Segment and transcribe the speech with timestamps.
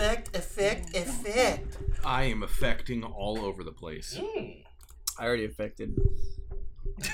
[0.00, 1.76] effect, effect, effect.
[2.04, 4.18] I am affecting all over the place.
[4.18, 4.64] Mm.
[5.18, 5.98] I already affected.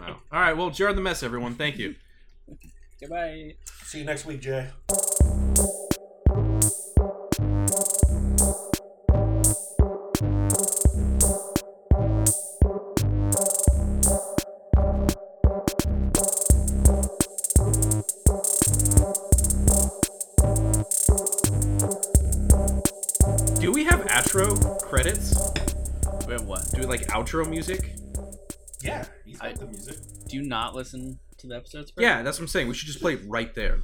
[0.00, 0.18] Wow.
[0.32, 0.52] All right.
[0.52, 1.54] Well, jar the mess, everyone.
[1.54, 1.94] Thank you.
[3.00, 3.54] Goodbye.
[3.84, 4.68] See you next week, Jay.
[27.32, 27.94] Outro music?
[28.82, 29.96] Yeah, he's got I- the music.
[30.28, 31.90] Do you not listen to the episodes?
[31.90, 32.02] bro?
[32.02, 32.68] Yeah, that's what I'm saying.
[32.68, 33.78] We should just play it right there.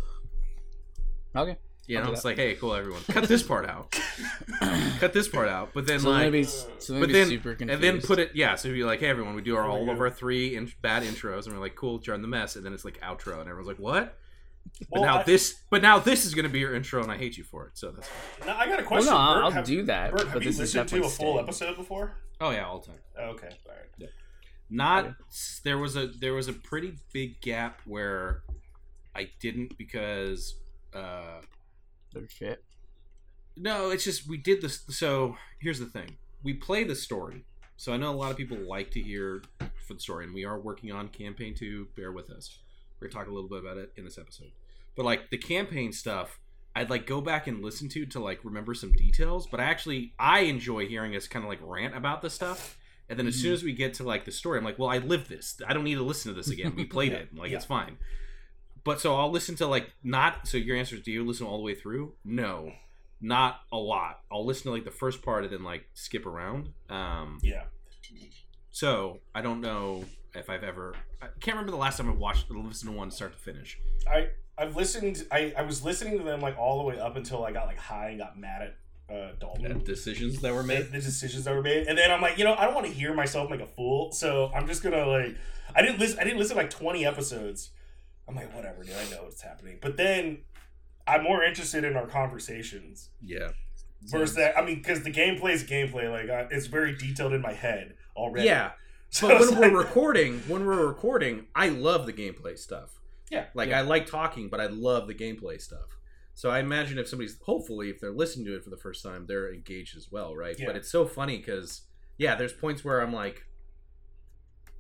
[1.37, 1.56] Okay.
[1.87, 2.29] You I'll know, it's that.
[2.29, 3.98] like, hey, cool, everyone, cut this part out.
[5.01, 5.70] cut this part out.
[5.73, 7.30] But then So like, maybe, so but then
[7.61, 8.56] and then put it, yeah.
[8.56, 10.70] So you'd be like, hey, everyone, we do our we all of our three in,
[10.83, 13.48] bad intros, and we're like, cool, jar the mess, and then it's like outro, and
[13.48, 14.19] everyone's like, what?
[14.80, 17.16] But Well, now I- this, but now this is gonna be your intro, and I
[17.16, 17.77] hate you for it.
[17.78, 18.46] So that's fine.
[18.48, 19.12] Now, I got a Well, question.
[19.12, 20.10] no, Bert, I'll have, do that.
[20.12, 21.38] Bert, but have you this is listened to a full staying.
[21.38, 22.16] episode before?
[22.41, 23.00] oh yeah, all the time.
[23.19, 24.08] Okay, all right.
[24.70, 25.14] Not
[25.64, 28.42] there was a there was a pretty big gap where
[29.14, 30.55] I didn't because
[30.94, 31.41] uh
[32.16, 32.62] Oh, shit.
[33.56, 34.84] no, it's just we did this.
[34.91, 37.44] So here's the thing: we play the story.
[37.77, 39.42] So I know a lot of people like to hear
[39.86, 41.88] for the story, and we are working on campaign two.
[41.97, 42.58] Bear with us.
[43.00, 44.50] We're gonna talk a little bit about it in this episode.
[44.98, 46.38] But like the campaign stuff,
[46.77, 49.46] I'd like go back and listen to to like remember some details.
[49.46, 52.77] But I actually I enjoy hearing us kind of like rant about the stuff.
[53.08, 54.98] And then as soon as we get to like the story, I'm like, well, I
[54.98, 55.58] lived this.
[55.66, 56.74] I don't need to listen to this again.
[56.76, 57.34] We played Yeah, it.
[57.34, 57.56] Like yeah.
[57.56, 57.96] it's fine.
[58.84, 60.46] But so I'll listen to like not.
[60.48, 62.14] So your answer is, do you listen all the way through?
[62.24, 62.72] No,
[63.20, 64.20] not a lot.
[64.32, 66.70] I'll listen to like the first part and then like skip around.
[66.91, 67.62] Um, Yeah.
[68.70, 70.04] so I don't know
[70.34, 70.94] if I've ever.
[71.22, 73.78] I can't remember the last time I watched listened to one start to finish.
[74.10, 74.28] I
[74.59, 75.25] I've listened.
[75.31, 77.78] I I was listening to them like all the way up until I got like
[77.78, 78.62] high and got mad
[79.09, 79.83] at uh, Dalton.
[79.84, 82.55] decisions that were the, the decisions that were made, and then I'm like, you know,
[82.55, 85.37] I don't want to hear myself like a fool, so I'm just gonna like,
[85.75, 86.19] I didn't listen.
[86.19, 87.71] I didn't listen to like 20 episodes.
[88.28, 88.94] I'm like, whatever, dude.
[88.94, 89.78] I know what's happening.
[89.81, 90.38] But then
[91.06, 93.53] I'm more interested in our conversations Yeah.
[94.03, 94.59] versus that.
[94.59, 96.11] I mean, because the gameplay is gameplay.
[96.11, 98.47] Like, I, it's very detailed in my head already.
[98.47, 98.72] Yeah.
[99.11, 102.97] So But when we're recording, when we're recording, I love the gameplay stuff.
[103.31, 103.47] Yeah.
[103.55, 103.78] Like Yeah.
[103.78, 105.97] I like talking, but I love the gameplay stuff.
[106.34, 109.27] So I imagine if somebody's hopefully if they're listening to it for the first time,
[109.27, 110.56] they're engaged as well, right?
[110.59, 110.66] Yeah.
[110.66, 111.83] But it's so funny because
[112.17, 113.44] yeah, there's points where I'm like,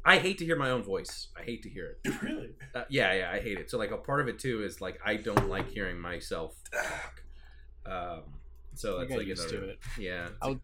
[0.04, 1.28] I hate to hear my own voice.
[1.36, 2.12] I hate to hear it.
[2.22, 2.50] really.
[2.74, 3.70] Uh, yeah, yeah, I hate it.
[3.70, 7.22] So like a part of it too is like I don't like hearing myself talk.
[7.84, 8.22] Um,
[8.74, 9.78] so that's like used another, to it.
[9.98, 10.60] Yeah, I would-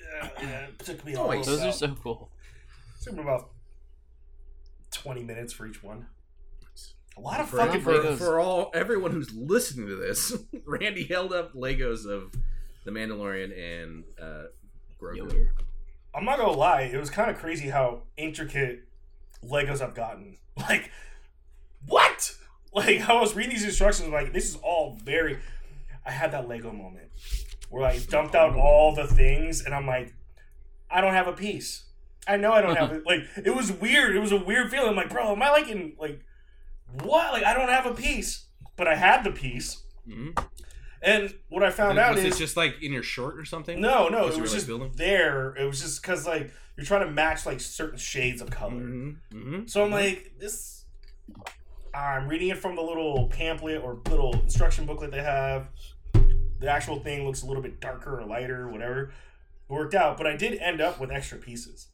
[0.00, 2.30] Yeah, yeah, it took me Oh, all Those about, are so cool.
[3.02, 3.50] took me about
[4.92, 6.06] 20 minutes for each one.
[7.16, 8.18] A lot of for, fucking for, Legos.
[8.18, 10.34] for all everyone who's listening to this,
[10.64, 12.32] Randy held up Legos of
[12.84, 14.44] the Mandalorian and uh,
[15.00, 15.18] Grogu.
[15.18, 15.54] Yoder.
[16.14, 18.84] I'm not gonna lie, it was kind of crazy how intricate
[19.44, 20.38] Legos I've gotten.
[20.54, 20.90] Like,
[21.86, 22.34] what?
[22.74, 25.38] Like, I was reading these instructions, like, this is all very.
[26.04, 27.08] I had that Lego moment
[27.70, 30.14] where I dumped out all the things, and I'm like,
[30.90, 31.84] I don't have a piece.
[32.28, 33.06] I know I don't have it.
[33.06, 34.14] Like, it was weird.
[34.14, 34.90] It was a weird feeling.
[34.90, 36.20] I'm like, bro, am I like in like
[37.02, 37.32] what?
[37.32, 39.82] Like, I don't have a piece, but I had the piece.
[40.08, 40.36] Mhm.
[41.02, 43.80] And what I found out was is it just like in your short or something?
[43.80, 44.92] no, no, it was like, just building?
[44.94, 45.54] there.
[45.56, 48.74] It was just because like you're trying to match like certain shades of color.
[48.74, 49.36] Mm-hmm.
[49.36, 49.66] Mm-hmm.
[49.66, 50.84] So I'm like, this.
[51.94, 55.66] I'm reading it from the little pamphlet or little instruction booklet they have.
[56.60, 59.02] The actual thing looks a little bit darker or lighter, or whatever.
[59.02, 61.88] It worked out, but I did end up with extra pieces.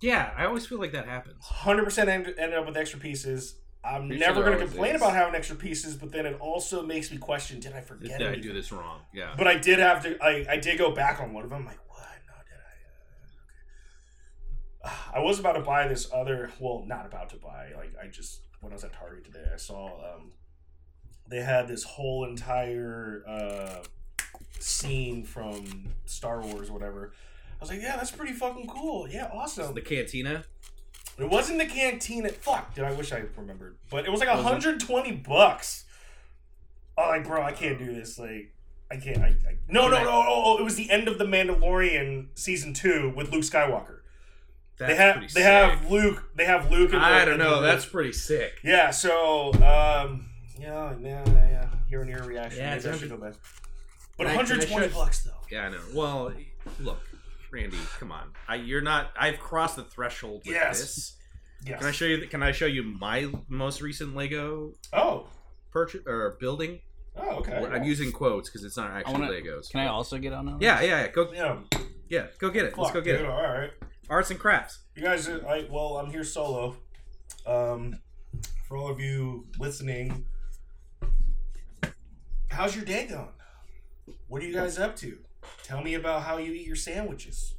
[0.00, 1.44] Yeah, I always feel like that happens.
[1.44, 3.54] 100% ended up with extra pieces.
[3.84, 5.02] I'm Pretty never sure going to complain is.
[5.02, 8.18] about having extra pieces, but then it also makes me question: Did I forget?
[8.18, 8.28] Did?
[8.28, 9.00] I do this wrong?
[9.12, 9.34] Yeah.
[9.36, 10.16] But I did have to.
[10.24, 11.60] I, I did go back on one of them.
[11.60, 12.06] I'm like, what?
[12.26, 12.58] No, did
[14.84, 14.88] I?
[14.88, 14.96] Okay.
[15.14, 16.50] I was about to buy this other.
[16.58, 17.72] Well, not about to buy.
[17.76, 20.32] Like I just when I was at Target today, I saw um,
[21.28, 23.82] they had this whole entire uh,
[24.58, 27.12] scene from Star Wars, or whatever.
[27.60, 29.08] I was like, yeah, that's pretty fucking cool.
[29.08, 29.74] Yeah, awesome.
[29.74, 30.44] the cantina.
[31.18, 32.28] It wasn't the cantina.
[32.30, 33.76] Fuck, did I wish I remembered?
[33.90, 34.44] But it was like Was it?
[34.44, 35.84] 120 bucks.
[36.98, 38.18] Oh, like, bro, I can't do this.
[38.18, 38.52] Like,
[38.90, 39.18] I can't.
[39.18, 40.10] I, I no, no, I- no.
[40.10, 43.98] Oh, oh, it was the end of the Mandalorian season two with Luke Skywalker.
[44.76, 45.44] That's they have pretty they sick.
[45.44, 46.30] have Luke.
[46.34, 46.92] They have Luke.
[46.92, 47.60] And I don't know.
[47.60, 48.54] That's pretty sick.
[48.64, 48.90] yeah.
[48.90, 50.28] So, um,
[50.58, 51.66] yeah, yeah, yeah.
[51.88, 52.60] Here and here reaction.
[52.60, 53.34] Yeah, I should go back.
[54.18, 55.30] But Can I- can I 120 bucks though.
[55.50, 55.78] Yeah, I know.
[55.94, 56.32] Well,
[56.80, 57.00] look,
[57.54, 58.32] Randy, come on.
[58.48, 59.12] I, you're not.
[59.16, 60.80] I've crossed the threshold with Yes.
[60.80, 61.16] this.
[61.64, 61.78] Yes.
[61.78, 62.26] Can I show you?
[62.26, 65.28] Can I show you my most recent Lego oh,
[65.70, 66.80] purchase or building?
[67.16, 67.54] Oh, okay.
[67.54, 69.70] I'm using quotes because it's not actually wanna- Legos.
[69.70, 70.58] Can I also get on?
[70.60, 71.08] Yeah, yeah, yeah.
[71.08, 71.58] Go, Yeah.
[72.08, 72.76] yeah, go get it.
[72.76, 73.30] Let's go get dude, it.
[73.30, 73.70] All right.
[74.10, 74.80] Arts and crafts.
[74.96, 76.76] You guys are like, well, I'm here solo.
[77.46, 78.00] Um,
[78.66, 80.26] for all of you listening,
[82.50, 83.28] how's your day going?
[84.26, 85.18] What are you guys up to?
[85.62, 87.54] Tell me about how you eat your sandwiches.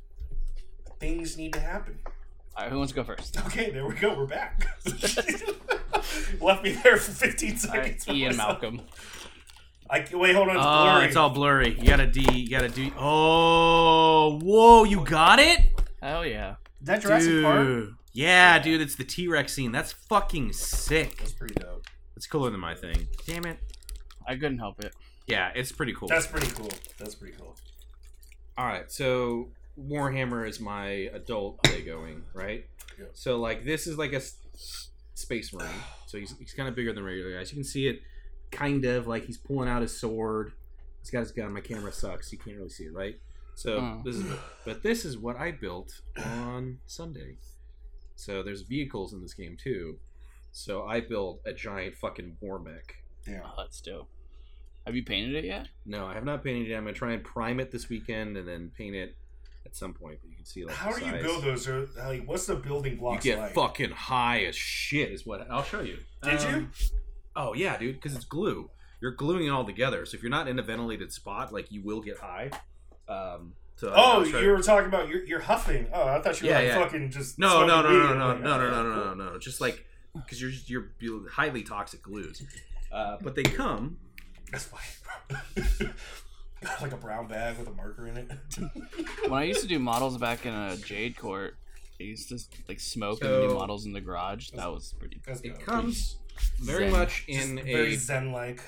[0.99, 1.99] Things need to happen.
[2.55, 3.37] All right, who wants to go first?
[3.47, 4.15] Okay, there we go.
[4.17, 4.67] We're back.
[6.41, 7.65] Left me there for 15 seconds.
[7.67, 8.37] right, for Ian.
[8.37, 8.81] Malcolm.
[9.89, 10.55] I, wait, hold on.
[10.55, 11.05] It's Oh, blurry.
[11.05, 11.77] it's all blurry.
[11.79, 12.21] You got a D.
[12.33, 12.91] You got a D.
[12.97, 14.83] Oh, whoa!
[14.83, 15.59] You got it,
[16.01, 16.55] Hell yeah.
[16.81, 17.59] Is that Jurassic Park?
[17.67, 17.95] dude.
[18.13, 18.81] Yeah, dude.
[18.81, 19.71] It's the T Rex scene.
[19.71, 21.17] That's fucking sick.
[21.17, 21.85] That's pretty dope.
[22.15, 23.07] It's cooler than my thing.
[23.27, 23.59] Damn it.
[24.27, 24.93] I couldn't help it.
[25.27, 26.07] Yeah, it's pretty cool.
[26.07, 26.69] That's pretty cool.
[26.97, 27.55] That's pretty cool.
[28.57, 29.50] All right, so
[29.80, 32.66] Warhammer is my adult Legoing, right?
[32.98, 33.06] Yeah.
[33.13, 35.69] So like this is like a s- space marine.
[36.07, 37.52] So he's, he's kind of bigger than regular guys.
[37.52, 38.02] You can see it
[38.52, 40.54] kind of like he's pulling out his sword.
[41.02, 41.52] He's got his gun.
[41.54, 42.31] My camera sucks.
[42.31, 43.19] You can't really see it, right?
[43.56, 44.02] So Oh.
[44.06, 44.25] this is
[44.66, 47.38] but this is what I built on Sunday.
[48.16, 49.98] So there's vehicles in this game too.
[50.54, 52.96] So I built a giant fucking war mech.
[53.28, 53.42] Yeah.
[53.44, 54.07] Oh, that's dope.
[54.85, 55.67] Have you painted it yet?
[55.85, 56.69] No, I have not painted it.
[56.69, 56.77] yet.
[56.77, 59.15] I'm gonna try and prime it this weekend and then paint it
[59.65, 60.19] at some point.
[60.21, 61.67] But you can see like How the do you build those?
[61.67, 63.53] Or, like, what's the building You blocks get like?
[63.53, 65.11] fucking high as shit.
[65.11, 65.97] Is what I'll show you.
[66.23, 66.47] Did you?
[66.49, 66.71] Um,
[67.37, 67.95] Oh yeah, dude.
[67.95, 68.69] Because it's glue.
[69.01, 70.05] You're gluing it all together.
[70.05, 72.49] So if you're not in a ventilated spot, like you will get high.
[73.09, 73.53] Um.
[73.77, 75.87] So Oh, I'll you to- were talking about you're, you're huffing.
[75.91, 76.79] Oh, I thought you were Yeah, like yeah.
[76.79, 77.37] fucking just.
[77.37, 78.17] No, no, no, smoking no, weed.
[78.19, 79.39] no, Like, no, no, oh, no, no, no, no.
[79.39, 79.85] Just like
[80.15, 82.41] because you're you're you're highly toxic glues.
[82.91, 83.97] Uh, but they come.
[84.51, 85.89] That's fine.
[86.63, 88.31] Got like a brown bag with a marker in it.
[89.30, 91.57] When I used to do models back in a Jade Court,
[92.00, 94.50] I used to like smoke and do models in the garage.
[94.51, 95.19] That was pretty.
[95.44, 96.18] It comes
[96.59, 96.92] very Zen.
[96.92, 98.62] much Just in very a zen like.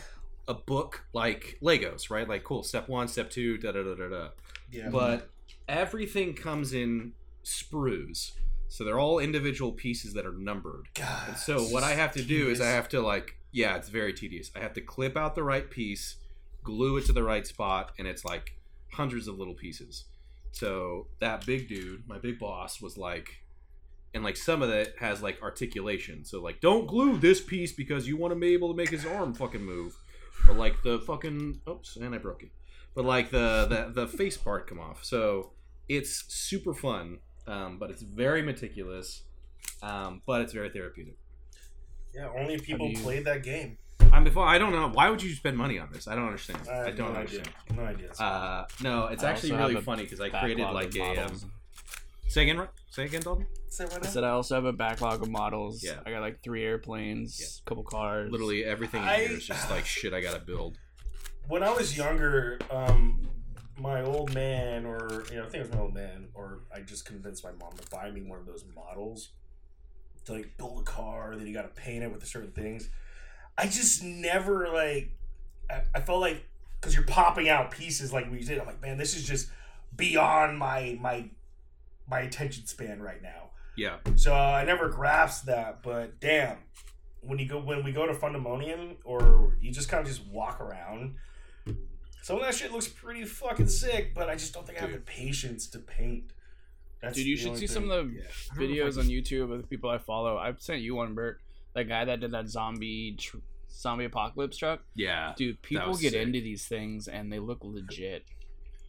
[0.48, 2.28] a book like Legos, right?
[2.28, 4.28] Like cool, step one, step two, da da da da da.
[4.72, 4.90] Yeah.
[4.90, 5.30] but
[5.70, 7.14] everything comes in
[7.44, 8.32] sprues
[8.68, 11.30] so they're all individual pieces that are numbered God.
[11.30, 14.14] and so what i have to do is i have to like yeah it's very
[14.14, 14.52] tedious.
[14.56, 16.18] I have to clip out the right piece
[16.64, 18.54] glue it to the right spot and it's like
[18.92, 20.06] hundreds of little pieces.
[20.52, 23.38] So that big dude my big boss was like
[24.14, 26.26] and like some of it has like articulation.
[26.26, 29.06] So like don't glue this piece because you want to be able to make his
[29.06, 29.96] arm fucking move.
[30.48, 32.50] Or like the fucking oops and i broke it.
[32.96, 35.04] But like the the, the face part come off.
[35.04, 35.52] So
[35.88, 39.24] it's super fun um, but it's very meticulous
[39.82, 41.18] um, but it's very therapeutic
[42.18, 43.78] Yeah, only people you- played that game.
[44.12, 46.60] i'm before i don't know why would you spend money on this i don't understand
[46.70, 47.78] I, i, don't no understand idea.
[47.78, 48.10] No idea.
[48.20, 51.52] uh, no it's I actually really funny because i created like of a um,
[52.28, 55.30] say again say again dalton Say what I said I also have a backlog of
[55.30, 55.84] models.
[55.84, 56.00] Yeah.
[56.06, 57.48] I got like three airplanes, Yeah.
[57.70, 58.32] couple cars.
[58.32, 60.78] literally everything in I- here is just like shit i gotta build
[61.50, 63.22] when I was younger, um,
[63.80, 66.82] my old man, or you know, I think it was my old man, or I
[66.82, 69.30] just convinced my mom to buy me one of those models
[70.28, 71.36] to like build a car.
[71.36, 72.90] Then you got to paint it with certain things.
[73.58, 75.12] I just never like.
[75.70, 76.46] I, I felt like
[76.80, 78.60] because you're popping out pieces like we did.
[78.60, 79.50] I'm like, man, this is just
[79.96, 81.30] beyond my my
[82.10, 83.50] my attention span right now.
[83.76, 86.58] yeah So uh, I never grasped that, but damn,
[87.22, 90.62] when you go when we go to Fundemonium or you just kind of just walk
[90.62, 91.16] around,
[92.22, 94.14] some of that shit looks pretty fucking sick.
[94.14, 96.32] But I just don't think I have the patience to paint.
[97.02, 98.02] That's Dude, you should only see some of the Yeah.
[98.02, 100.38] I don't know if I videos can- on YouTube of the people I follow.
[100.38, 101.40] I've sent you one, Bert.
[101.74, 103.38] That guy that did that zombie tr-
[103.72, 104.82] zombie apocalypse truck.
[104.96, 106.22] yeah Dude, people get sick.
[106.24, 108.26] into these things and they look legit.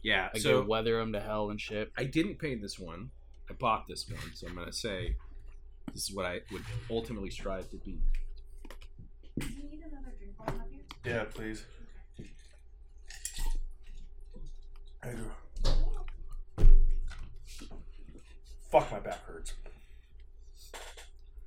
[0.01, 1.91] yeah Like so they weather them to hell and shit.
[1.95, 3.11] I didn't paint this one.
[3.49, 5.15] I bought this one, so I'm gonna say
[5.93, 7.99] this is what I would ultimately strive to be.
[9.39, 10.81] Do you need another drink while I'm here?
[11.05, 11.63] Yeah, please.
[15.03, 15.31] I do.
[18.69, 19.53] Fuck, my back hurts.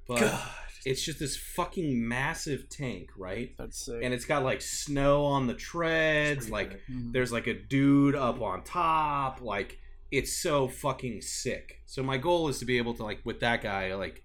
[0.08, 0.48] But God.
[0.84, 3.54] it's just this fucking massive tank, right?
[3.56, 4.00] That's sick.
[4.02, 6.80] And it's got like snow on the treads, like big.
[6.90, 7.12] Mhm.
[7.12, 9.78] there's like a dude up on top, like
[10.10, 11.80] it's so fucking sick.
[11.86, 14.22] So my goal is to be able to like with that guy, like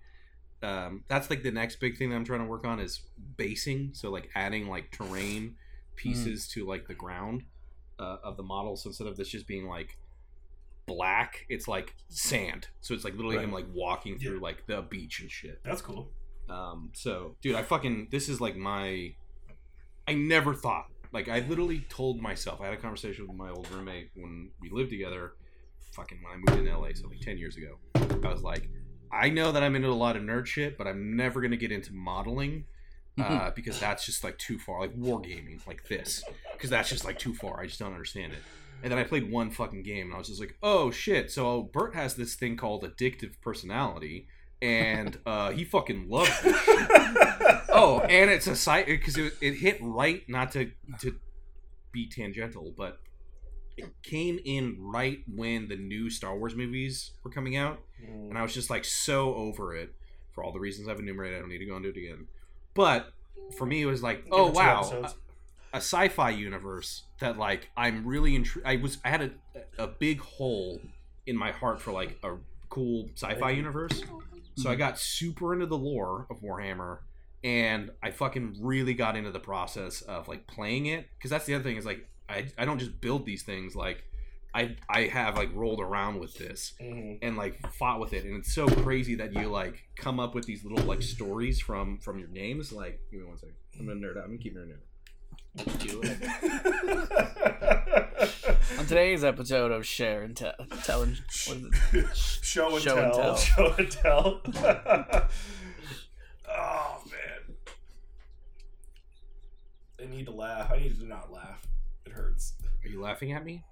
[0.64, 3.02] um, that's like the next big thing that I'm trying to work on is
[3.38, 3.92] basing.
[3.94, 5.56] So like adding like terrain
[5.96, 7.44] pieces to like the ground
[8.00, 8.76] uh, of the model.
[8.76, 9.98] So instead of this just being like
[10.88, 12.68] black, it's like sand.
[12.82, 13.66] So it's like literally him Right.
[13.66, 14.42] like walking through Yeah.
[14.42, 15.62] like the beach and shit.
[15.64, 16.12] That's cool.
[16.50, 19.14] Um, so, dude, I fucking this is like my.
[20.08, 22.62] I never thought like I literally told myself.
[22.62, 25.34] I had a conversation with my old roommate when we lived together.
[25.94, 27.78] Fucking when I moved in LA, so like ten years ago.
[27.96, 28.70] I was like,
[29.12, 31.72] I know that I'm into a lot of nerd shit, but I'm never gonna get
[31.72, 32.66] into modeling
[33.20, 37.18] uh, because that's just like too far, like wargaming, like this, because that's just like
[37.18, 37.60] too far.
[37.60, 38.40] I just don't understand it.
[38.84, 41.32] And then I played one fucking game, and I was just like, oh shit.
[41.32, 44.28] So Bert has this thing called addictive personality,
[44.62, 46.90] and uh, he fucking loves this shit.
[47.70, 51.16] Oh, and it's a site because it, it hit right, not to to
[51.92, 52.98] be tangential, but
[53.78, 58.30] it came in right when the new Star Wars movies were coming out, Mm.
[58.30, 59.94] and I was just like so over it
[60.34, 61.38] for all the reasons I've enumerated.
[61.38, 62.28] I don't need to go into it again.
[62.74, 63.12] But
[63.58, 65.16] for me, it was like, oh wow, episodes.
[65.74, 68.68] A sci-fi universe that like I'm really intrigued.
[68.68, 69.32] I was I had a
[69.84, 70.82] a big hole
[71.26, 72.36] in my heart for like a
[72.70, 74.02] cool sci-fi universe.
[74.56, 77.00] So I got super into the lore of Warhammer
[77.44, 81.54] and I fucking really got into the process of like playing it because that's the
[81.54, 84.04] other thing is like I I don't just build these things like
[84.56, 87.20] I I have like rolled around with this Mhm.
[87.22, 90.46] and like fought with it and it's so crazy that you like come up with
[90.46, 94.00] these little like stories from from your games like give me one second I'm gonna
[94.00, 94.80] nerd out I'm gonna keep nerding out
[95.58, 96.22] Do it.
[98.80, 102.16] On today's episode of Share and Tell, tell and, what is it?
[102.16, 103.36] Show and Show and tell.
[103.36, 103.36] tell.
[103.38, 104.42] Show and tell.
[106.50, 107.56] oh man.
[110.00, 110.72] I need to laugh.
[110.72, 111.66] I need to not laugh.
[112.06, 112.54] It hurts.
[112.86, 113.64] Are you laughing at me?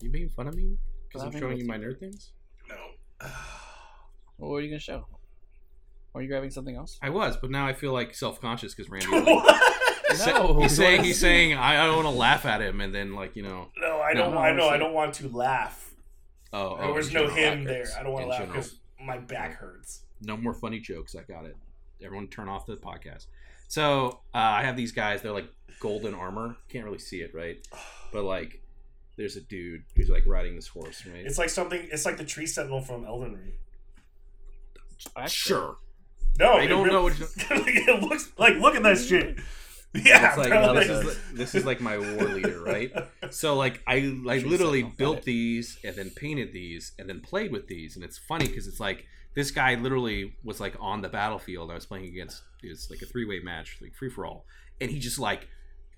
[0.00, 0.78] you making fun of me?
[1.08, 2.32] Because I'm showing you my nerd things?
[2.68, 2.76] No.
[4.36, 5.06] What were you gonna show?
[6.12, 6.98] Are you grabbing something else?
[7.00, 9.06] I was, but now I feel like self conscious because Randy.
[10.10, 10.42] was like- what?
[10.42, 10.60] Sa- No.
[10.60, 13.36] he's saying he's saying I, I don't want to laugh at him, and then like
[13.36, 14.32] you know, No, I don't.
[14.34, 14.68] no, I know.
[14.68, 15.94] I don't want to laugh.
[16.52, 17.86] oh, there oh, was no him there.
[17.98, 20.00] I don't want to laugh because my back hurts.
[20.20, 21.14] no more funny jokes.
[21.14, 21.56] I got it.
[22.02, 23.26] Everyone, turn off the podcast.
[23.68, 25.22] So uh, I have these guys.
[25.22, 25.48] They're like
[25.80, 26.56] golden armor.
[26.68, 27.66] Can't really see it, right?
[28.12, 28.60] But like,
[29.16, 31.24] there's a dude who's like riding this horse, right?
[31.24, 31.88] It's like something.
[31.90, 33.52] It's like the tree sentinel from Elden Ring.
[35.16, 35.76] Actually, sure.
[36.38, 37.20] No, I don't really- know what-
[37.50, 38.56] it looks like.
[38.56, 39.38] Look at that shit.
[40.04, 42.92] Yeah, It's like, this, is, this is like my war leader, right?
[43.30, 43.96] So like I
[44.28, 45.24] I Tree literally built it.
[45.24, 48.80] these and then painted these and then played with these and it's funny because it's
[48.80, 51.70] like this guy literally was like on the battlefield.
[51.70, 54.46] I was playing against it was like a three way match, like free for all,
[54.80, 55.48] and he just like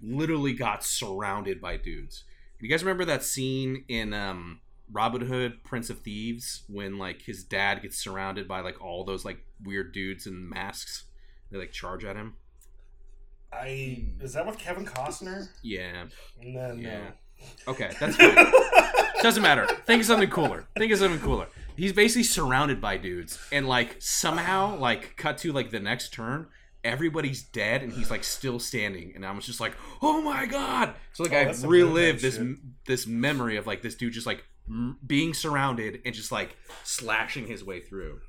[0.00, 2.24] literally got surrounded by dudes.
[2.60, 4.60] You guys remember that scene in um,
[4.90, 9.24] Robin Hood, Prince of Thieves, when like his dad gets surrounded by like all those
[9.24, 11.04] like weird dudes in masks?
[11.50, 12.34] They like charge at him.
[13.60, 15.48] I is that with Kevin Costner?
[15.62, 16.04] Yeah.
[16.42, 16.88] No, no.
[16.88, 17.00] Yeah.
[17.66, 18.34] Uh, okay, that's fine.
[19.22, 19.66] Doesn't matter.
[19.86, 20.66] Think of something cooler.
[20.78, 21.46] Think of something cooler.
[21.76, 26.46] He's basically surrounded by dudes, and like somehow, like cut to like the next turn,
[26.84, 30.94] everybody's dead, and he's like still standing, and I was just like, oh my god!
[31.12, 32.56] So like Oh, I relived this shit.
[32.86, 37.46] this memory of like this dude just like m- being surrounded and just like slashing
[37.46, 38.20] his way through.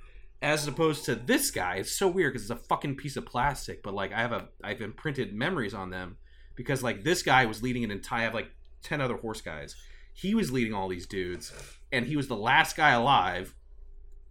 [0.41, 3.81] As opposed to this guy, it's so weird because it's a fucking piece of plastic,
[3.81, 6.17] but like I have a I've imprinted memories on them
[6.55, 8.51] because like this guy was leading an entire like
[8.83, 9.75] 10 other horse guys.
[10.13, 11.51] He was leading all these dudes
[11.91, 13.55] and he was the last guy alive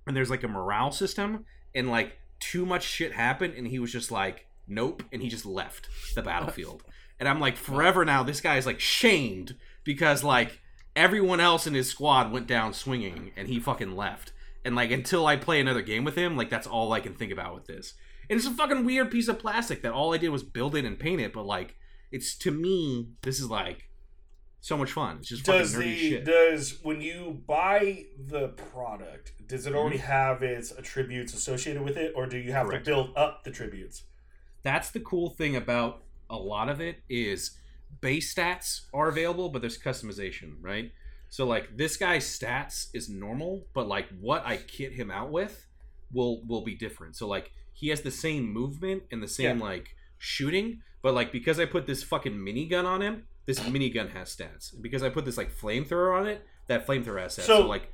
[0.06, 1.44] and there's like a morale system
[1.74, 5.46] and like too much shit happened and he was just like nope and he just
[5.46, 6.82] left the battlefield.
[7.18, 10.60] And i'm like forever now this guy is like shamed because like
[10.94, 14.32] everyone else in his squad went down swinging and he fucking left
[14.66, 17.32] and like until i play another game with him like that's all i can think
[17.32, 17.94] about with this
[18.28, 20.84] and it's a fucking weird piece of plastic that all i did was build it
[20.84, 21.76] and paint it but like
[22.12, 23.88] it's to me this is like
[24.60, 28.48] so much fun it's just Does fucking nerdy the shit does when you buy the
[28.48, 30.06] product, does it already Mm-hmm.
[30.08, 32.84] have its attributes associated with it, or do you have Correct.
[32.84, 34.02] to build up the tributes?
[34.64, 37.56] that's the cool thing about a lot of it is
[38.00, 40.90] base stats are available but there's customization right
[41.36, 45.66] so like this guy's stats is normal but like what i kit him out with
[46.12, 49.64] will will be different so like he has the same movement and the same Yeah.
[49.64, 49.86] like
[50.18, 54.72] shooting but like because i put this fucking minigun on him this minigun has stats
[54.72, 57.66] And because i put this like flamethrower on it that flamethrower has stats so, So-
[57.66, 57.92] like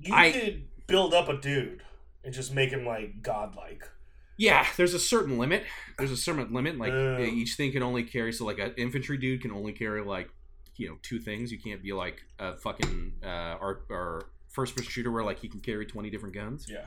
[0.00, 1.82] You I- could build up a dude
[2.24, 3.88] and just make him like godlike.
[4.36, 5.62] Yeah, there's a certain limit.
[5.98, 6.76] There's a certain limit.
[6.78, 7.18] Like Oh.
[7.20, 8.32] each thing can only carry.
[8.32, 10.28] So like an infantry dude can only carry like
[10.82, 11.50] you know two things.
[11.50, 15.60] You can't be like a fucking uh, our first person shooter where like he can
[15.60, 16.66] carry twenty different guns.
[16.68, 16.84] Yeah.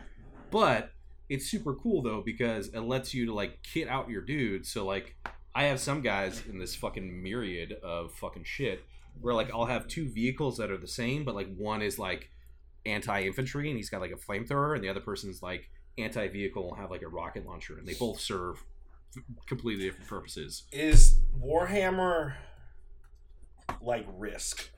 [0.51, 0.91] But
[1.29, 4.69] it's super cool though because it lets you to like kit out your dudes.
[4.71, 5.15] So like
[5.55, 8.83] I have some guys in this fucking myriad of fucking shit
[9.21, 12.29] where like I'll have two vehicles that are the same, but like one is like
[12.85, 16.91] anti-infantry and he's got like a flamethrower, and the other person's like anti-vehicle and have
[16.91, 18.63] like a rocket launcher, and they both serve
[19.47, 20.63] completely different purposes.
[20.71, 22.33] Is Warhammer
[23.81, 24.69] like Risk?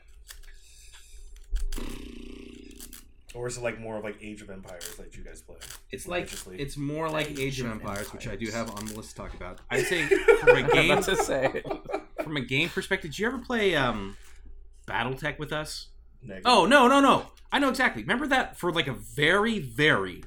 [3.36, 5.58] Or is it like more of like Age of Empires that you guys play?
[5.92, 6.60] It's like religiously?
[6.60, 9.12] it's more like Age Age of of Empires, which I do have on the list
[9.12, 9.60] to talk about.
[9.70, 11.62] I'd say from a I'm game to say.
[12.24, 14.18] from a game perspective, did you ever play um
[14.88, 15.90] BattleTech with us?
[16.22, 16.46] Negative.
[16.46, 17.28] Oh no, no, no.
[17.52, 18.02] I know exactly.
[18.02, 20.24] Remember that for like a very, very,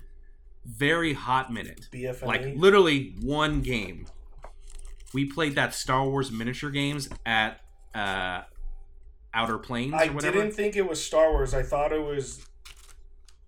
[0.65, 1.89] very hot minute.
[1.93, 2.23] BFNE.
[2.23, 4.07] Like literally one game.
[5.13, 7.61] We played that Star Wars miniature games at
[7.95, 8.43] uh
[9.33, 10.39] Outer Plains I or whatever.
[10.39, 11.55] didn't think it was Star Wars.
[11.55, 12.45] I thought it was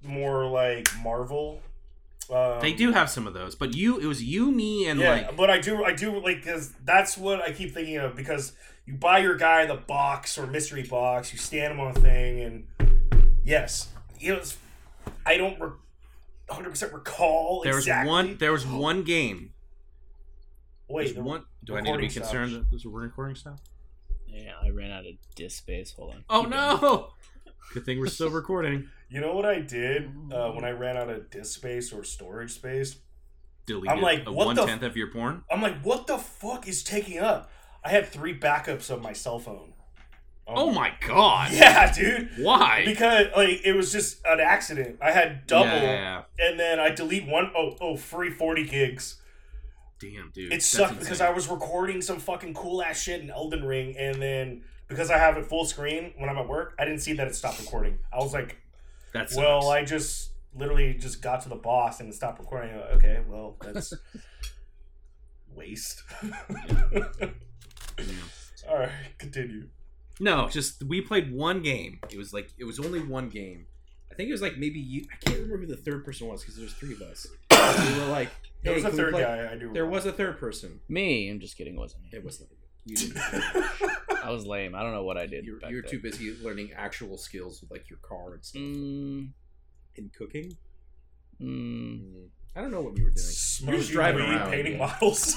[0.03, 1.61] more like Marvel.
[2.31, 5.11] Um, They do have some of those, but you it was you, me, and yeah,
[5.11, 8.53] like but I do, I do like because that's what I keep thinking of because
[8.87, 12.41] you buy your guy the box or mystery box, you stand him on a thing,
[12.41, 12.67] and
[13.45, 13.89] yes,
[14.21, 14.57] it was.
[15.27, 15.73] I don't one
[16.49, 17.63] hundred percent recall.
[17.65, 18.09] there was exactly.
[18.09, 19.53] one there was one game.
[20.89, 23.59] Wait, one do I need to be concerned that there's a recording stuff?
[24.33, 25.93] Yeah, I ran out of disk space.
[25.93, 26.25] Hold on.
[26.31, 27.09] Oh Keep no!
[27.75, 28.89] Good thing we're still recording.
[29.09, 32.53] You know what I did uh, when I ran out of disk space or storage
[32.53, 32.97] space?
[33.67, 35.45] Deleted I'm like, a what one the tenth of your porn.
[35.51, 37.51] I'm like, what the fuck is taking up?
[37.85, 39.75] I had three backups of my cell phone.
[40.49, 41.51] Um, Oh my god!
[41.53, 42.31] Yeah, dude.
[42.39, 42.85] Why?
[42.85, 44.99] Because like it was just an accident.
[45.03, 46.47] I had double, Yeah, yeah, yeah.
[46.49, 47.51] and then I delete one.
[47.57, 49.17] Oh, oh, free forty gigs.
[50.03, 50.47] Damn, dude.
[50.47, 51.21] It that's sucked because.
[51.21, 55.19] I was recording some fucking cool ass shit in Elden Ring, and then because I
[55.19, 58.01] have it full screen when I'm at work, I didn't see that it stopped recording.
[58.13, 58.57] I was like,
[59.13, 59.37] That sucks.
[59.39, 62.77] well, I just literally just got to the boss and stopped recording.
[62.77, 63.95] Like, okay, well, that's
[65.55, 66.03] waste.
[68.69, 69.69] All right, continue.
[70.19, 72.01] No, just we played one game.
[72.11, 73.67] It was like it was only one game.
[74.11, 75.07] I think it was like maybe you.
[75.13, 77.27] I can't remember who the third person was because there's three of us.
[77.51, 78.31] we were like,
[78.63, 79.49] There hey, was a third guy.
[79.53, 79.73] I do.
[79.73, 80.81] There was a third person.
[80.89, 81.77] Me, I'm just kidding.
[81.77, 82.11] Wasn't me.
[82.13, 82.43] It was
[82.85, 82.97] you.
[82.97, 83.17] Didn't.
[84.25, 84.75] I was lame.
[84.75, 85.45] I don't know what I did.
[85.45, 85.91] You, back you were then.
[85.91, 89.31] too busy learning actual skills with like your car and stuff Mm,
[89.97, 90.57] and cooking.
[91.41, 93.17] mm, I don't know what we were doing.
[93.27, 94.87] Smoking driving weed, around, painting yeah.
[94.87, 95.37] models.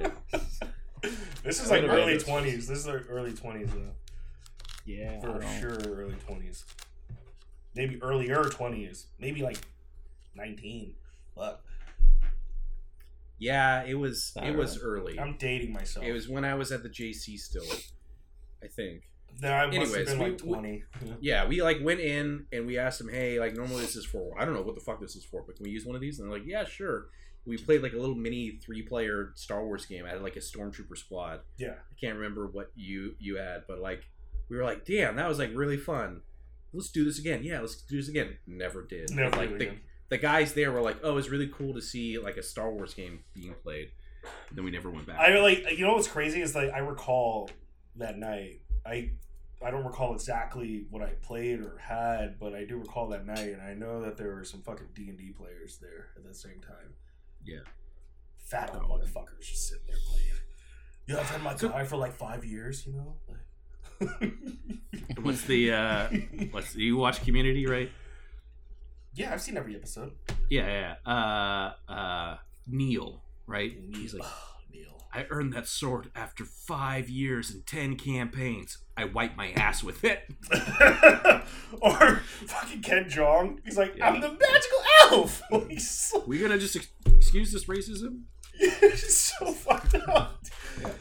[0.00, 0.10] Yeah.
[1.44, 2.66] this is like early twenties.
[2.66, 3.92] This is like early twenties though.
[4.84, 5.20] yeah.
[5.20, 6.64] For sure, early twenties.
[7.74, 9.06] Maybe earlier twenties.
[9.18, 9.58] Maybe like
[10.34, 10.94] nineteen.
[11.36, 11.62] But
[13.38, 14.32] Yeah, it was.
[14.36, 15.18] Not It was early.
[15.18, 16.04] I'm dating myself.
[16.04, 17.64] It was when I was at the JC still.
[18.62, 19.02] I think.
[19.40, 20.84] Then I must Anyways, have been we- like we- twenty.
[21.20, 24.32] Yeah, we like went in and we asked them, hey, like normally this is for
[24.40, 26.00] I don't know what the fuck this is for, but can we use one of
[26.00, 26.18] these?
[26.18, 27.06] And they're like, yeah, sure.
[27.46, 30.04] We played like a little mini three player Star Wars game.
[30.04, 31.40] I had like a stormtrooper squad.
[31.56, 31.74] Yeah.
[31.90, 34.02] I can't remember what you you had, but like
[34.50, 36.22] we were like, damn, that was like really fun.
[36.72, 37.44] Let's do this again.
[37.44, 38.38] Yeah, let's do this again.
[38.46, 39.10] Never did.
[39.14, 39.80] Never like did the, again.
[40.08, 42.94] The guys there were like, oh, it's really cool to see like a Star Wars
[42.94, 43.90] game being played.
[44.52, 45.18] then we never went back.
[45.18, 47.50] I like you know what's crazy is like I recall
[47.96, 48.60] that night.
[48.86, 49.10] I
[49.64, 53.48] I don't recall exactly what I played or had, but I do recall that night,
[53.48, 56.34] and I know that there were some fucking D and D players there at the
[56.34, 56.94] same time.
[57.44, 57.60] Yeah.
[58.36, 58.94] Fat old Oh.
[58.94, 60.24] motherfuckers just sitting there playing.
[61.06, 63.16] Yeah, I've had my guy for like five years, you know.
[65.22, 66.08] What's the uh
[66.52, 67.90] what's you watch Community, right?
[69.18, 70.12] Yeah, I've seen every episode.
[70.48, 71.12] Yeah, yeah.
[71.12, 72.36] Uh uh
[72.68, 73.72] Neil, right?
[73.92, 74.32] He's like Ugh,
[74.72, 75.08] Neil.
[75.12, 78.78] I earned that sword after five years and ten campaigns.
[78.96, 80.22] I wipe my ass with it.
[81.82, 83.58] or fucking Ken Jeong.
[83.64, 84.08] He's like, Yeah.
[84.08, 85.42] I'm the magical elf.
[85.68, 88.22] He's so, We gonna just ex- excuse this racism?
[88.58, 90.44] he's so fucked up.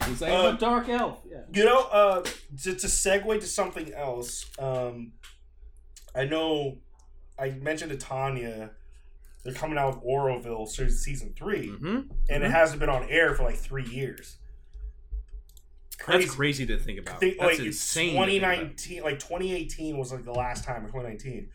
[0.07, 1.21] He's like, Uh, I'm a dark elf.
[1.29, 1.41] Yeah.
[1.53, 5.11] You know, uh, to, to segue to something else, um,
[6.15, 6.79] I know
[7.39, 8.71] I mentioned to Tanya
[9.43, 11.85] they're coming out with Orville season 3 Mm-hmm.
[11.87, 12.45] and Mhm.
[12.45, 14.37] it hasn't been on air for like three years.
[16.05, 17.19] That's crazy to think about.
[17.19, 18.15] think, That's like insane.
[18.15, 18.59] to think about.
[18.77, 21.49] 2019 like 2018 was like the last time or 2019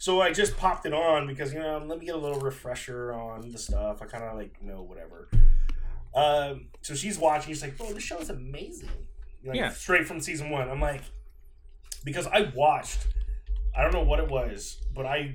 [0.00, 3.12] so i just popped it on because you know let me get a little refresher
[3.12, 5.28] on the stuff i kind of like know whatever
[6.14, 8.88] um so she's watching she's like bro this show is amazing
[9.44, 9.70] like, Yeah.
[9.70, 11.02] straight from season one i'm like
[12.04, 13.08] because i watched
[13.76, 15.34] i don't know what it was but i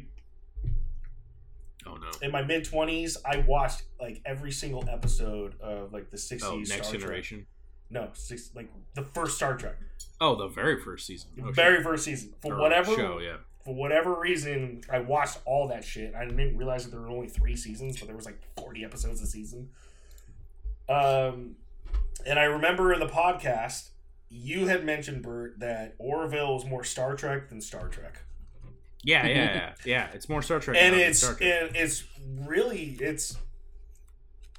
[1.85, 2.09] Oh no.
[2.21, 6.55] in my mid 20s i watched like every single episode of like the 60s Oh,
[6.57, 6.99] next Star Trek.
[7.01, 7.45] generation.
[7.89, 9.75] no six like the first star trek
[10.21, 11.31] Oh, the very first season.
[11.35, 11.83] the Oh, very shit.
[11.83, 13.37] first season for Or whatever show, yeah.
[13.65, 16.15] for whatever reason, I watched all that shit.
[16.15, 19.21] I didn't realize that there were only three seasons, but there was like forty episodes
[19.21, 19.69] a season.
[20.87, 21.55] Um,
[22.25, 23.89] and I remember in the podcast
[24.35, 28.19] you had mentioned Bert that Orville was more Star Trek than Star Trek,
[29.03, 30.07] Yeah, yeah, yeah, yeah.
[30.13, 30.75] It's more Star Trek.
[30.79, 31.41] and it's Trek.
[31.41, 32.03] and it's
[32.41, 33.37] really it's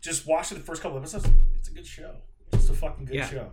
[0.00, 1.26] just watching the first couple episodes.
[1.58, 2.14] It's a good show.
[2.52, 3.28] It's a fucking good Yeah.
[3.28, 3.52] show.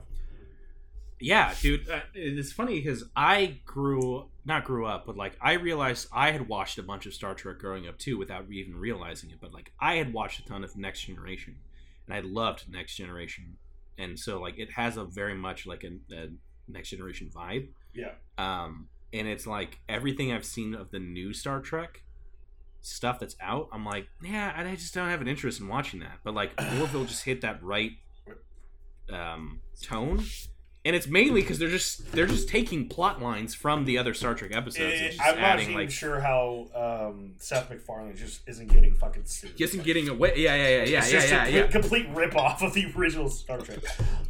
[1.20, 1.88] Yeah, dude.
[1.90, 6.48] Uh, it's funny because I grew not grew up, but like I realized I had
[6.48, 9.38] watched a bunch of Star Trek growing up too, without even realizing it.
[9.40, 11.58] But like I had watched a ton of Next Generation,
[12.08, 13.58] and I loved Next Generation,
[13.98, 16.28] and so like it has a very much like a, a
[16.68, 17.70] Next Generation vibe.
[17.94, 18.14] Yeah.
[18.38, 22.04] Um, and it's like everything I've seen of the new Star Trek
[22.82, 23.70] stuff that's out.
[23.72, 26.20] I'm like, yeah, I just don't have an interest in watching that.
[26.24, 27.92] But like Orville just hit that right
[29.12, 30.24] um, tone.
[30.84, 34.34] And it's mainly because they're just they're just taking plot lines from the other Star
[34.34, 38.42] Trek episodes and Eh, I'm not adding even like sure how um, Seth MacFarlane just
[38.48, 39.56] isn't getting fucking sued.
[39.56, 40.34] just getting away.
[40.38, 41.68] Yeah, yeah, yeah, yeah, it's yeah, just yeah, a yeah.
[41.68, 43.78] complete rip off of the original Star Trek.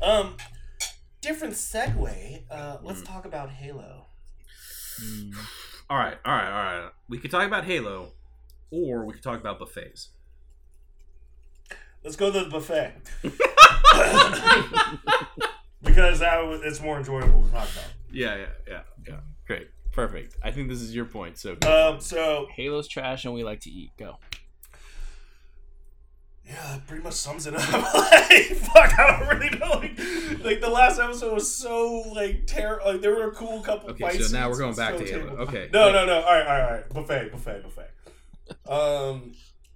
[0.01, 0.35] Um,
[1.21, 2.41] different segue.
[2.51, 3.05] Uh, let's Mm.
[3.05, 4.07] talk about Halo.
[5.89, 6.89] All right, all right, all right.
[7.07, 8.11] We could talk about Halo,
[8.71, 10.09] or we could talk about buffets.
[12.03, 12.93] Let's go to the buffet
[15.84, 17.91] because that was, it's more enjoyable to talk about.
[18.12, 19.20] Yeah, yeah, yeah, yeah.
[19.48, 20.36] Great, perfect.
[20.44, 21.38] I think this is your point.
[21.38, 23.91] So Um, so Halo's trash and we like to eat.
[23.98, 24.17] Go.
[26.46, 27.72] yeah, that pretty much sums it up.
[27.74, 29.80] like, fuck, I don't really know.
[29.80, 32.94] Like, like the last episode was so like terrible.
[32.94, 33.91] Like there were a cool couple.
[33.91, 35.38] okay, fight so now we're going back so to Halo.
[35.44, 35.70] Okay.
[35.72, 36.22] No, no, no.
[36.22, 36.89] All right, all right, all right.
[36.89, 38.70] Buffet, buffet, buffet.
[38.72, 39.34] Um,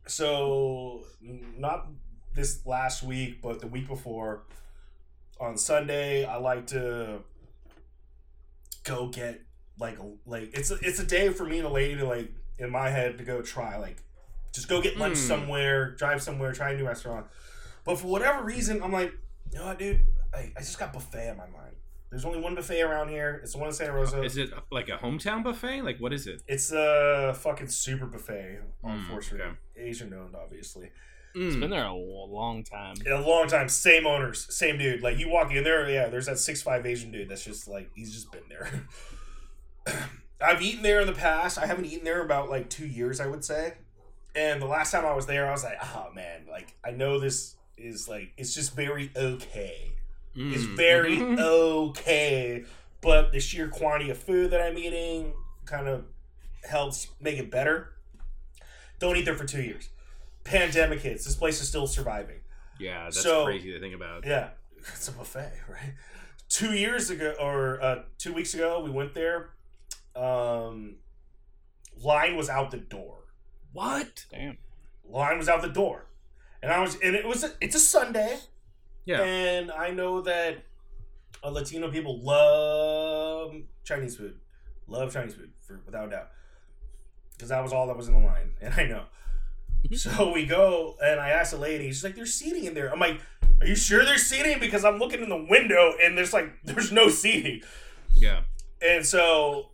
[0.08, 1.88] so not
[2.34, 4.44] this last week, but the week before,
[5.40, 7.20] on Sunday, I like to
[8.84, 9.42] go get
[9.80, 12.70] like like it's a, it's a day for me and a lady to like in
[12.70, 13.98] my head to go try like
[14.54, 15.24] just go get lunch Hmm.
[15.28, 17.26] somewhere, drive somewhere, try a new restaurant.
[17.84, 19.14] But for whatever reason, I'm like,
[19.52, 20.00] you know what, dude?
[20.34, 21.76] I, I just got buffet in my mind.
[22.10, 23.42] There's only one buffet around here.
[23.44, 24.24] It's the one in Santa Rosa.
[24.24, 25.82] Is it like a hometown buffet?
[25.82, 26.42] Like what is it?
[26.48, 29.42] It's a fucking super buffet on Mm, Fourth Street.
[29.42, 29.58] okay.
[29.76, 30.90] Asian owned, obviously.
[31.36, 31.60] It's Mm.
[31.60, 32.96] been there a long time.
[33.06, 35.02] A long time, same owners, same dude.
[35.02, 37.90] Like you walk in there, yeah, there's that six five Asian dude that's just like
[37.94, 38.70] he's just been there.
[40.42, 41.58] I've eaten there in the past.
[41.58, 43.74] I haven't eaten there about like two years, I would say.
[44.36, 47.20] And the last time I was there, I was like, oh man, like I know
[47.20, 49.92] this is like it's just very okay.
[50.36, 50.76] It's Mm.
[50.78, 51.40] very Mhm.
[51.90, 52.64] okay,
[53.02, 55.34] but the sheer quantity of food that I'm eating
[55.66, 56.06] kind of
[56.64, 57.94] helps make it better.
[59.00, 59.90] Don't eat there for two years.
[60.46, 61.26] Pandemic hits.
[61.26, 62.40] This place is still surviving.
[62.80, 64.26] Yeah, that's So- crazy to think about.
[64.26, 65.94] Yeah, it's a buffet, right?
[66.48, 69.50] Two years ago, or uh, two weeks ago, we went there.
[70.16, 70.96] Um,
[72.02, 73.18] line was out the door.
[73.74, 74.26] What?
[74.32, 74.58] Damn.
[75.10, 76.06] Line was out the door,
[76.64, 78.38] and I was, and it was, a, it's a Sunday.
[79.06, 79.22] Yeah.
[79.22, 80.64] And I know that
[81.44, 83.54] uh, Latino people love
[83.84, 84.36] Chinese food.
[84.88, 86.30] Love Chinese food, for, without a doubt.
[87.34, 88.54] Because that was all that was in the line.
[88.62, 89.04] And I know.
[89.96, 92.92] so we go, and I asked the lady, she's like, there's seating in there.
[92.92, 93.20] I'm like,
[93.62, 94.60] are you sure there's seating?
[94.60, 97.62] Because I'm looking in the window, and there's like, there's no seating.
[98.16, 98.42] Yeah.
[98.82, 99.70] And so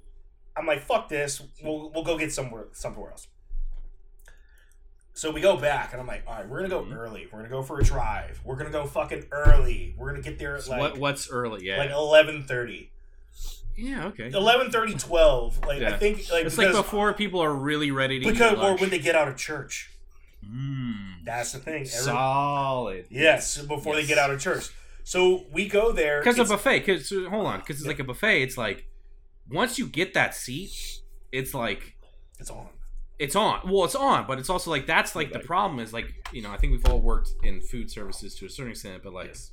[0.56, 1.42] I'm like, fuck this.
[1.64, 3.28] We'll, we'll go get somewhere somewhere else.
[5.14, 6.96] So we go back, and I'm like, all right, we're gonna go Mhm.
[6.98, 7.28] early.
[7.32, 8.40] We're gonna go for a drive.
[8.44, 9.94] We're gonna go fucking early.
[9.98, 11.66] We're gonna get there at So like what what's early?
[11.66, 11.78] Yeah.
[11.78, 12.90] like 11:30.
[13.76, 14.06] yeah.
[14.08, 14.32] Okay.
[14.32, 15.60] 11:30, 12.
[15.68, 18.90] Like I think like It's like before people are really ready to because or when
[18.90, 19.90] they get out of church.
[20.46, 21.24] Mm.
[21.24, 21.74] That's the thing.
[21.82, 23.06] Every- Solid.
[23.10, 24.70] yes, before they get out of church.
[25.04, 26.80] So we go there Because a buffet.
[26.80, 27.60] Because hold on.
[27.60, 27.90] Because it's Yeah.
[27.90, 28.42] like a buffet.
[28.44, 28.88] It's like
[29.50, 31.02] once you get that seat,
[31.32, 31.96] it's like
[32.40, 32.68] it's on.
[33.20, 33.62] it's on.
[33.66, 36.52] Well, it's on, but it's also like that's like the problem is like you know
[36.52, 39.52] I think we've all worked in food services to a certain extent, but like Yes.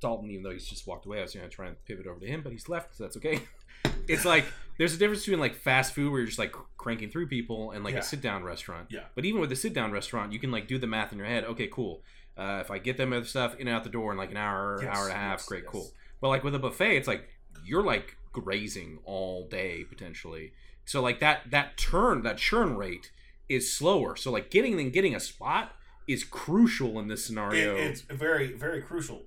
[0.00, 2.26] Dalton, even though he's just walked away, I was gonna try and pivot over to
[2.26, 3.40] him, but he's left, so that's okay.
[4.08, 4.44] It's like
[4.78, 7.84] there's a difference between like fast food where you're just like cranking through people and
[7.84, 8.00] like Yeah.
[8.00, 8.88] a sit down restaurant.
[8.90, 9.04] Yeah.
[9.14, 11.26] But even with a sit down restaurant, you can like do the math in your
[11.26, 11.44] head.
[11.44, 12.02] Okay, cool.
[12.36, 14.36] Uh, if I get them other stuff in and out the door in like an
[14.36, 15.72] hour, Yes, hour and a half, yes, great, yes.
[15.72, 15.90] cool.
[16.20, 17.28] But like with a buffet, it's like
[17.64, 20.52] you're like grazing all day potentially.
[20.84, 23.10] So like that that turn that churn rate
[23.48, 24.16] is slower.
[24.16, 25.72] So like getting and getting a spot
[26.08, 27.76] is crucial in this It, scenario.
[27.76, 29.22] it's very very crucial.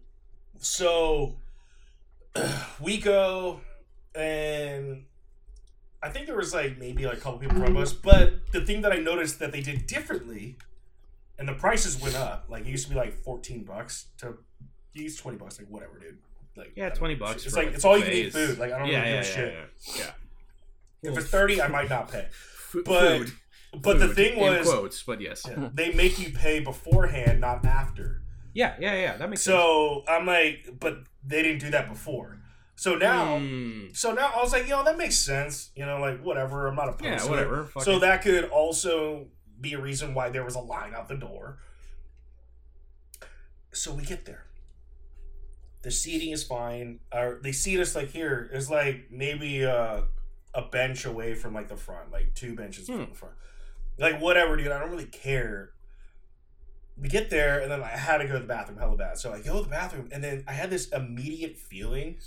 [0.59, 1.37] So
[2.81, 3.61] we go
[4.17, 5.05] and
[6.01, 8.81] I think there was like maybe like a couple people from us, but the thing
[8.81, 10.57] that I noticed that they did differently,
[11.39, 12.45] and the prices went up.
[12.49, 14.37] Like it used to be like fourteen bucks to
[14.93, 16.17] use twenty bucks, like whatever, dude.
[16.55, 17.25] Like yeah, twenty know.
[17.25, 17.45] bucks.
[17.45, 18.57] It's for like it's all you can eat food.
[18.57, 19.53] Like I don't yeah, really yeah, give a yeah, shit.
[19.97, 20.03] yeah,
[21.03, 21.11] yeah.
[21.11, 22.27] If it's thirty, I might not pay.
[22.73, 23.31] But- food,
[23.81, 27.39] But the food, thing in was, quotes, but yes, yeah, they make you pay beforehand,
[27.41, 28.21] not after.
[28.53, 29.17] yeah, yeah, yeah.
[29.17, 29.55] That makes sense.
[29.55, 32.39] So I'm like, but they didn't do that before.
[32.79, 35.71] So now, Mm, so now I was like, you know, that makes sense.
[35.75, 36.67] You know, like whatever.
[36.67, 37.03] I'm not opposed.
[37.05, 37.29] yeah, to it.
[37.29, 37.63] whatever.
[37.65, 38.01] fuck So it.
[38.01, 39.27] that could also
[39.59, 41.57] be a reason why there was a line out the door.
[43.73, 44.45] So we get there.
[45.81, 46.99] The seating is fine.
[47.11, 48.49] Or they seat us like here.
[48.53, 50.01] It's like maybe uh,
[50.53, 52.97] a bench away from like the front, like two benches Hmm.
[52.97, 53.35] from the front.
[53.97, 54.67] Like whatever, dude.
[54.71, 55.71] I don't really care.
[56.99, 59.17] We get there, and then I had to go to the bathroom hella bad.
[59.19, 62.17] So I go to the bathroom, and then I had this immediate feeling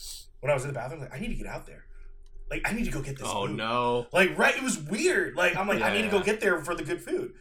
[0.40, 1.84] when I was in the bathroom, like I need to get out there.
[2.50, 3.26] Like I need to go get this.
[3.30, 3.56] Oh food.
[3.56, 4.06] no.
[4.12, 5.36] Like right, it was weird.
[5.36, 7.34] Like I'm like I need to go get there for the good food,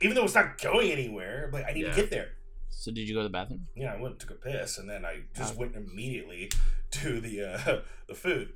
[0.00, 1.48] even though it's not going anywhere.
[1.52, 1.90] But I need Yeah.
[1.90, 2.30] to get there.
[2.68, 3.66] So did you go to the bathroom?
[3.74, 5.58] Yeah, I went and took a piss, and then I just Oh.
[5.60, 6.50] went immediately
[6.92, 8.52] to the uh, the food.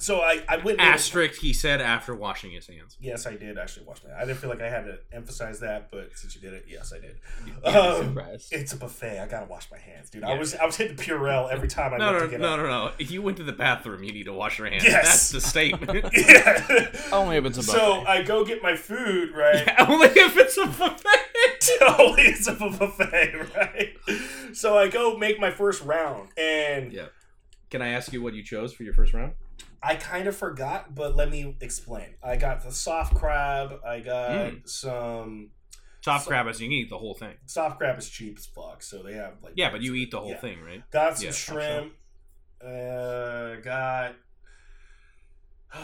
[0.00, 0.80] So I I went.
[0.80, 2.96] Asterisk, he said after washing his hands.
[3.00, 4.10] Yes, I did actually wash my.
[4.10, 4.22] Hands.
[4.22, 6.92] I didn't feel like I had to emphasize that, but since you did it, yes,
[6.92, 7.16] I did.
[7.64, 8.18] Yeah, Um.
[8.50, 9.20] It's a buffet.
[9.20, 10.24] I gotta wash my hands, dude.
[10.24, 12.54] I was I was hitting Purell every time I No, went no, to get no,
[12.54, 12.60] up.
[12.60, 12.92] no, no.
[12.98, 14.84] If you went to the bathroom, you need to wash your hands.
[14.84, 15.04] Yes.
[15.04, 16.06] That's the statement.
[16.14, 16.90] Yeah.
[17.12, 17.72] Only if it's a buffet.
[17.78, 18.00] So.
[18.06, 19.64] I go get my food, right?
[19.66, 21.04] Yeah, only if it's a buffet.
[21.78, 23.96] totally it's a buffet, right?
[24.54, 27.06] So I go make my first round, and Yeah.
[27.70, 29.34] Can I ask you what you chose for your first round?
[29.82, 32.14] I kind of forgot, but let me explain.
[32.22, 33.80] I got the soft crab.
[33.84, 34.68] I got Mm.
[34.68, 35.50] some
[36.02, 37.36] Soft So- crab is you can eat the whole thing.
[37.46, 40.20] soft crab is cheap as fuck, so they have like Yeah, but you eat the
[40.20, 40.40] whole Yeah.
[40.40, 40.82] thing, right?
[40.90, 41.94] Got some Yeah, shrimp.
[42.62, 44.14] Uh, got.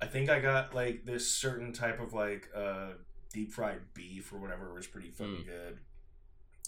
[0.00, 2.92] I think I got like this certain type of like uh
[3.32, 5.46] deep fried beef or whatever was pretty fucking Mm.
[5.46, 5.78] good.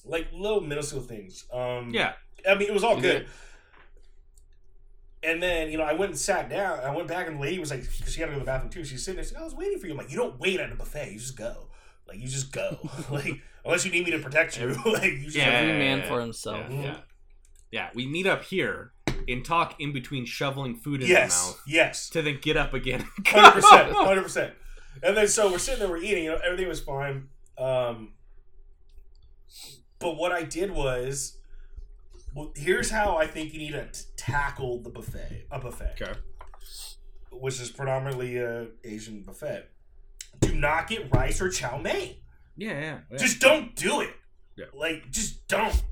[0.05, 1.44] Like little minuscule things.
[1.53, 2.14] Um Yeah.
[2.49, 3.23] I mean it was all Is good.
[3.23, 3.29] it-
[5.23, 6.79] And then, you know, I went and sat down.
[6.81, 8.47] I went back, and the lady was like, because she had to go to the
[8.47, 8.85] bathroom too.
[8.85, 9.25] She's sitting there.
[9.25, 9.93] She's like, I was waiting for you.
[9.93, 11.11] I'm like, you don't wait at a buffet.
[11.13, 11.69] You just go.
[12.07, 12.79] Like, you just go.
[13.11, 14.69] like, unless you need me to protect you.
[14.87, 15.47] like, you just Yeah.
[15.47, 15.79] Every go.
[15.79, 16.67] man yeah, for himself.
[16.71, 16.97] Yeah, yeah.
[17.71, 18.93] Yeah, we meet up here
[19.29, 21.43] and talk in between shoveling food in Yes.
[21.43, 22.09] the mouth Yes.
[22.11, 23.07] to then get up again.
[23.27, 24.55] Hundred percent, hundred percent.
[25.03, 26.25] And then so we're sitting there, we're eating.
[26.25, 27.29] You know, everything was fine.
[27.59, 28.13] Um,
[29.99, 31.38] but what I did was,
[32.35, 35.47] well, here's how I think you need to t- tackle the buffet.
[35.51, 36.12] A buffet, Okay.
[37.33, 39.69] which is predominantly a Asian buffet.
[40.41, 42.17] Do not get rice or chow mein.
[42.57, 42.99] Yeah, yeah.
[43.11, 43.17] yeah.
[43.19, 44.11] Just don't do it.
[44.57, 44.67] Yeah.
[44.75, 45.83] Like, just don't.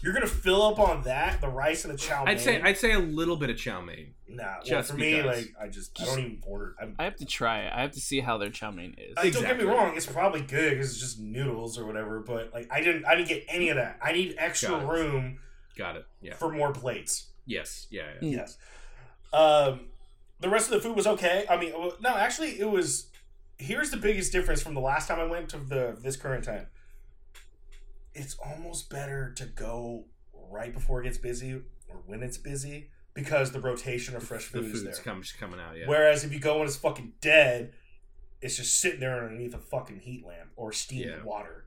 [0.00, 2.34] You're gonna fill up on that, the rice and the chow mein.
[2.34, 4.14] I'd say I'd say a little bit of chow mein.
[4.28, 4.44] nah.
[4.44, 5.36] Well, just for me, because.
[5.38, 6.76] like, I just I don't even order.
[6.80, 7.72] I'm, I have to try it.
[7.74, 9.16] I have to see how their chow mein is.
[9.16, 9.58] Like, Don't Exactly.
[9.58, 12.20] get me wrong; it's probably good because it's just noodles or whatever.
[12.20, 13.98] But like, I didn't, I didn't get any of that.
[14.00, 14.86] I need extra Got it.
[14.86, 15.38] room
[15.78, 16.06] Got it.
[16.20, 16.34] Yeah.
[16.34, 17.28] for more plates.
[17.46, 17.86] Yes.
[17.90, 18.02] Yeah.
[18.20, 18.28] yeah.
[18.28, 18.32] Mm.
[18.32, 18.58] Yes.
[19.32, 19.80] Um,
[20.40, 21.46] the rest of the food was okay.
[21.48, 23.06] I mean, no, actually, it was.
[23.56, 26.66] Here's the biggest difference from the last time I went to the this current time.
[28.14, 30.04] It's almost better to go
[30.50, 31.52] right before it gets busy
[31.88, 34.92] or when it's busy because the rotation of fresh The food is there.
[35.04, 35.76] come, just coming out.
[35.76, 35.86] Yeah.
[35.86, 37.72] Whereas if you go when it's fucking dead,
[38.40, 41.22] it's just sitting there underneath a fucking heat lamp or steamed Yeah.
[41.24, 41.64] water.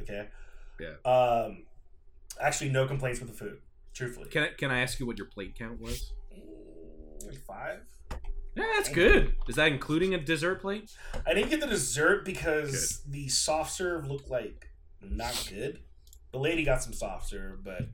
[0.00, 0.28] Okay.
[0.80, 0.94] Yeah.
[1.10, 1.64] Um,
[2.40, 3.58] actually, no complaints with the food.
[3.94, 6.12] Truthfully, Can I can I ask you what your plate count was?
[7.46, 7.80] Five.
[8.54, 9.34] Yeah, that's good.
[9.48, 10.90] Is that including a dessert plate?
[11.26, 14.68] I didn't get the dessert because the soft serve looked like
[15.00, 15.80] not good.
[16.32, 17.86] The lady got some soft serve, but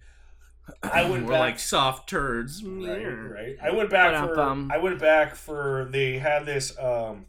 [0.83, 1.41] I went We're back.
[1.41, 2.63] like soft turds.
[2.65, 3.57] right, right.
[3.63, 4.29] I went back for.
[4.29, 4.71] Ba-dum-bum.
[4.73, 5.89] I went back for.
[5.91, 7.27] They had this um,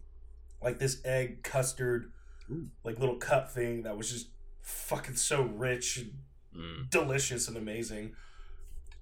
[0.62, 2.12] like this egg custard,
[2.52, 2.68] Ooh.
[2.84, 4.30] like little cup thing that was just
[4.62, 6.14] fucking so rich and
[6.58, 6.90] Mm.
[6.90, 8.16] delicious and amazing.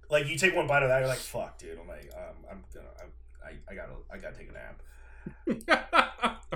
[0.09, 2.63] Like you take one bite of that, you're like, "Fuck, dude!" I'm like, um, I'm
[2.73, 3.11] gonna, I'm,
[3.43, 6.41] I, I gotta, I gotta take a nap.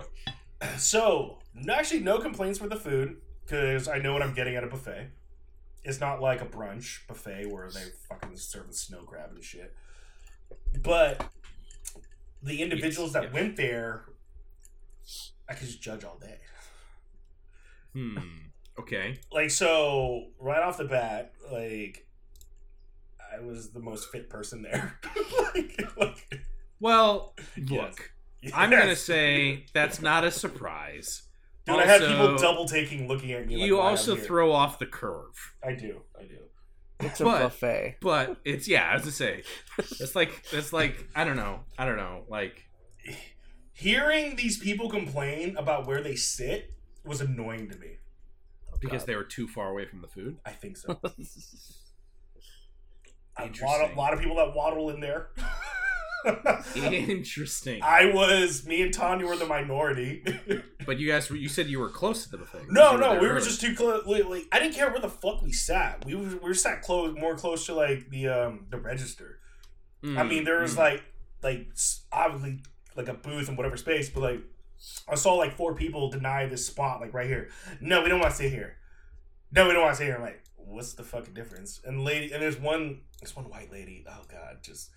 [0.78, 1.38] So,
[1.70, 5.10] actually, no complaints with the food because I know what I'm getting at a buffet.
[5.84, 9.76] It's not like a brunch buffet where they fucking serve the snow crab and shit.
[10.82, 11.30] But
[12.44, 13.34] the individuals that yes.
[13.34, 14.06] went there,
[15.50, 16.38] I could just judge all day.
[17.94, 18.18] hmm.
[18.80, 19.20] Okay.
[19.32, 22.08] Like, so right off the bat, like,
[23.34, 25.00] I was the most fit person there.
[25.56, 26.42] like, like,
[26.80, 27.70] Well, Yes.
[27.70, 28.12] look.
[28.56, 31.24] I'm gonna say that's not a surprise.
[31.68, 33.56] Dude, I had people double taking, looking at me.
[33.58, 34.24] Like, you why also here.
[34.24, 35.54] throw off the curve.
[35.64, 36.02] I do.
[36.20, 36.38] I do.
[37.02, 37.98] It's a But- buffet.
[38.02, 39.44] But it's yeah, as I say,
[39.78, 42.64] it's like it's like I don't know, I don't know, like
[43.74, 47.98] Hearing these people complain about where they sit was annoying to me.
[48.82, 50.38] Because they were too far away from the food.
[50.46, 50.90] I think so.
[50.92, 51.14] a lot,
[53.38, 53.96] of, Interesting.
[53.96, 55.30] lot of people that waddle in there.
[56.76, 57.82] Interesting.
[57.82, 58.66] I was.
[58.68, 60.24] Me and Tanya were the minority.
[60.86, 62.66] But you guys, were, you said you were close to the buffet.
[62.70, 64.06] no, no, there we were just too close.
[64.06, 66.06] Like, I didn't care where the fuck we sat.
[66.06, 69.40] We were, we were sat close, more close to like the um the register.
[70.04, 70.80] I Mm, mean, there was mm.
[70.80, 71.04] like
[71.42, 71.68] like
[72.12, 72.60] obviously
[72.96, 74.42] like a booth in whatever space, but like
[75.08, 77.50] I saw like four people deny this spot like right here.
[77.80, 78.78] No, we don't want to sit here.
[79.52, 80.16] No, we don't want to sit here.
[80.16, 81.82] I'm like, what's the fucking difference?
[81.86, 84.06] And lady, and there's one, there's one white lady.
[84.10, 84.90] Oh god, just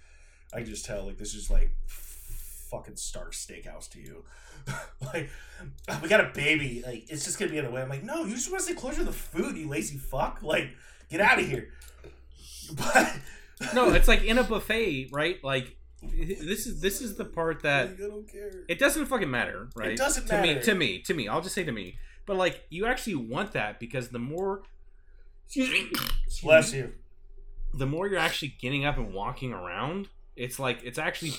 [0.53, 4.25] I can just tell like this is like fucking Stark Steakhouse to you.
[5.12, 5.31] like
[6.03, 7.83] we got a baby, like it's just gonna be in the way.
[7.83, 10.42] I'm like, no, you just want to stay closer to the food, you lazy fuck.
[10.42, 10.70] Like,
[11.09, 11.70] get out of here.
[12.75, 13.14] But
[13.75, 15.42] No, it's like in a buffet, right?
[15.44, 15.77] Like
[16.12, 18.51] this is this is the part that I don't care.
[18.69, 19.93] it doesn't fucking matter, right?
[19.93, 20.61] It doesn't to me.
[20.61, 21.29] To me, to me.
[21.29, 21.97] I'll just say to me.
[22.27, 24.62] But like, you actually want that because the more,
[25.47, 25.90] excuse me,
[26.43, 26.93] Bless you.
[27.75, 31.33] the more you're actually getting up and walking around, it's like it's actually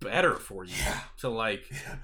[0.00, 1.00] better for you Yeah.
[1.18, 1.96] to like Yeah.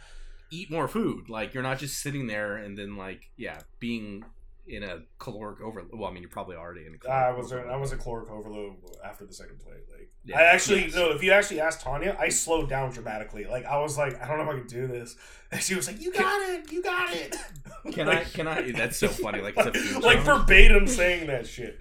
[0.51, 1.29] eat more food.
[1.29, 4.25] Like you're not just sitting there and then like yeah, being
[4.67, 5.91] in a caloric overload.
[5.93, 7.73] Well, I mean, you're probably already in a caloric I was overload.
[7.73, 9.83] I was a caloric overload after the second plate.
[9.91, 10.39] Like Yeah.
[10.39, 10.95] I actually Yes.
[10.95, 11.11] no.
[11.11, 13.45] If you actually asked Tanya, I slowed down dramatically.
[13.45, 15.17] Like I was like, I don't know if I can do this,
[15.51, 17.37] and she was like, "You got it, you got it."
[17.93, 18.23] Can I?
[18.25, 18.71] Can I?
[18.73, 19.41] That's so funny.
[19.41, 19.57] Like
[20.01, 21.81] like verbatim saying that shit.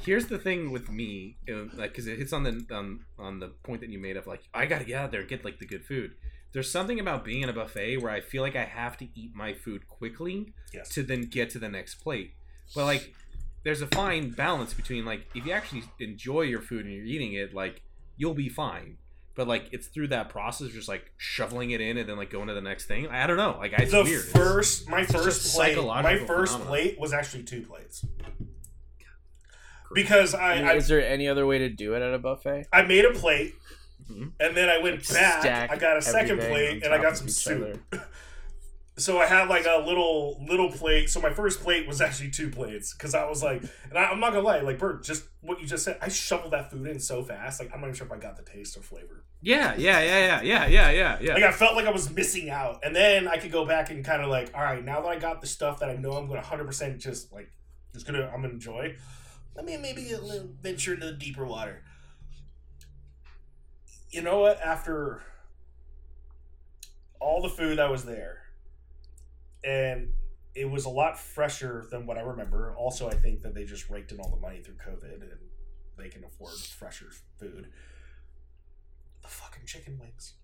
[0.00, 1.36] Here's the thing with me,
[1.74, 4.40] like, because it hits on the on on the point that you made of like,
[4.54, 6.12] I gotta get out there and get like the good food.
[6.52, 9.34] There's something about being in a buffet where I feel like I have to eat
[9.34, 10.88] my food quickly Yes.
[10.90, 12.32] to then get to the next plate.
[12.74, 13.12] But like,
[13.64, 17.34] there's a fine balance between like, if you actually enjoy your food and you're eating
[17.34, 17.82] it, like,
[18.16, 18.96] you'll be fine.
[19.34, 22.48] But like, it's through that process, just like shoveling it in and then like going
[22.48, 23.06] to the next thing.
[23.08, 23.56] I don't know.
[23.58, 24.20] Like, it's the weird.
[24.24, 26.66] It's- first, my it's first plate, my first phenomenon.
[26.68, 28.04] plate was actually two plates
[29.94, 32.66] because I, I Is there any other way to do it at a buffet?
[32.72, 33.54] I made a plate.
[34.08, 35.70] And then I went back.
[35.70, 37.80] I got a second plate, and I got some soup.
[38.98, 41.08] So I had like a little little plate.
[41.08, 44.18] So my first plate was actually two plates because I was like, and I, I'm
[44.18, 46.98] not gonna lie, like Bert, just what you just said, I shoveled that food in
[46.98, 47.60] so fast.
[47.60, 49.24] Like I'm not even sure if I got the taste or flavor.
[49.40, 51.34] Yeah, yeah, yeah, yeah, yeah, yeah, yeah, yeah.
[51.34, 54.04] Like I felt like I was missing out, and then I could go back and
[54.04, 56.26] kind of like, all right, now that I got the stuff that I know I'm
[56.26, 57.48] gonna 100 percent just like,
[57.94, 58.96] just gonna I'm gonna enjoy.
[59.54, 61.84] Let me maybe a little venture into the deeper water.
[64.10, 64.60] You know what?
[64.60, 65.22] After
[67.20, 68.42] all the food that was there,
[69.64, 70.12] and
[70.54, 72.74] it was a lot fresher than what I remember.
[72.76, 75.30] Also, I think that they just raked in all the money through COVID, and
[75.98, 77.06] they can afford fresher
[77.38, 77.68] food.
[79.22, 80.34] The fucking chicken wings.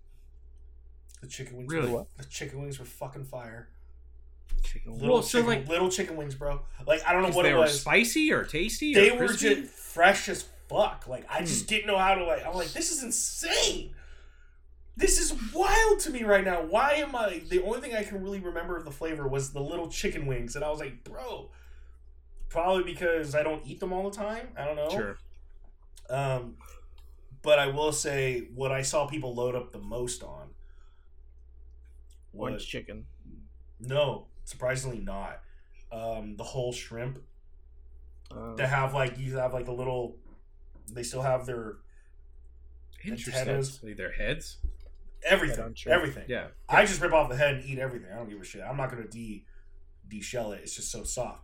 [1.21, 1.71] The chicken wings.
[1.73, 1.89] Really?
[1.91, 3.69] Were, the chicken wings were fucking fire.
[4.63, 5.01] Chicken wings.
[5.01, 6.61] Little Well, so, chicken, like- little chicken wings, bro.
[6.85, 7.81] Like I don't know what they it were was.
[7.81, 8.93] spicy or tasty.
[8.93, 11.05] they or were just fresh as fuck.
[11.07, 11.45] Like I Hmm.
[11.45, 12.45] just didn't know how to like.
[12.45, 13.93] I'm like, this is insane.
[14.97, 16.61] This is wild to me right now.
[16.63, 17.41] Why am I?
[17.49, 20.55] The only thing I can really remember of the flavor was the little chicken wings,
[20.55, 21.49] and I was like, bro.
[22.47, 24.47] Probably because I don't eat them all the time.
[24.57, 24.89] I don't know.
[24.89, 25.17] Sure.
[26.09, 26.55] Um,
[27.41, 30.51] but I will say what I saw people load up the most on
[32.33, 33.05] Orange was chicken.
[33.81, 35.41] no, surprisingly not.
[35.91, 37.19] Um, the whole shrimp
[38.31, 40.15] Uh, to have like you have like the little.
[40.91, 41.75] They still have their
[43.03, 43.33] Interesting.
[43.35, 43.79] Antennas.
[43.97, 44.57] Their heads.
[45.27, 45.95] everything, on shrimp.
[45.97, 46.25] everything.
[46.27, 46.47] Yeah.
[46.69, 48.09] I just rip off the head and eat everything.
[48.11, 48.61] I don't give a shit.
[48.61, 49.43] I'm not gonna de
[50.07, 50.61] de-shell it.
[50.63, 51.43] It's just so soft.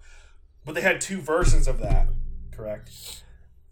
[0.66, 2.10] But they had two versions of that,
[2.52, 3.24] correct?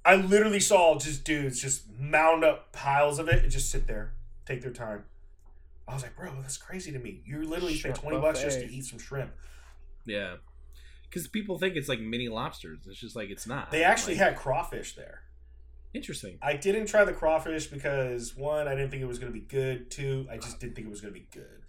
[0.04, 4.14] I literally saw just dudes just mound up piles of it and just sit there,
[4.46, 5.04] take their time.
[5.88, 7.22] I was like, bro, that's crazy to me.
[7.26, 9.32] You literally spent Shrimp twenty bucks just to eat some shrimp.
[10.06, 10.36] Yeah.
[11.04, 12.80] Because people think it's like mini lobsters.
[12.88, 13.72] It's just like it's not.
[13.72, 15.22] They actually Like, had crawfish there.
[15.94, 16.38] Interesting.
[16.42, 19.46] I didn't try the crawfish because one, I didn't think it was going to be
[19.46, 19.90] good.
[19.92, 21.64] Two, I just didn't think it was going to be good,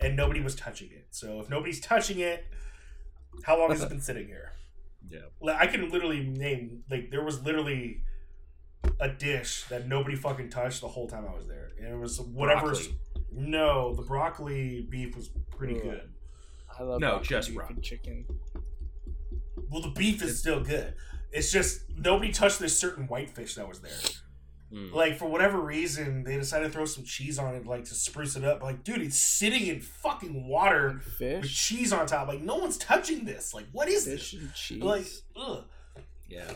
[0.00, 1.06] and nobody was touching it.
[1.10, 2.44] So if nobody's touching it,
[3.44, 4.52] how long has it been sitting here?
[5.08, 5.20] Yeah.
[5.40, 8.02] Like, I can literally name like there was literally
[9.00, 12.20] a dish that nobody fucking touched the whole time I was there, and it was
[12.20, 12.66] whatever.
[12.66, 12.94] Broccoli.
[13.32, 15.82] No, the broccoli beef was pretty Ugh.
[15.82, 16.10] good.
[16.78, 17.76] I love No, just beef broccoli.
[17.76, 18.26] and chicken.
[19.70, 20.94] Well, the beef is still good.
[21.32, 23.92] It's just nobody touched this certain whitefish that was there.
[24.72, 24.92] Mm.
[24.92, 28.36] Like for whatever reason, they decided to throw some cheese on it, like to spruce
[28.36, 28.62] it up.
[28.62, 32.28] Like, dude, it's sitting in fucking water with cheese on top.
[32.28, 33.52] Like, no one's touching this.
[33.52, 34.40] Like, what is fish this?
[34.40, 34.82] and cheese.
[34.82, 35.64] Like, ugh.
[36.28, 36.52] Yeah.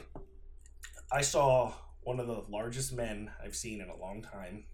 [1.10, 4.64] I saw one of the largest men I've seen in a long time,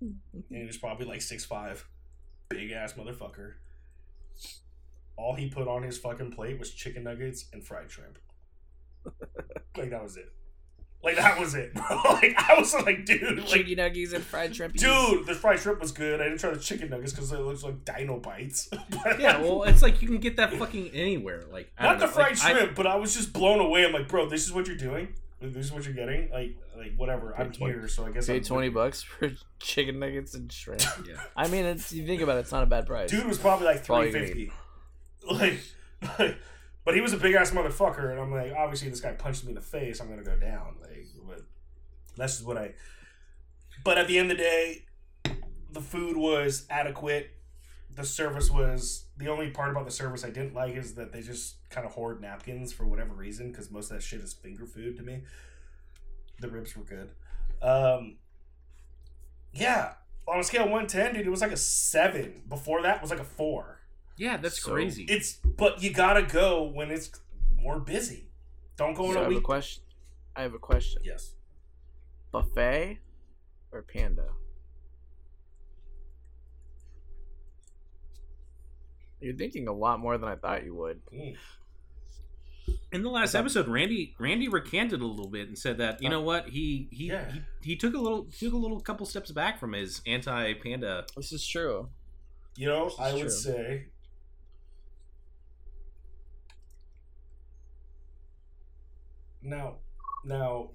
[0.00, 1.86] and he was probably like six five,
[2.48, 3.54] big ass motherfucker.
[5.16, 8.18] All he put on his fucking plate was chicken nuggets and fried shrimp.
[9.76, 10.32] like that was it.
[11.02, 11.74] Like that was it.
[11.74, 11.84] bro.
[12.04, 14.74] like I was like, dude, like chicken nuggets and fried shrimp.
[14.74, 16.20] Dude, the fried shrimp was good.
[16.20, 18.70] I didn't try the chicken nuggets because it looks like dino bites.
[19.18, 19.40] Yeah.
[19.42, 21.44] Well, it's like you can get that fucking anywhere.
[21.52, 23.60] Like I not don't the know, fried like, I- shrimp, but I was just blown
[23.60, 23.84] away.
[23.84, 25.08] I'm like, bro, this is what you're doing.
[25.42, 26.30] This is what you're getting.
[26.30, 27.34] Like, like whatever.
[27.38, 29.30] I'm Paid twenty- here, so I guess Pay I'm twenty bucks for
[29.60, 30.80] chicken nuggets and shrimp.
[31.06, 31.16] yeah.
[31.36, 33.10] I mean, it's you think about it, it's not a bad price.
[33.10, 34.52] Dude was probably like all three you can fifty.
[35.30, 35.60] Like,
[36.18, 36.38] like,
[36.84, 39.50] But he was a big ass motherfucker, and I'm like, obviously, this guy punched me
[39.50, 40.00] in the face.
[40.00, 40.76] I'm gonna go down.
[40.82, 41.42] Like, but
[42.16, 42.74] that's just what I.
[43.84, 44.84] But at the end of the day,
[45.72, 47.30] the food was adequate.
[47.94, 51.22] The service was the only part about the service I didn't like is that they
[51.22, 54.66] just kind of hoard napkins for whatever reason because most of that shit is finger
[54.66, 55.22] food to me.
[56.40, 57.10] The ribs were good.
[57.62, 58.16] Um,
[59.52, 59.92] yeah,
[60.26, 62.42] on a scale one ten, dude, it was like a seven.
[62.48, 63.80] Before that was like a four.
[64.16, 65.04] Yeah, that's So- crazy.
[65.04, 67.10] It's but you gotta go when it's
[67.56, 68.28] more busy.
[68.76, 69.44] Don't go So in I a have a week.
[69.44, 69.82] question.
[70.36, 71.02] I have a question.
[71.04, 71.34] Yes.
[72.32, 72.98] Buffet
[73.72, 74.30] or panda?
[79.20, 81.00] You're thinking a lot more than I thought you would.
[81.12, 81.36] Mm.
[82.92, 86.20] In the last episode, Randy Randy recanted a little bit and said that you know
[86.20, 87.30] what he he, Yeah.
[87.32, 91.06] he he took a little took a little couple steps back from his anti panda.
[91.16, 91.88] This is true.
[92.56, 93.86] You know, This is I would say.
[99.44, 99.76] Now,
[100.24, 100.70] now,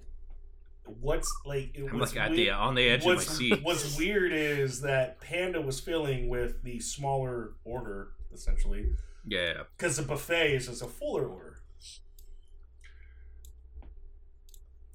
[0.84, 1.72] what's like?
[1.74, 3.62] It I'm was like weird- on the edge of my what's, seat.
[3.62, 8.86] what's weird is that Panda was filling with the smaller order essentially
[9.26, 11.58] Yeah, because the buffet is just a fuller order.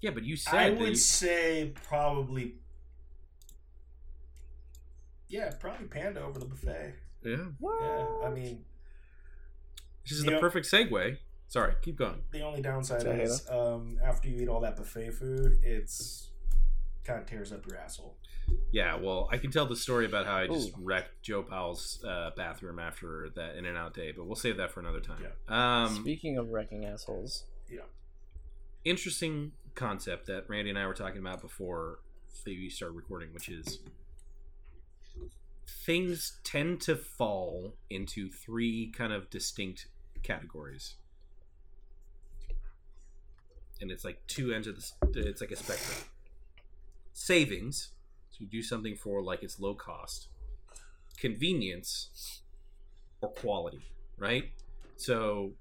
[0.01, 2.55] yeah, but you said I would you- say probably.
[5.27, 6.95] Yeah, probably Panda over the buffet.
[7.23, 7.35] yeah.
[7.59, 8.63] Yeah, I mean,
[10.07, 11.17] This is the know- perfect segue.
[11.47, 12.21] Sorry, keep going.
[12.31, 16.29] the only downside Say is um, after you eat all that buffet food, it's
[17.03, 18.17] kind of tears up your asshole.
[18.71, 20.81] Yeah, well, I can tell the story about how I just Ooh.
[20.81, 24.71] wrecked Joe Powell's uh, bathroom after that In and Out day, but we'll save that
[24.71, 25.19] for another time.
[25.21, 25.83] Yeah.
[25.85, 27.81] Um, Speaking of wrecking assholes, yeah,
[28.83, 31.99] interesting concept that Randy and I were talking about before
[32.45, 33.79] we started recording, which is
[35.85, 39.87] things tend to fall into three kind of distinct
[40.23, 40.95] categories.
[43.81, 44.77] And it's like two ends of
[45.13, 45.97] the, it's like a spectrum.
[47.13, 47.91] Savings,
[48.31, 50.27] so you do something for like it's low cost.
[51.17, 52.41] Convenience
[53.21, 53.81] or quality,
[54.17, 54.51] right?
[54.97, 55.53] So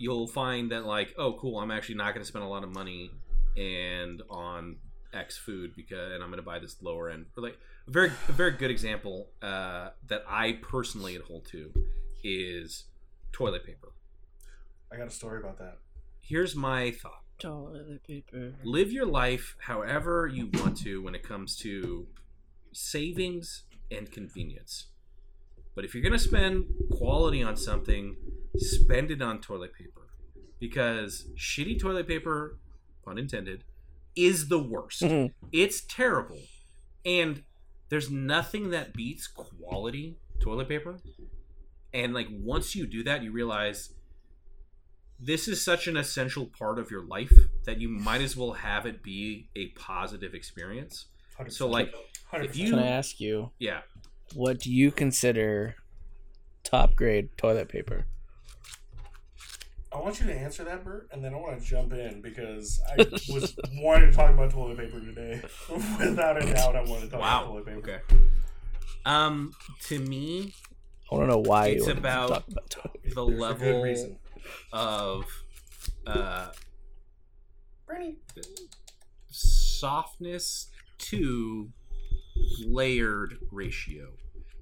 [0.00, 2.72] you'll find that like oh cool i'm actually not going to spend a lot of
[2.72, 3.10] money
[3.56, 4.76] and on
[5.12, 8.10] x food because and i'm going to buy this lower end or like a very
[8.28, 11.70] a very good example uh, that i personally hold to
[12.24, 12.84] is
[13.30, 13.88] toilet paper
[14.92, 15.76] I got a story about that.
[16.20, 18.52] here's my thought toilet paper.
[18.64, 22.06] live your life however you want to when it comes to
[22.72, 24.86] savings and convenience.
[25.74, 28.16] But if you're going to spend quality on something,
[28.56, 30.08] spend it on toilet paper.
[30.58, 32.58] Because shitty toilet paper,
[33.04, 33.64] pun intended,
[34.14, 35.02] is the worst.
[35.02, 35.32] Mhm.
[35.52, 36.42] It's terrible.
[37.04, 37.44] And
[37.88, 40.98] there's nothing that beats quality toilet paper.
[41.92, 43.94] And like once you do that, you realize
[45.20, 47.32] this is such an essential part of your life
[47.64, 51.06] that you might as well have it be a positive experience.
[51.38, 51.52] 100%.
[51.52, 51.94] So like
[52.32, 52.44] 100%.
[52.44, 53.80] if you- Can I ask you, yeah,
[54.34, 55.76] what do you consider
[56.64, 58.06] top grade toilet paper?
[59.92, 62.80] I want you to answer that, Bert, and then I want to jump in because
[62.92, 63.02] I
[63.32, 65.42] was wanting to talk about toilet paper today.
[65.98, 67.78] Without a doubt, I want to talk about toilet paper.
[67.78, 67.98] Okay.
[69.04, 69.52] Um
[69.84, 70.54] to me
[71.10, 73.14] I want to know why It's you wanted to about- talk about toilet paper.
[73.14, 74.18] the There's a level good reason.
[74.72, 75.24] Of
[76.06, 76.48] uh
[77.86, 78.16] Bernie.
[79.30, 81.70] softness to
[82.64, 84.08] layered ratio.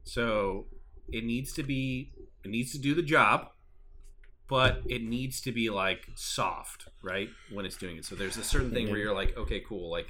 [0.04, 0.66] So
[1.12, 2.12] it needs to be
[2.44, 3.48] it needs to do the job,
[4.48, 7.28] but it needs to be like soft, right?
[7.52, 8.04] When it's doing it.
[8.04, 10.08] So there's a certain thing where you're like, okay, cool, like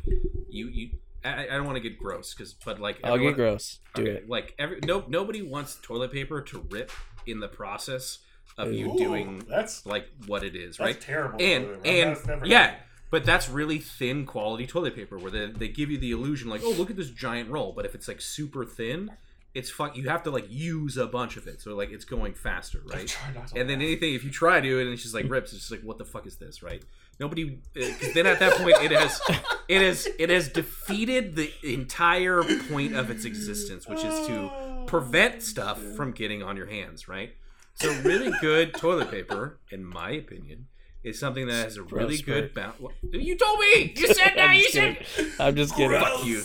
[0.48, 0.90] you you
[1.24, 3.78] I, I don't want to get gross because but like I'll everyone- get gross.
[3.94, 4.28] Do okay, it.
[4.28, 6.92] like every no nobody wants toilet paper to rip
[7.26, 8.18] in the process
[8.56, 11.00] of you doing that's like what it is, that's right?
[11.00, 11.40] terrible.
[11.40, 12.74] and and yeah
[13.10, 16.60] but that's really thin quality toilet paper where they, they give you the illusion like
[16.64, 19.10] oh look at this giant roll but if it's like super thin
[19.54, 22.34] it's fuck you have to like use a bunch of it so like it's going
[22.34, 25.14] faster right try not to and then anything if you try to and it's just
[25.14, 26.82] like rips it's just like what the fuck is this right
[27.18, 29.20] nobody uh, because then at that point it has
[29.68, 34.50] it has it has defeated the entire point of its existence which is to
[34.88, 37.34] prevent stuff from getting on your hands, right?
[37.80, 40.66] So really good toilet paper, in my opinion,
[41.04, 42.76] is something that has a really good balance.
[43.12, 43.94] You told me.
[43.96, 44.56] You said that.
[44.56, 44.98] You said.
[45.14, 45.32] kidding.
[45.38, 46.00] I'm just kidding.
[46.00, 46.40] Fuck you.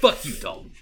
[0.00, 0.72] Fuck you, Dalton.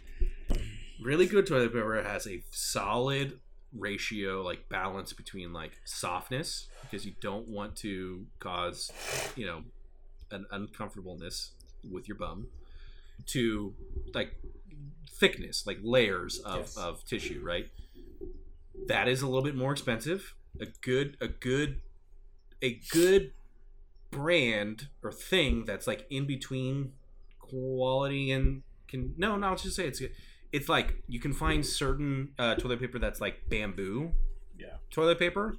[1.00, 3.38] Really good toilet paper has a solid
[3.72, 8.90] ratio, like balance between like softness, because you don't want to cause,
[9.36, 9.62] you know,
[10.30, 11.52] an uncomfortableness
[11.88, 12.48] with your bum,
[13.26, 13.74] to
[14.12, 14.34] like
[15.08, 16.76] thickness, like layers of, Yes.
[16.76, 17.68] of tissue, right?
[18.86, 20.34] That is a little bit more expensive.
[20.60, 21.80] A good a good
[22.62, 23.32] a good
[24.10, 26.92] brand or thing that's like in between
[27.40, 30.00] quality and can no no I'll just say it's
[30.52, 34.12] it's like you can find certain uh, toilet paper that's like bamboo
[34.56, 34.76] Yeah.
[34.92, 35.56] toilet paper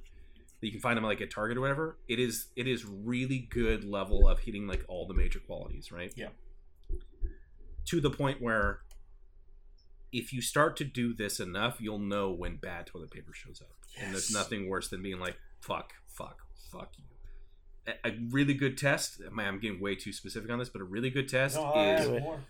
[0.60, 3.40] that you can find them like at Target or whatever it is it is really
[3.50, 6.28] good level of hitting like all the major qualities right Yeah.
[7.86, 8.80] to the point where
[10.12, 13.68] if you start to do this enough you'll know when bad toilet paper shows up.
[14.00, 16.38] And there's nothing worse than being like fuck fuck
[16.72, 17.04] fuck you.
[18.04, 20.84] A, a really good test man, i'm getting way too specific on this but a
[20.84, 22.22] really good test No, is add Do it.
[22.22, 22.40] more.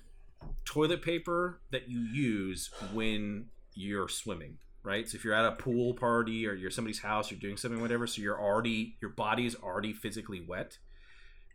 [0.65, 5.09] toilet paper that you use when you're swimming right?
[5.09, 8.07] So if you're at a pool party or you're somebody's house you're doing something whatever
[8.07, 10.79] so you're already your body is already physically wet.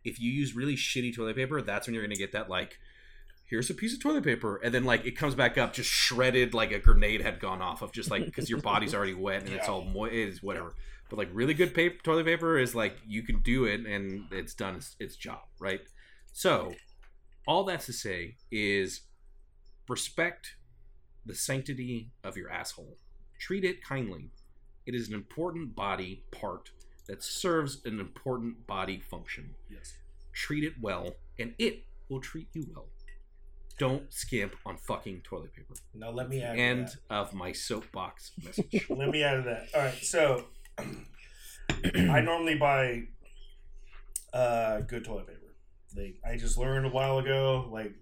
[0.04, 2.78] If you use really shitty toilet paper that's when you're going to get that like
[3.52, 6.54] here's a piece of toilet paper and then like it comes back up just shredded
[6.54, 9.52] like a grenade had gone off of just like because your body's already wet and
[9.52, 10.72] it's all moist it is whatever.
[11.10, 14.54] But like really good paper toilet paper is like you can do it and it's
[14.54, 15.82] done its, its job right?
[16.32, 16.72] So
[17.46, 19.02] all that's to say is
[19.86, 20.54] respect
[21.26, 22.96] the sanctity of your asshole.
[23.38, 24.30] Treat it kindly.
[24.86, 26.70] It is an important body part
[27.06, 29.56] that serves an important body function.
[29.70, 29.92] Yes.
[30.32, 32.86] treat it well and it will treat you well
[33.78, 36.54] don't skimp on fucking toilet paper Now let me add.
[36.54, 39.68] to end of my soapbox message Let me add to that.
[39.74, 40.44] All right, so
[40.78, 43.04] I normally buy
[44.32, 45.38] uh, good toilet paper.
[45.96, 47.92] Like I just learned a while ago, like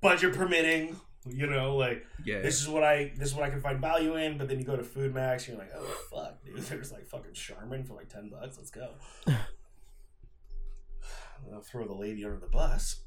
[0.00, 0.96] budget permitting.
[1.26, 4.16] You know, like yeah this is what I this is what I can find value
[4.16, 4.38] in.
[4.38, 7.32] But then you go to FoodMaxx, and you're like, oh fuck, dude, there's like fucking
[7.34, 8.56] Charmin for like ten bucks.
[8.56, 8.92] Let's go.
[11.52, 13.00] I'll throw the lady under the bus.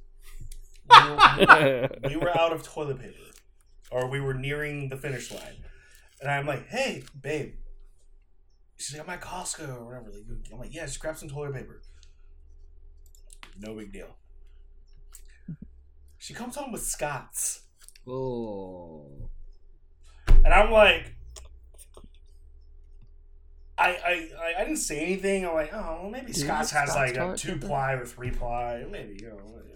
[0.89, 0.95] We
[1.45, 3.15] were, we were out of toilet paper,
[3.91, 5.63] or we were nearing the finish line,
[6.19, 7.53] and I'm like, "Hey, babe."
[8.77, 11.53] She's like, "I'm at Costco or whatever." Like, I'm like, "Yeah, just grab some toilet
[11.53, 11.81] paper."
[13.59, 14.15] No big deal.
[16.17, 17.61] She comes home with Scott's,
[18.07, 19.29] oh
[20.43, 21.15] and I'm like,
[23.77, 25.45] I I I, I didn't say anything.
[25.45, 28.31] I'm like, "Oh, well, maybe Dude, Scott's has Scott's like a two ply or three
[28.31, 29.70] ply, maybe you know whatever."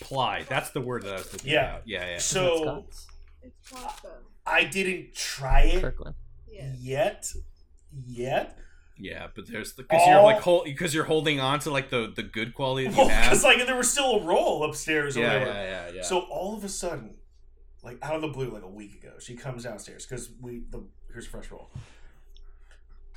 [0.00, 1.70] Ply that's the word that i was looking Yeah.
[1.76, 2.86] about yeah yeah So
[3.42, 4.08] It's Costco.
[4.46, 6.14] I didn't try it Kirkland.
[6.50, 6.72] Yeah.
[6.78, 7.32] yet,
[8.06, 8.58] yet.
[8.98, 11.90] yeah but there's the because you're All- like hold because you're holding on to like
[11.90, 14.24] the the good quality that you oh, Well, have because like there was still a
[14.24, 15.50] roll upstairs or yeah, whatever.
[15.52, 17.14] yeah yeah yeah So all of a sudden,
[17.82, 20.82] like out of the blue, like a week ago, she comes downstairs because we the
[21.12, 21.70] here's a fresh roll.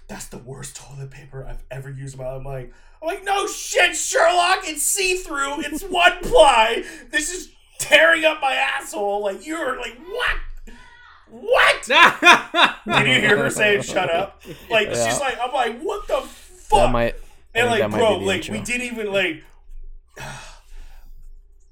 [0.08, 2.38] That's the worst toilet paper I've ever used in my life.
[2.40, 4.60] I'm like, I'm like, no shit, Sherlock.
[4.64, 5.62] It's see through.
[5.62, 6.84] It's one ply.
[7.12, 7.50] This is
[7.80, 9.24] tearing up my asshole.
[9.24, 10.38] Like you're like what?
[11.28, 11.84] What?
[12.88, 14.42] Did you hear her say shut up?
[14.70, 15.10] Like Yeah.
[15.10, 16.80] she's like, I'm like, what the fuck?
[16.80, 17.16] That might.
[17.56, 18.54] I And like, that might bro, be the like intro.
[18.58, 19.44] we didn't even like.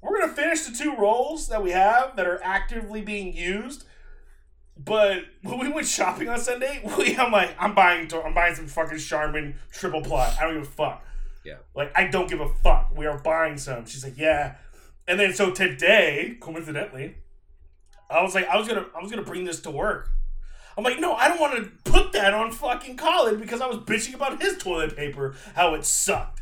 [0.02, 3.84] We're gonna finish the two rolls that we have that are actively being used.
[4.76, 8.66] But when we went shopping on Sunday, we, I'm like, I'm buying, I'm buying some
[8.66, 10.34] fucking Charmin triple ply.
[10.38, 11.04] I don't give a fuck.
[11.44, 11.56] Yeah.
[11.74, 12.92] Like I don't give a fuck.
[12.96, 13.86] We are buying some.
[13.86, 14.56] She's like, yeah.
[15.06, 17.16] And then so today, coincidentally,
[18.10, 20.08] I was like, I was gonna, I was gonna bring this to work.
[20.76, 23.76] I'm like, no, I don't want to put that on fucking Colin because I was
[23.78, 26.40] bitching about his toilet paper, how it sucked.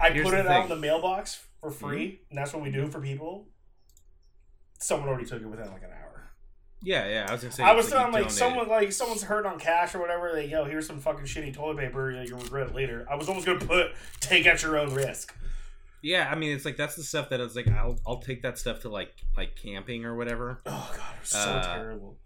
[0.00, 2.30] I Here's put it out in the mailbox for free, hmm?
[2.30, 3.46] and that's what we do for people.
[4.78, 6.05] Someone already took it within like an hour.
[6.82, 9.58] Yeah yeah i was gonna say I was you like someone like someone's hurt on
[9.58, 10.32] cash or whatever.
[10.34, 12.12] They go, here's some fucking shitty toilet paper.
[12.12, 13.06] Like, you'll regret it later.
[13.10, 15.34] I was almost gonna put take at your own risk.
[16.02, 18.58] Yeah, I mean, it's like that's the stuff that it's like I'll I'll take that
[18.58, 22.16] stuff to like like camping or whatever, Oh god, it was so Uh, terrible.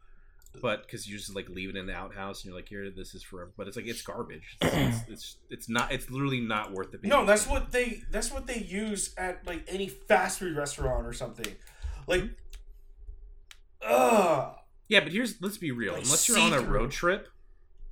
[0.60, 3.14] but because you just like leave it in the outhouse and you're like, here, this
[3.14, 3.52] is forever.
[3.56, 4.58] But it's like it's garbage.
[4.60, 5.92] It's it's, it's, it's not.
[5.92, 6.98] It's literally not worth the.
[7.06, 11.12] No, that's what they that's what they use at like any fast food restaurant or
[11.12, 11.54] something.
[12.06, 12.24] Like,
[13.86, 14.54] ugh.
[14.88, 15.92] Yeah, but here's let's be real.
[15.92, 16.78] Like Unless you're on a see-through.
[16.78, 17.28] road trip,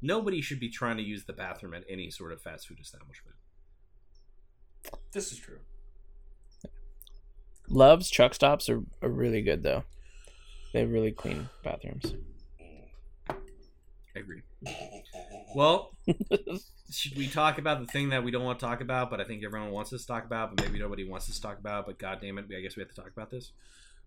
[0.02, 3.36] nobody should be trying to use the bathroom at any sort of fast food establishment.
[5.12, 5.58] This is true.
[7.68, 9.84] Love's truck stops are, are really good though.
[10.72, 12.14] They have really clean bathrooms.
[13.30, 13.34] I
[14.16, 14.42] agree.
[15.54, 15.92] Well,
[16.90, 19.24] should we talk about the thing that we don't want to talk about, but I
[19.24, 21.86] think everyone wants us to talk about, but maybe nobody wants us to talk about?
[21.86, 23.52] But god damn it, I guess we have to talk about this.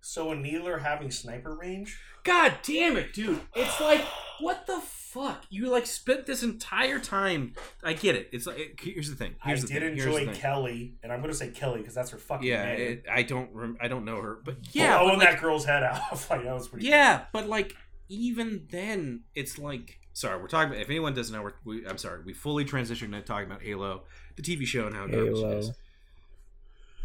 [0.02, 2.00] So a needler having sniper range.
[2.24, 3.42] God damn it, dude!
[3.56, 4.02] It's like
[4.40, 5.44] what the fuck?
[5.50, 7.54] You like spent this entire time.
[7.84, 8.30] I get it.
[8.32, 9.36] It's like it- here's the thing.
[9.44, 9.94] Here's I the did thing.
[9.96, 10.42] Here's enjoy the thing.
[10.42, 12.80] Kelly, and I'm gonna say Kelly because that's her fucking Yeah, name.
[12.80, 13.54] it, I don't.
[13.54, 16.30] Rem- I don't know her, but yeah, yeah, blowing like, that girl's head off.
[16.30, 16.88] like that was pretty.
[16.88, 17.76] yeah, but like
[18.10, 20.72] even then, it's like sorry, we're talking.
[20.72, 22.22] About, if anyone doesn't know, we're, we, I'm sorry.
[22.26, 24.04] We fully transitioned to talking about Halo,
[24.36, 25.72] the TV show, and how garbage it Halo.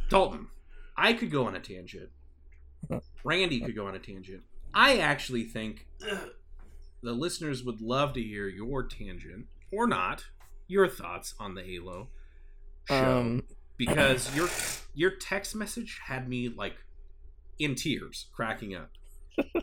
[0.09, 0.49] Dalton,
[0.97, 2.11] I could go on a tangent.
[3.25, 4.43] Randy could go on a tangent.
[4.75, 5.87] I actually think
[7.03, 10.25] the listeners would love to hear your tangent or not,
[10.67, 12.09] your thoughts on the Halo
[12.89, 13.43] show Um,
[13.77, 14.49] because your
[14.95, 16.77] your text message had me like
[17.59, 18.91] in tears, cracking up.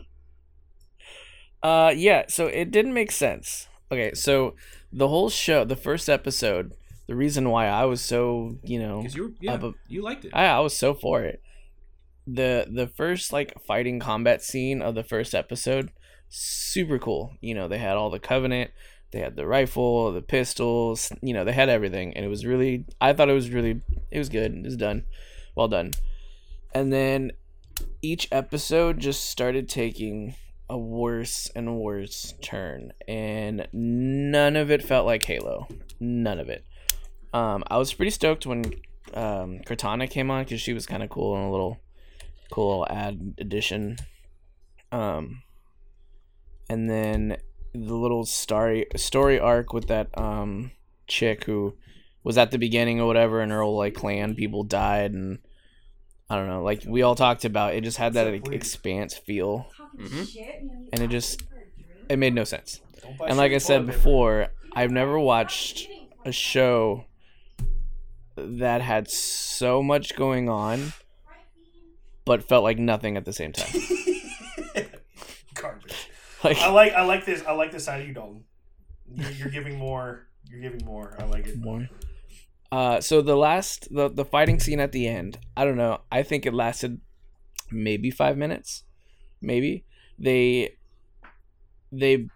[1.62, 2.24] Uh, yeah.
[2.28, 3.68] So it didn't make sense.
[3.90, 4.54] Okay, so
[4.92, 6.74] the whole show, the first episode,
[7.06, 10.32] the reason why I was so, you know, you, yeah, you liked it.
[10.34, 11.40] I, I was so for it.
[12.26, 15.90] The the first like fighting combat scene of the first episode,
[16.28, 17.36] super cool.
[17.40, 18.70] You know, they had all the covenant,
[19.12, 22.84] they had the rifle, the pistols, you know, they had everything and it was really
[23.00, 24.52] I thought it was really it was good.
[24.52, 25.04] It was done.
[25.54, 25.92] Well done.
[26.74, 27.32] And then
[28.02, 30.34] each episode just started taking
[30.68, 35.68] a worse and worse turn and none of it felt like Halo.
[36.00, 36.64] None of it.
[37.32, 38.64] Um, I was pretty stoked when
[39.12, 41.80] um, Cortana came on because she was kind of cool and a little
[42.54, 43.96] cool ad addition.
[44.92, 45.42] Um,
[46.70, 47.36] and then
[47.72, 50.70] the little story story arc with that um
[51.08, 51.74] chick who
[52.22, 55.38] was at the beginning or whatever, and her whole like clan people died, and
[56.30, 59.66] I don't know, like we all talked about, it just had that like, expanse feel.
[59.76, 60.88] Talking Mhm.
[60.92, 61.42] and it just-
[62.08, 62.80] It made no sense.
[63.26, 65.88] And like I said before, I've never watched
[66.24, 67.04] a show
[68.36, 70.92] that had so much going on
[72.24, 73.80] but felt like nothing at the same time.
[75.54, 76.08] Garbage.
[76.42, 78.44] Like I like I like this I like this side of you, Dalton.
[79.14, 80.26] You're, you're giving more.
[80.50, 81.16] You're giving more.
[81.18, 81.58] I like it.
[81.58, 81.88] more.
[82.72, 86.00] Uh, so the last the the fighting scene at the end, I don't know.
[86.10, 87.00] I think it lasted
[87.70, 88.84] maybe five minutes,
[89.40, 89.84] maybe
[90.18, 90.76] they
[91.92, 92.28] they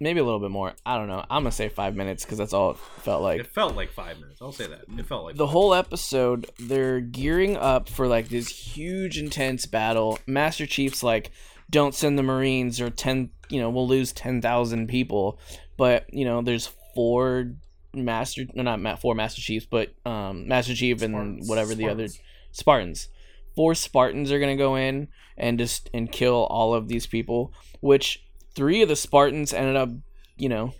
[0.00, 0.74] maybe a little bit more.
[0.86, 1.24] I don't know.
[1.30, 3.40] I'm gonna say five minutes because that's all it felt like.
[3.40, 4.40] it felt like five minutes.
[4.40, 4.82] I'll say that.
[4.96, 10.18] It felt like the whole episode they're gearing up for like this huge intense battle
[10.26, 11.30] master chief's like
[11.70, 15.38] don't send the marines or 10 you know we'll lose 10,000 people
[15.76, 17.52] but you know there's four
[17.94, 21.48] master no not ma- four master chiefs but um master chief and Spartans.
[21.48, 22.20] whatever the other Spartans.
[22.52, 23.08] Spartans.
[23.56, 28.24] Four Spartans are gonna go in and just and kill all of these people, which
[28.58, 29.88] three of the Spartans ended up,
[30.36, 30.74] you know,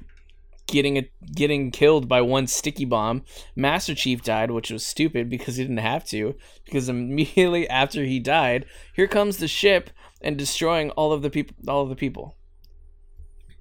[0.66, 3.22] getting it getting killed by one sticky bomb.
[3.54, 8.18] Master Chief died, which was stupid because he didn't have to, because immediately after he
[8.18, 12.34] died, here comes the ship and destroying all of the people all of the people.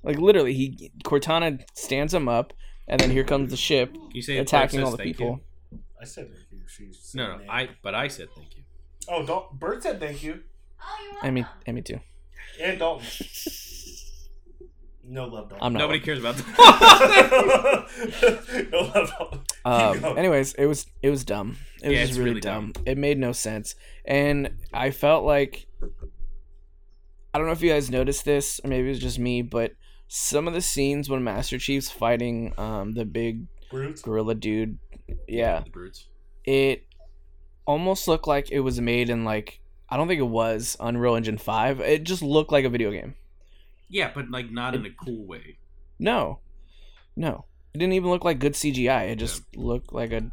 [0.02, 2.54] Like literally he Cortana stands him up
[2.88, 5.42] and then here comes the ship you say attacking all the people.
[5.72, 5.80] you?
[6.02, 6.62] I said thank you.
[6.68, 7.48] She said No, no, name.
[7.52, 7.70] I.
[7.84, 8.64] But I said thank you.
[9.08, 10.42] Oh, Dal- Bert said thank you.
[10.82, 11.62] Oh, you're I mean, welcome.
[11.68, 12.00] I mean too.
[12.60, 13.06] And Dalton.
[15.10, 15.60] No love, dog.
[15.62, 17.86] I'm not Nobody cares about that.
[18.72, 19.40] no love, Dalton.
[19.66, 21.58] Um, anyways, it was it was dumb.
[21.82, 22.74] It was Yeah, just really, really dumb.
[22.86, 25.68] It made no sense, and I felt like
[27.34, 29.74] I don't know if you guys noticed this, or maybe it was just me, but
[30.08, 34.02] some of the scenes when Master Chief's fighting um, the big Brute.
[34.02, 34.78] gorilla dude,
[35.28, 36.08] yeah, the brutes.
[36.46, 36.84] it
[37.66, 41.38] almost looked like it was made in like I don't think it was Unreal Engine
[41.38, 41.80] Five.
[41.82, 43.16] It just looked like a video game.
[43.90, 45.58] Yeah, but like not in a cool way.
[46.00, 46.40] No,
[47.16, 49.10] no, it didn't even look like good CGI.
[49.10, 50.30] It just looked like a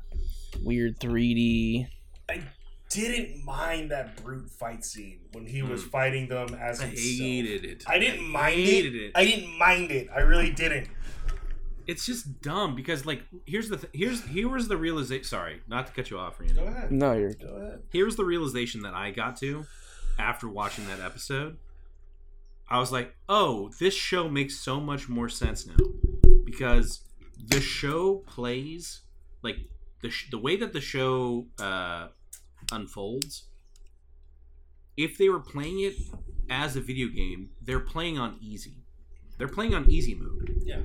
[0.62, 1.86] weird 3D.
[2.28, 2.42] I
[2.90, 5.88] Didn't mind that brute fight scene when he was Hmm.
[5.88, 7.18] fighting them as I himself.
[7.18, 7.84] hated it.
[7.88, 9.02] I didn't mind hated it.
[9.06, 9.12] it.
[9.16, 10.08] I didn't mind it.
[10.14, 10.88] I really didn't.
[11.86, 15.24] It's just dumb because like here's the th- here's here was the realization.
[15.24, 16.54] Sorry, not to cut you off, Randy.
[16.54, 16.92] Go ahead.
[16.92, 17.82] No, you're Go ahead.
[17.90, 19.64] Here's the realization that I got to
[20.18, 21.56] after watching that episode.
[22.68, 25.76] I was like, oh, this show makes so much more sense now
[26.44, 27.00] because
[27.46, 29.02] the show plays
[29.42, 29.56] like
[30.02, 32.08] the sh- the way that the show uh,
[32.72, 33.44] unfolds.
[34.96, 35.94] If they were playing it
[36.48, 38.84] as a video game, they're playing on easy.
[39.38, 40.62] They're playing on easy mode.
[40.64, 40.82] Yeah.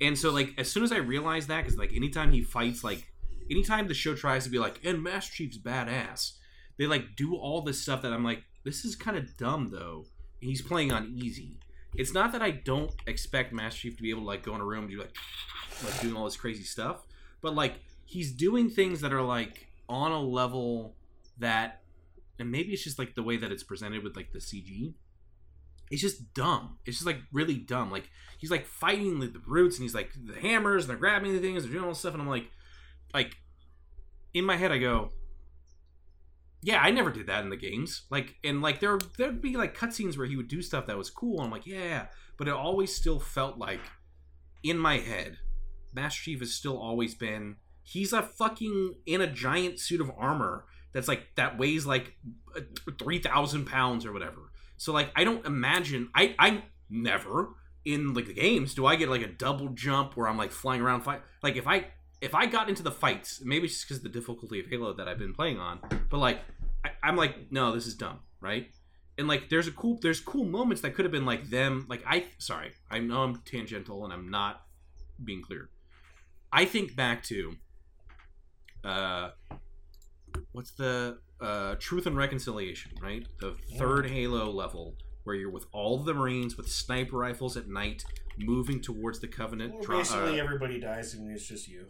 [0.00, 3.12] And so, like, as soon as I realized that, because like anytime he fights, like,
[3.50, 6.32] anytime the show tries to be like, and Master Chief's badass,
[6.78, 10.06] they like do all this stuff that I'm like, this is kind of dumb though.
[10.42, 11.58] He's playing on easy.
[11.94, 14.60] It's not that I don't expect Master Chief to be able to like go in
[14.60, 15.14] a room and do like,
[15.84, 17.06] like doing all this crazy stuff,
[17.40, 17.74] but like
[18.04, 20.96] he's doing things that are like on a level
[21.38, 21.82] that,
[22.38, 24.94] and maybe it's just like the way that it's presented with like the CG.
[25.90, 26.78] It's just dumb.
[26.86, 27.90] It's just like really dumb.
[27.90, 31.32] Like he's like fighting the, the brutes and he's like the hammers and they're grabbing
[31.32, 32.50] the things, they're doing all this stuff, and I'm like,
[33.14, 33.36] like
[34.34, 35.10] in my head I go,
[36.62, 38.02] yeah, I never did that in the games.
[38.10, 41.10] Like, and like there there'd be like cutscenes where he would do stuff that was
[41.10, 42.06] cool, and I'm like, yeah,
[42.36, 43.80] but it always still felt like
[44.62, 45.38] in my head,
[45.92, 50.64] Master Chief has still always been he's a fucking in a giant suit of armor
[50.92, 52.14] that's like that weighs like
[52.98, 54.52] three thousand pounds or whatever.
[54.76, 57.50] So like I don't imagine I I never
[57.84, 60.80] in like the games do I get like a double jump where I'm like flying
[60.80, 61.86] around fight like if I
[62.22, 64.92] if I got into the fights maybe it's just because of the difficulty of Halo
[64.94, 66.38] that I've been playing on but like
[66.84, 68.68] I, I'm like no this is dumb right?
[69.18, 72.02] And like there's a cool there's cool moments that could have been like them like
[72.06, 74.62] I sorry I know I'm tangential and I'm not
[75.22, 75.68] being clear.
[76.52, 77.56] I think back to
[78.84, 79.30] uh
[80.52, 83.26] what's the uh truth and reconciliation right?
[83.40, 84.94] The third halo level
[85.24, 88.04] where you're with all the marines with sniper rifles at night
[88.38, 91.86] moving towards the covenant Well, dra- basically, uh, everybody dies and it's just you.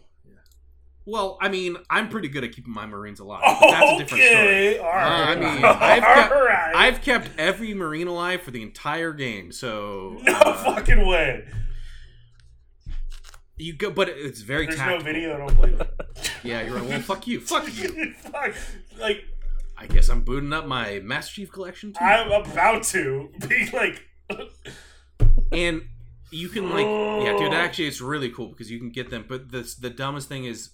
[1.06, 4.24] Well i mean i'm pretty good at keeping my marines alive but that's a different
[4.24, 5.28] story okay, all right.
[5.28, 6.72] I mean, I've All right.
[6.76, 11.44] i've kept every marine alive for the entire game so no uh, fucking way.
[13.56, 14.98] you go but it's very There's tactical.
[14.98, 15.38] no video.
[15.38, 15.90] Don't believe it.
[16.42, 18.54] yeah you're right well fuck you fuck you Fuck.
[18.98, 19.24] Like
[19.76, 24.02] i guess i'm booting up my master chief collection too I'm about to be like.
[25.52, 25.82] and
[26.30, 26.86] you can like
[27.26, 30.28] yeah dude actually it's really cool because you can get them but the the dumbest
[30.28, 30.70] thing is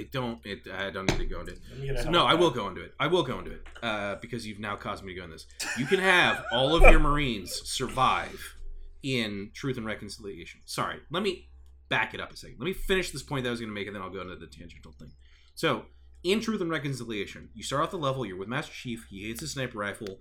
[0.00, 2.02] they don't it i don't need to go into it.
[2.02, 2.94] So, no i will go into it.
[2.98, 5.46] I will go into it uh, because you've now caused me to go in this.
[5.78, 8.56] You can have all of your marines survive
[9.02, 10.60] in truth and reconciliation.
[10.64, 11.48] Sorry let me
[11.88, 12.56] back it up a second.
[12.58, 14.22] Let me finish this point that i was going to make and then i'll go
[14.22, 15.12] into the tangential thing.
[15.54, 15.84] So
[16.22, 19.40] in truth and reconciliation you start off the level you're with master chief he hates
[19.40, 20.20] his sniper rifle.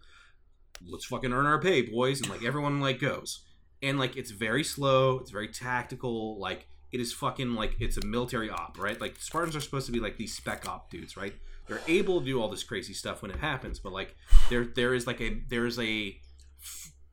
[0.85, 3.45] Let's fucking earn our pay boys and like everyone like goes.
[3.81, 8.05] And like it's very slow it's very tactical like it is fucking like it's a
[8.05, 8.99] military op right?
[8.99, 11.33] Like spartans are supposed to be like these spec op dudes right?
[11.67, 14.15] They're able to do all this crazy stuff when it happens but like
[14.49, 16.19] there there is like a there's a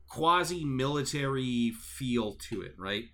[0.07, 3.05] quasi military feel to it right?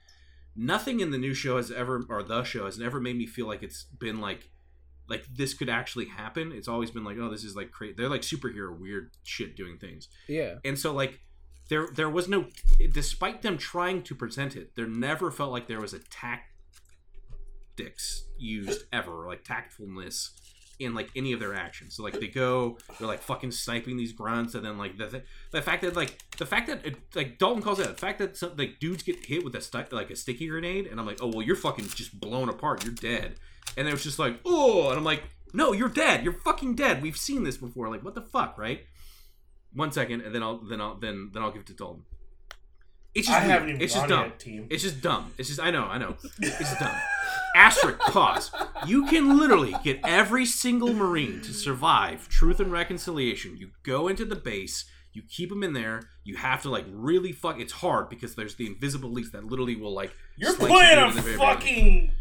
[0.55, 3.47] Nothing in the new show has ever or the show has never made me feel
[3.47, 4.49] like it's been like
[5.09, 6.53] like this could actually happen.
[6.53, 9.77] It's always been like oh this is like crazy they're like superhero weird shit doing
[9.77, 10.07] things.
[10.27, 10.55] Yeah.
[10.63, 11.19] and so like
[11.69, 12.45] there there was no
[12.91, 15.99] despite them trying to present it there never felt like there was a
[17.75, 20.31] tactics used ever like tactfulness
[20.79, 24.11] in like any of their actions so like they go they're like fucking sniping these
[24.11, 27.37] grunts and then like the, th- the fact that like the fact that it, like
[27.37, 30.09] dalton calls it the fact that some like dudes get hit with a sti- like
[30.09, 33.35] a sticky grenade and i'm like oh well you're fucking just blown apart you're dead
[33.77, 37.01] and it was just like oh and i'm like no you're dead you're fucking dead
[37.03, 38.81] we've seen this before like what the fuck right
[39.75, 42.03] one second, and then I'll then I'll then then I'll give it to Dalton.
[43.15, 43.51] It's just I weird.
[43.51, 44.31] haven't even it's just dumb.
[44.37, 44.67] team.
[44.69, 45.33] It's just dumb.
[45.37, 46.15] It's just I know I know.
[46.39, 46.95] It's just dumb.
[47.55, 48.51] Asterisk pause.
[48.87, 53.57] You can literally get every single Marine to survive Truth and Reconciliation.
[53.57, 54.85] You go into the base.
[55.13, 56.01] You keep them in there.
[56.23, 57.59] You have to like really fuck.
[57.59, 60.11] It's hard because there's the invisible leaks that literally will like.
[60.37, 62.11] You're playing a the fucking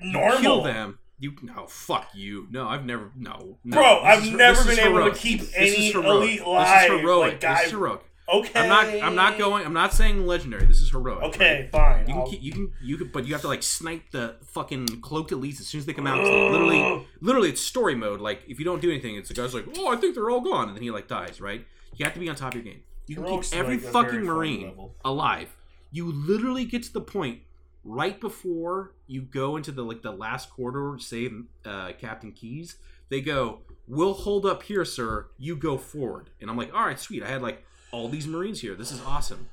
[0.00, 0.38] You normal.
[0.40, 0.98] Kill them.
[1.18, 2.46] You no fuck you.
[2.50, 3.58] No, I've never no.
[3.64, 3.76] no.
[3.76, 7.32] Bro, This I've is- never been able to keep any elite This is heroic.
[7.32, 8.00] Like, this is heroic.
[8.32, 8.60] Okay.
[8.60, 8.86] I'm not.
[8.86, 9.66] I'm not going.
[9.66, 10.64] I'm not saying legendary.
[10.64, 11.22] This is heroic.
[11.24, 11.72] Okay, right?
[11.72, 12.08] fine.
[12.08, 12.26] You can.
[12.26, 12.72] Keep, you can.
[12.82, 13.08] You can.
[13.08, 16.06] But you have to like snipe the fucking cloaked elites as soon as they come
[16.06, 16.24] out.
[16.24, 18.20] they literally, literally, it's story mode.
[18.20, 20.40] Like if you don't do anything, it's the guy's like, oh, I think they're all
[20.40, 21.40] gone, and then he like dies.
[21.40, 21.66] Right?
[21.96, 22.82] You have to be on top of your game.
[23.06, 25.54] You can Heroic's keep every like fucking marine alive.
[25.90, 27.40] You literally get to the point
[27.84, 32.76] right before you go into the like the last corridor save uh, Captain Keyes.
[33.10, 35.26] They go, "We'll hold up here, sir.
[35.36, 37.22] You go forward." And I'm like, "All right, sweet.
[37.22, 37.62] I had like
[37.92, 38.74] all these Marines here.
[38.74, 39.48] This is awesome."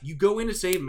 [0.00, 0.80] You go in to save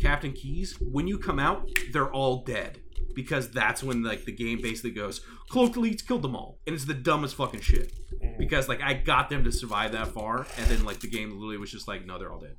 [0.00, 0.76] Captain Keyes.
[0.80, 2.78] When you come out, they're all dead
[3.14, 6.84] because that's when like the game basically goes, "Cloaked elites killed them all," and it's
[6.84, 7.92] the dumbest fucking shit
[8.38, 11.56] because like I got them to survive that far, and then like the game literally
[11.56, 12.56] was just like, "No, they're all dead."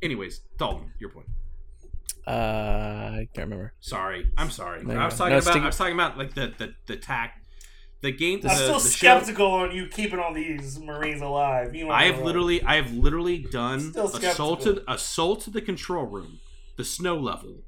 [0.00, 1.26] Anyways, Dalton, your point.
[2.26, 3.74] Uh, I can't remember.
[3.80, 4.84] Sorry, I'm sorry.
[4.84, 5.42] No, I was no, talking about.
[5.42, 7.41] stick- I was talking about like the the the tack,
[8.02, 8.40] the game.
[8.42, 11.74] I'm the, still the show- skeptical on you keeping all these Marines alive.
[11.74, 16.40] You know I have literally, I have literally done assaulted, assaulted the control room,
[16.76, 17.62] the snow level.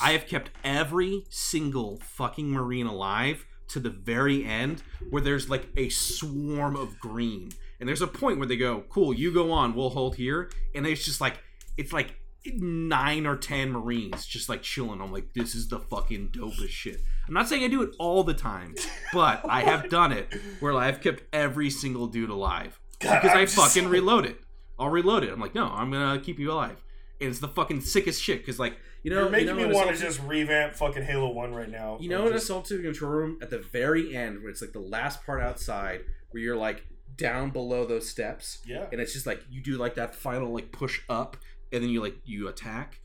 [0.00, 5.66] I have kept every single fucking marine alive to the very end, where there's like
[5.76, 9.74] a swarm of green, and there's a point where they go, "Cool, you go on,
[9.74, 11.40] we'll hold here," and it's just like,
[11.76, 12.14] it's like
[12.44, 15.00] nine or ten marines just like chilling.
[15.00, 17.00] I'm like, this is the fucking dopest shit.
[17.32, 18.74] I'm not saying I do it all the time,
[19.10, 23.44] but I have done it where I've kept every single dude alive God, because I'm
[23.44, 24.38] I fucking reload it.
[24.78, 25.32] I'll reload it.
[25.32, 26.84] I'm like, no, I'm gonna keep you alive.
[27.22, 29.74] And it's the fucking sickest shit because, like, you know, You're making you know, me
[29.74, 31.96] want to just revamp fucking Halo One right now.
[32.02, 34.60] you know, in just- Assault to the Control Room at the very end, where it's
[34.60, 36.02] like the last part outside,
[36.32, 36.84] where you're like
[37.16, 38.84] down below those steps, yeah.
[38.92, 41.38] and it's just like you do like that final like push up,
[41.72, 43.00] and then you like you attack.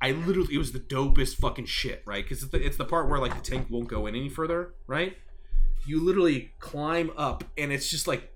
[0.00, 2.24] I literally it was the dopest fucking shit, right?
[2.24, 4.74] Because it's the, it's the part where like the tank won't go in any further,
[4.86, 5.16] right?
[5.86, 8.34] You literally climb up, and it's just like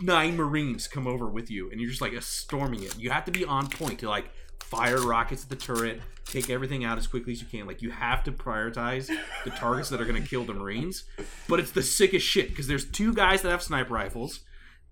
[0.00, 2.98] nine Marines come over with you, and you're just like storming it.
[2.98, 4.30] You have to be on point to like
[4.62, 7.66] fire rockets at the turret, take everything out as quickly as you can.
[7.66, 9.10] Like you have to prioritize
[9.44, 11.04] the targets that are going to kill the Marines.
[11.48, 14.40] But it's the sickest shit because there's two guys that have sniper rifles,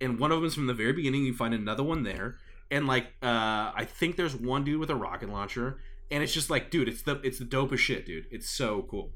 [0.01, 1.25] and one of them is from the very beginning.
[1.25, 2.37] You find another one there,
[2.71, 5.79] and like uh, I think there's one dude with a rocket launcher,
[6.11, 8.27] and it's just like, dude, it's the it's the dopest shit, dude.
[8.31, 9.11] It's so cool.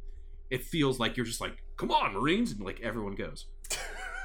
[0.51, 3.47] It feels like you're just like, come on, Marines, and like everyone goes.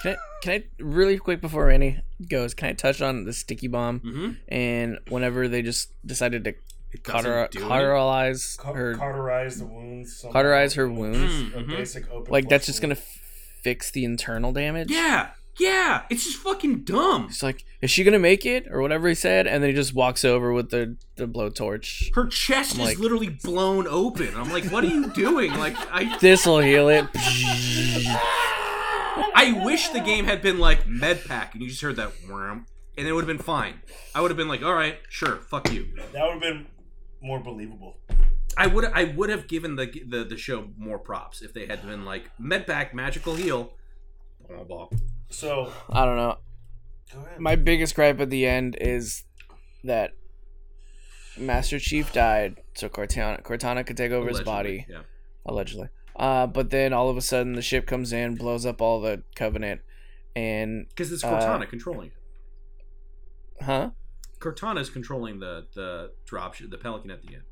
[0.02, 2.00] Can I, can I really quick before Randy
[2.30, 2.54] goes?
[2.54, 4.32] Can I touch on the sticky bomb Mm-hmm.
[4.50, 6.54] and whenever they just decided to
[7.00, 7.68] cauter, doesn't it.
[7.68, 10.18] cauterize her, cauterize the wounds.
[10.18, 10.34] somehow.
[10.34, 11.34] cauterize her wounds?
[11.56, 11.68] A Mhm.
[11.70, 12.32] basic open.
[12.32, 13.20] Like that's just gonna f-
[13.64, 14.92] fix the internal damage.
[14.92, 16.04] Yeah, yeah.
[16.10, 17.28] It's just fucking dumb.
[17.30, 19.48] It's like, is she gonna make it or whatever he said?
[19.48, 22.14] And then he just walks over with the the blowtorch.
[22.16, 24.30] Her chest I'm is like- literally blown open.
[24.36, 25.52] I'm like, what are you doing?
[25.54, 27.06] Like, I This'll heal it.
[29.38, 32.66] I wish the game had been like med pack and you just heard that wham,
[32.98, 33.82] and it would have been fine.
[34.14, 35.88] I would have been like, all right, sure, fuck you.
[36.14, 36.68] That would have been
[37.22, 37.98] more believable.
[38.58, 41.86] I would I would have given the the, the show more props if they had
[41.86, 43.74] been like med pack magical heal.
[44.48, 44.88] Blah, blah.
[45.30, 46.38] So I don't know.
[47.14, 47.40] go ahead.
[47.40, 49.24] My biggest gripe at the end is
[49.84, 50.12] that
[51.38, 55.02] Master Chief died, so Cortana Cortana could take over his body Yeah.
[55.46, 55.90] allegedly.
[56.16, 59.24] Uh, but then all of a sudden the ship comes in, blows up all the
[59.36, 59.82] Covenant,
[60.36, 62.12] and Because it's Uh, Cortana controlling
[63.60, 63.64] it.
[63.64, 63.90] huh?
[64.40, 67.44] Cortana is controlling the the drop sh- the Pelican at the end.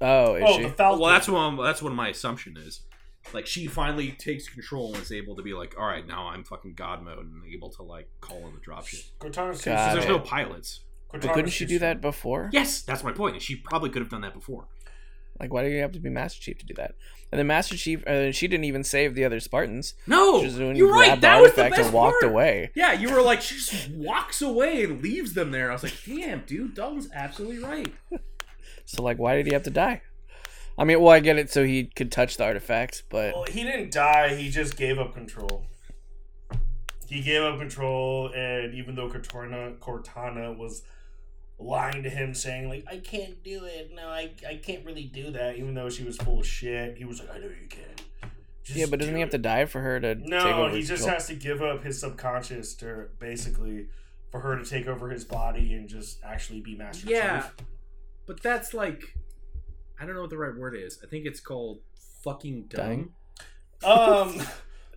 [0.00, 0.62] Oh, is oh, she?
[0.64, 1.00] the Falcon.
[1.00, 2.82] Well, that's what I'm, that's what my assumption is.
[3.32, 6.44] Like she finally takes control and is able to be like, all right, now I'm
[6.44, 9.10] fucking god mode and able to like call in the dropship.
[9.20, 9.94] Cortana's Got Because it.
[9.96, 10.80] there's no pilots.
[11.10, 12.50] but couldn't she do that before?
[12.52, 13.40] Yes, that's my point.
[13.40, 14.66] She probably could have done that before.
[15.40, 16.94] Like, why do you have to be Master Chief to do that?
[17.32, 19.94] And then Master Chief, uh, she didn't even save the other Spartans.
[20.06, 21.06] No, She just went and you're right.
[21.06, 22.32] grabbed That was the artifact best and walked part.
[22.32, 22.70] away.
[22.74, 25.70] Yeah, you were like, she just walks away and leaves them there.
[25.70, 27.92] I was like, damn, dude, Dalton's absolutely right.
[28.84, 30.02] So, like, why did he have to die?
[30.78, 33.62] I mean, well, I get it, so he could touch the artifacts, but Well, he
[33.62, 34.34] didn't die.
[34.34, 35.66] He just gave up control.
[37.08, 40.82] He gave up control, and even though Cortana, Cortana was
[41.58, 43.90] lying to him, saying like, "I can't do it.
[43.94, 47.04] No, I, I can't really do that," even though she was full of shit, he
[47.04, 48.30] was like, "I know you can."
[48.64, 50.64] Just yeah, but doesn't do he have to it." die for her to take No,
[50.64, 50.74] over?
[50.74, 51.10] he just control?
[51.10, 53.88] has to give up his subconscious to basically
[54.30, 57.52] for her to take over his body and just actually be Master Yeah, Chief.
[58.24, 59.14] but that's like,
[60.02, 60.98] I don't know what the right word is.
[61.02, 61.78] I think it's called
[62.24, 62.80] fucking dumb.
[62.86, 63.12] Dying?
[63.84, 64.42] Um,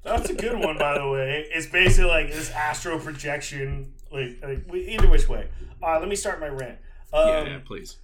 [0.04, 1.46] that's a good one, by the way.
[1.54, 5.48] It's basically like this astral projection, like, like either which way.
[5.82, 6.80] Uh, let me start my rant.
[7.14, 7.98] Um, yeah, yeah, please.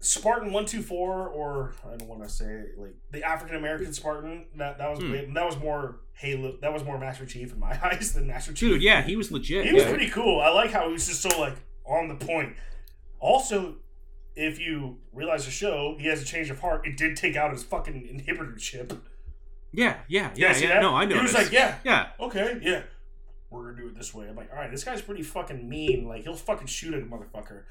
[0.00, 3.92] Spartan one two four, or I don't want to say it, like the African American
[3.92, 4.44] Spartan.
[4.56, 5.32] That that was Hmm.
[5.32, 6.58] that was more Halo.
[6.60, 8.68] That was more Master Chief in my eyes than Master Chief.
[8.68, 9.64] Dude, yeah, he was legit.
[9.66, 10.40] He was pretty cool.
[10.40, 11.56] I like how he was just so like
[11.86, 12.54] on the point.
[13.18, 13.76] Also,
[14.36, 16.86] if you realize the show, he has a change of heart.
[16.86, 18.92] It did take out his fucking inhibitor chip.
[19.72, 20.82] Yeah, yeah, Yeah, yeah, that?
[20.82, 21.16] No, I know.
[21.16, 22.82] He was like, yeah, yeah, okay, yeah,
[23.50, 24.28] we're gonna do it this way.
[24.28, 26.06] I'm like, all right, this guy's pretty fucking mean.
[26.06, 27.62] Like, he'll fucking shoot at a motherfucker.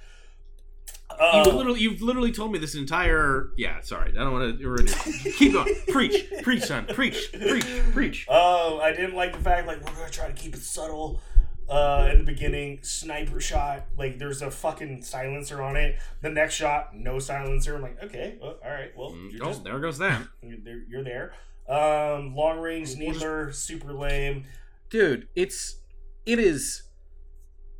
[1.09, 3.51] Uh, you literally, you've literally told me this entire.
[3.55, 5.31] Yeah, sorry, I don't want to.
[5.37, 5.73] Keep going.
[5.89, 6.87] preach, preach, son.
[6.87, 8.25] Preach, preach, preach.
[8.29, 11.21] Oh, I didn't like the fact like we're gonna try to keep it subtle.
[11.69, 13.85] Uh, in the beginning, sniper shot.
[13.97, 15.97] Like there's a fucking silencer on it.
[16.21, 17.75] The next shot, no silencer.
[17.75, 20.27] I'm like, okay, well, all right, well, Mm, you're Oh, just there goes that.
[20.41, 20.83] you're there.
[20.89, 21.33] You're there.
[21.69, 24.43] Um, long range needler, super lame,
[24.89, 25.77] dude it's
[26.25, 26.83] it is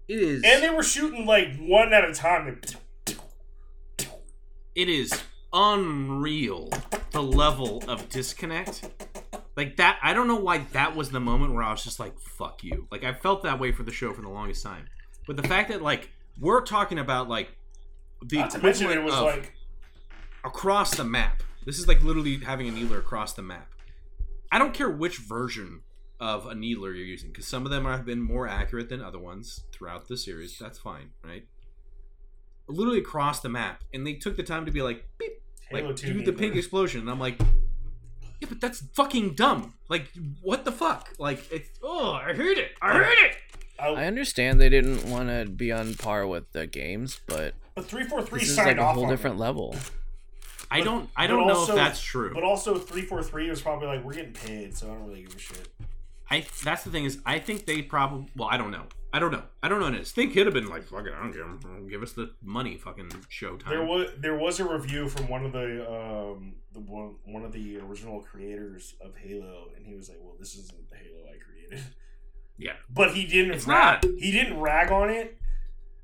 [0.08, 2.60] it is and they were shooting like one at a time.
[3.08, 3.18] Like,
[4.76, 5.12] it is
[5.52, 6.70] unreal
[7.12, 8.90] the level of disconnect
[9.56, 12.14] like that i don't know why that was the moment where i was just like
[12.44, 12.88] fuck you.
[12.92, 14.86] Like i felt that way for the show for the longest time.
[15.28, 17.56] But the fact that like we're talking about like
[18.22, 19.54] the Not equivalent it was of like
[20.44, 21.44] across the map.
[21.66, 23.70] This is like literally having a needler across the map.
[24.52, 25.82] I don't care which version
[26.20, 29.20] of a needler you're using because some of them have been more accurate than other
[29.20, 30.58] ones throughout the series.
[30.60, 31.46] That's fine right?
[32.68, 35.96] Literally across the map and they took the time to be like beep Halo like
[35.96, 37.40] do the pink explosion and i'm like
[38.44, 40.08] yeah but that's fucking dumb like
[40.42, 43.36] what the fuck like it's oh i heard it i heard it
[43.80, 47.86] I I, understand they didn't want to be on par with the games, but but
[47.86, 49.40] three four three this is like a whole different it.
[49.40, 49.76] level.
[50.70, 53.50] i But- don't i don't know also- if that's true But also, three four three
[53.50, 55.68] was probably like, we're getting paid, so I don't really give a shit.
[56.30, 59.32] I that's the thing is I think they probably well I don't know I don't
[59.32, 59.44] know.
[59.62, 59.86] I don't know.
[59.86, 60.12] what it is.
[60.14, 61.46] They could have been like, fuck it, I don't care.
[61.88, 63.70] Give us the money, fucking showtime.
[63.70, 67.52] There was there was a review from one of the um the one one of
[67.54, 71.38] the original creators of Halo, and he was like, "Well, this isn't the Halo I
[71.38, 71.86] created."
[72.56, 72.74] Yeah.
[72.88, 73.56] but he didn't.
[73.56, 74.12] It's rag, not.
[74.20, 75.38] He didn't rag on it,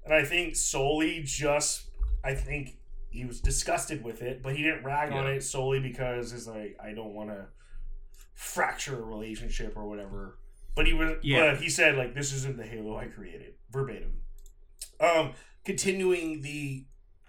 [0.03, 1.83] and I think solely just
[2.23, 2.77] I think
[3.11, 6.75] he was disgusted with it, but he didn't rag on it solely because it's like
[6.83, 7.45] I don't want to
[8.33, 10.39] fracture a relationship or whatever.
[10.75, 11.51] But he was, Yeah.
[11.51, 14.13] but he said like this isn't the Halo I created verbatim.
[14.99, 15.33] Um,
[15.65, 16.85] continuing the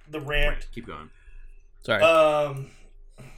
[0.09, 0.57] the rant.
[0.57, 1.11] Right, keep going.
[1.82, 2.03] Sorry.
[2.03, 2.70] Um,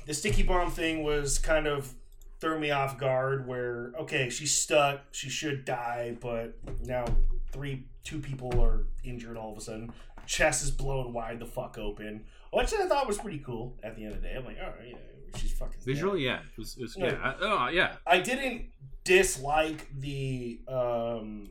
[0.07, 1.95] the sticky bomb thing was kind of
[2.41, 3.47] threw me off guard.
[3.47, 7.05] Where okay, she's stuck, she should die, but now
[7.53, 9.93] three, two people are injured all of a sudden.
[10.27, 13.77] Chest is blown wide the fuck open, which I thought was pretty cool.
[13.83, 14.97] At the end of the day, I'm like, oh yeah,
[15.37, 15.85] she's fucking dead.
[15.85, 17.07] Visually, yeah, it was, it was Yeah.
[17.13, 17.19] yeah.
[17.23, 17.97] I, oh yeah.
[18.07, 18.67] I didn't
[19.05, 21.51] dislike the um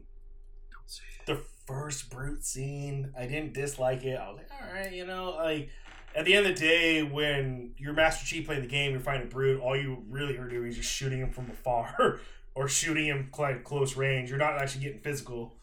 [1.26, 3.14] the first brute scene.
[3.18, 4.20] I didn't dislike it.
[4.20, 5.70] I was like, all right, you know, like
[6.16, 9.24] at the end of the day, when you're Master Chief playing the game, you're fighting
[9.28, 9.62] a brute.
[9.62, 12.20] All you really are doing is just shooting him from afar
[12.55, 14.30] or shooting him quite close range.
[14.30, 15.55] You're not actually getting physical.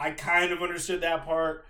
[0.00, 1.64] I kind of understood that part.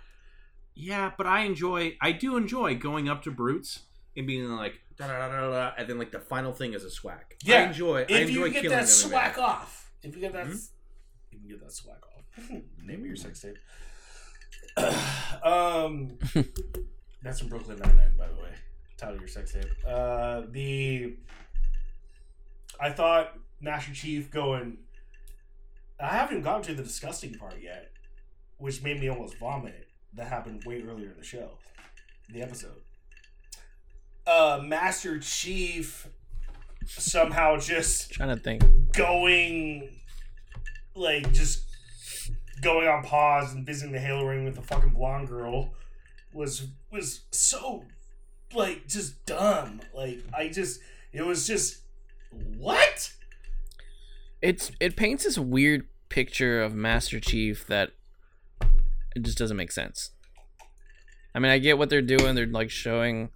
[0.75, 1.97] Yeah, but I enjoy.
[2.01, 3.79] I do enjoy going up to brutes
[4.15, 6.83] and being like da da da da, da and then like the final thing is
[6.83, 7.35] a swag.
[7.43, 7.97] Yeah, I Yeah, enjoy.
[7.99, 10.67] I If enjoy you get that swag in off, if you get that, Mhm.
[11.31, 12.49] you can get that swack off.
[12.83, 13.57] Name of your sex tape.
[15.43, 16.17] um,
[17.27, 18.51] that's from Brooklyn Nine Nine, by the way.
[18.95, 19.65] Title of your sex tape.
[19.85, 21.17] Uh, the
[22.79, 24.77] I thought Master Chief going.
[25.99, 27.91] I haven't even gotten to the disgusting part yet,
[28.57, 29.87] which made me almost vomit.
[30.13, 31.57] That happened way earlier in the show,
[32.29, 32.81] the episode.
[34.25, 36.07] Uh, Master Chief
[36.85, 38.63] somehow just trying to think.
[38.93, 39.89] going
[40.95, 41.63] like just
[42.61, 45.73] going on pause and visiting the Halo ring with the fucking blonde girl
[46.33, 46.67] was
[46.97, 47.85] was so
[48.53, 49.81] like just dumb.
[49.93, 50.79] Like I just
[51.13, 51.79] it was just
[52.57, 53.13] what?
[54.41, 57.91] It's it paints this weird picture of Master Chief that
[59.15, 60.11] it just doesn't make sense.
[61.33, 62.35] I mean, I get what they're doing.
[62.35, 63.29] They're like showing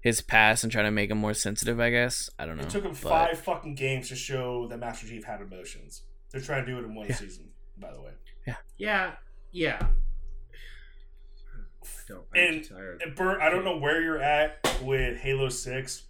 [0.00, 1.80] his past and trying to make him more sensitive.
[1.80, 2.62] I guess I don't know.
[2.64, 6.02] It took him but- five fucking games to show that Master Chief had emotions.
[6.30, 7.14] They're trying to do it in one Yeah.
[7.16, 8.10] season, by the way.
[8.46, 8.56] Yeah.
[8.78, 9.12] Yeah,
[9.52, 9.86] yeah.
[11.86, 12.24] I don't.
[12.34, 13.02] I'm And- tired.
[13.02, 16.04] And Bert, I don't know where you're at with Halo Six,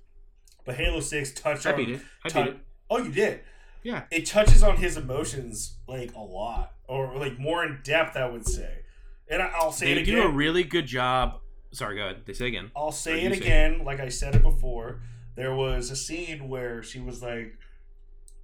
[0.65, 2.01] but Halo Six touched I on beat it.
[2.25, 2.59] I tou- beat it.
[2.91, 3.41] Oh, you did.
[3.83, 4.05] Yeah.
[4.11, 8.47] It touches on his emotions like a lot, or like more in depth, I would
[8.47, 8.81] say.
[9.29, 11.41] And I- I'll say They it do a really good job.
[11.73, 12.23] Sorry, go ahead.
[12.27, 12.71] They say again.
[12.77, 15.01] I'll say Or it you say again, like I said it before.
[15.35, 17.59] There was a scene where she was like,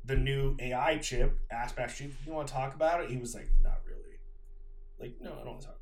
[0.05, 3.35] the new AI chip asked Master Chief, "You want to talk about it?" He was
[3.35, 4.18] like, "Not really."
[4.99, 5.82] Like, no, I don't want to talk about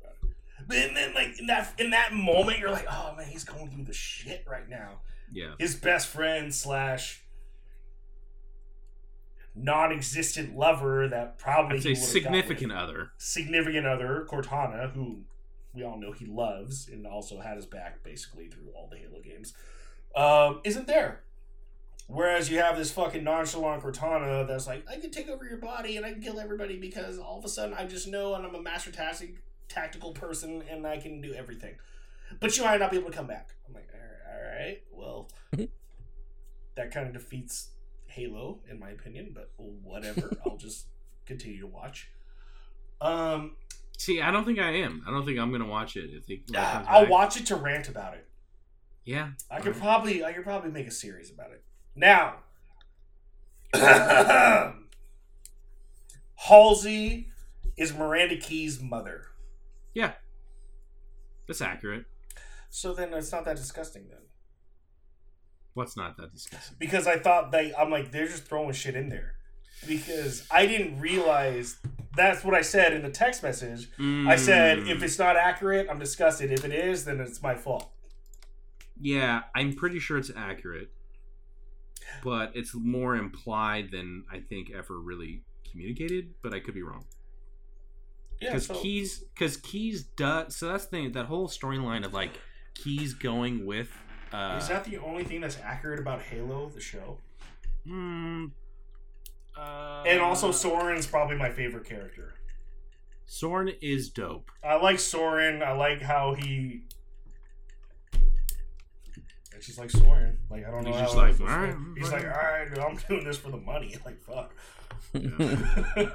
[0.71, 3.69] But and then, like in that in that moment, you're like, "Oh man, he's going
[3.69, 5.01] through the shit right now."
[5.33, 5.53] Yeah.
[5.57, 7.23] his best friend slash
[9.55, 13.11] non-existent lover that probably I'd say significant other.
[13.17, 15.21] significant other Cortana, who
[15.73, 19.21] we all know he loves and also had his back basically through all the Halo
[19.21, 19.53] games,
[20.15, 21.23] um, isn't there.
[22.07, 25.95] Whereas you have this fucking nonchalant Cortana that's like, I can take over your body
[25.95, 28.53] and I can kill everybody because all of a sudden I just know and I'm
[28.53, 29.35] a master tactic,
[29.71, 31.75] tactical person and I can do everything.
[32.39, 33.55] But you might not be able to come back.
[33.67, 35.29] I'm like, all right, all right well,
[36.75, 37.69] that kind of defeats
[38.07, 40.37] Halo in my opinion, but whatever.
[40.45, 40.87] I'll just
[41.25, 42.09] continue to watch.
[42.99, 43.55] Um,
[43.97, 45.03] See, I don't think I am.
[45.07, 46.09] I don't think I'm gonna watch it.
[46.11, 48.27] If they, when it I'll watch it to rant about it.
[49.03, 49.31] Yeah.
[49.49, 49.81] I could Alright.
[49.81, 51.63] probably I could probably make a series about it.
[51.95, 52.35] Now
[56.35, 57.31] Halsey
[57.77, 59.27] is Miranda Keyes' mother.
[59.93, 60.13] Yeah.
[61.47, 62.05] That's accurate.
[62.69, 64.19] So then it's not that disgusting then.
[65.73, 66.77] What's not that disgusting?
[66.79, 69.35] Because I thought they I'm like, they're just throwing shit in there.
[69.87, 71.77] Because I didn't realize
[72.15, 73.89] that's what I said in the text message.
[73.99, 74.89] I said Mm.
[74.95, 76.51] if it's not accurate, I'm disgusted.
[76.51, 77.89] If it is, then it's my fault.
[78.99, 80.91] Yeah, I'm pretty sure it's accurate,
[82.23, 86.35] but it's more implied than I think ever really communicated.
[86.43, 87.05] But I could be wrong
[88.41, 90.55] Yeah, because so, Keyes because Keyes does.
[90.55, 91.11] So that's the thing.
[91.11, 92.31] That whole storyline of like
[92.73, 93.91] Keyes going with.
[94.33, 97.17] Uh, is that the only thing that's accurate about Halo, the show?
[97.85, 98.45] hmm,
[99.57, 102.33] uh, And also, Soren's probably my favorite character.
[103.25, 104.49] Soren is dope.
[104.63, 105.61] I like Soren.
[105.61, 106.83] I like how he.
[109.55, 110.37] It's just like Soren.
[110.49, 110.91] Like I don't know.
[110.91, 111.75] He's how just like, to "All right.
[111.95, 113.95] He's like, all right, dude, I'm doing this for the money.
[114.05, 114.55] Like fuck.
[115.13, 116.11] Yeah.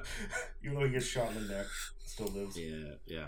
[0.64, 1.66] Even though he gets shot in the neck,
[2.04, 2.58] still lives.
[2.58, 3.26] Yeah, yeah.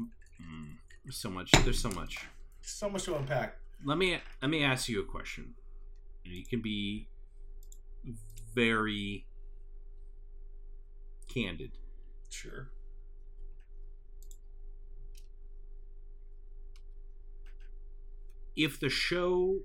[0.00, 1.50] Mm, there's so much.
[1.64, 2.18] There's so much.
[2.62, 3.56] So much to unpack.
[3.84, 5.54] Let me let me ask you a question.
[6.24, 7.08] You can be
[8.54, 9.26] very
[11.32, 11.72] candid.
[12.30, 12.70] Sure.
[18.56, 19.58] If the show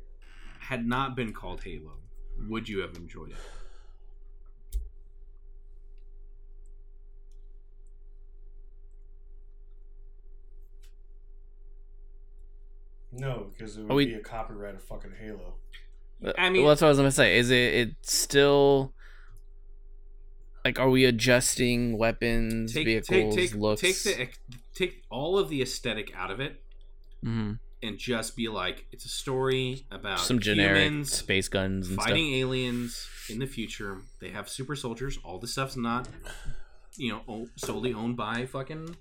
[0.59, 1.99] had not been called Halo,
[2.47, 3.37] would you have enjoyed it?
[13.11, 15.55] No, because it would we- be a copyright of fucking Halo.
[16.37, 17.37] I mean- well, that's what I was gonna say.
[17.37, 18.93] Is it it still
[20.65, 23.81] like are we adjusting weapons, Take vehicles, take take looks?
[23.81, 24.27] take the
[24.73, 26.61] take all of the aesthetic out of it
[27.23, 27.59] Mhm.
[27.81, 33.07] and just be like it's a story about some generic space guns and fighting aliens
[33.29, 34.01] in the future.
[34.19, 35.17] They have super soldiers.
[35.23, 36.09] All this stuff's not,
[36.97, 38.97] you know, solely owned by fucking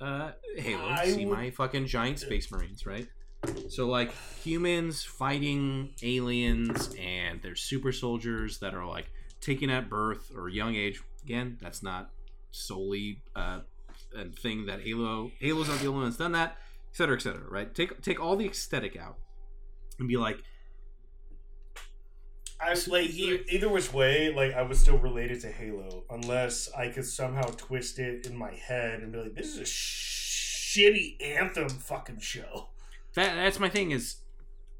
[0.00, 0.86] uh, Halo.
[0.88, 3.08] I See would- my fucking giant space marines, right?
[3.68, 10.32] So like humans fighting aliens, and there's super soldiers that are like taken at birth
[10.36, 11.02] or young age.
[11.24, 12.10] Again, that's not
[12.50, 13.60] solely uh,
[14.16, 15.30] a thing that Halo.
[15.40, 16.58] Halo's not the only one that's done that,
[16.90, 17.48] et cetera, et cetera.
[17.48, 17.74] Right?
[17.74, 19.16] Take take all the aesthetic out
[19.98, 20.42] and be like,
[22.60, 27.04] I like either which way, like I was still related to Halo, unless I could
[27.04, 32.20] somehow twist it in my head and be like, "This is a shitty anthem fucking
[32.20, 32.68] show."
[33.14, 34.16] That that's my thing is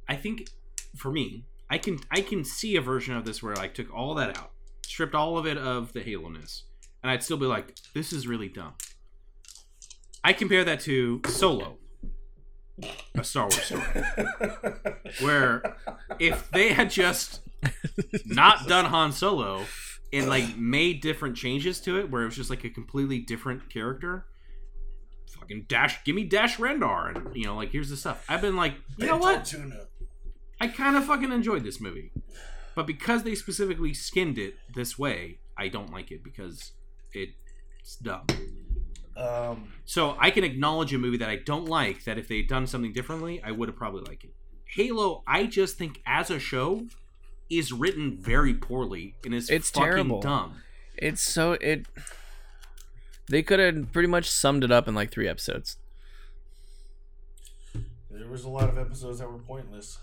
[0.09, 0.49] i think
[0.97, 3.93] for me i can i can see a version of this where i like took
[3.93, 4.51] all that out
[4.87, 6.65] stripped all of it of the halo-ness
[7.03, 8.73] and i'd still be like this is really dumb.
[10.25, 11.77] I compare that to solo
[13.15, 13.83] a star wars story
[15.21, 15.77] where
[16.19, 17.43] if they had just
[18.25, 19.63] not done han solo
[20.13, 23.69] and like made different changes to it where it was just like a completely different
[23.69, 24.27] character
[25.39, 28.57] fucking dash give me dash rendar and you know like here's the stuff i've been
[28.57, 29.81] like you know what Tuna.
[30.61, 32.11] i kind of fucking enjoyed this movie
[32.75, 36.73] but because they specifically skinned it this way i don't like it because
[37.13, 38.27] it's dumb
[39.17, 42.67] Um, so i can acknowledge a movie that i don't like that if they'd done
[42.67, 44.35] something differently i would have probably liked it
[44.75, 46.87] halo i just think as a show
[47.51, 50.21] is written very poorly and is It's fucking terrible.
[50.21, 50.63] dumb
[50.97, 51.87] It's so it.
[53.29, 55.77] They could have pretty much summed it up in like three episodes.
[58.11, 59.99] there was a lot of episodes that were pointless,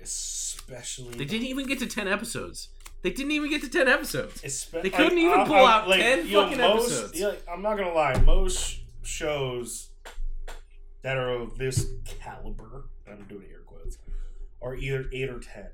[0.00, 1.16] especially.
[1.16, 2.68] they didn't even get to 10 episodes
[3.02, 6.26] they didn't even get to 10 episodes Espe- They couldn't even pull out like, 10
[6.28, 7.20] fucking most, episodes.
[7.20, 8.18] yeah, I'm not gonna lie.
[8.20, 9.90] Most shows
[11.02, 11.86] that are of this
[12.20, 13.98] caliber, I'm doing air quotes,
[14.60, 15.68] are either eight or ten,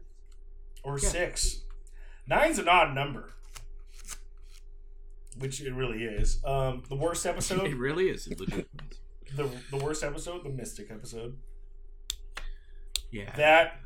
[0.83, 1.09] or Yeah.
[1.09, 1.63] six.
[2.27, 3.31] Nine's an odd number,
[5.39, 6.41] which it really is.
[6.45, 7.67] Um, the worst episode.
[7.67, 8.69] it really is it legit
[9.37, 11.37] the the worst episode, the Mystic episode.
[13.11, 13.81] yeah That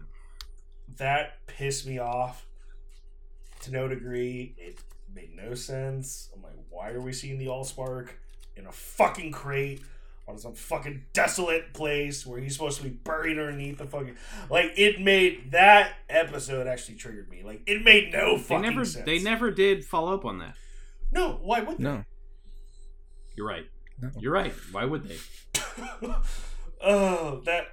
[0.96, 2.46] that pissed me off
[3.60, 4.54] to no degree.
[4.58, 4.80] It
[5.14, 6.30] made no sense.
[6.34, 8.10] I'm like, why are we seeing the Allspark
[8.56, 9.82] in a fucking crate
[10.28, 14.16] on some fucking desolate place where he's supposed to be buried underneath the fucking
[14.50, 17.42] like it made that episode actually triggered me.
[17.44, 19.06] Like it made no they fucking never sense.
[19.06, 20.56] they never did follow up on that
[21.12, 21.84] No, why would they?
[21.84, 22.04] No,
[23.36, 23.66] you're right
[24.00, 24.10] No.
[24.18, 25.18] you're right why would they
[26.82, 27.66] oh, that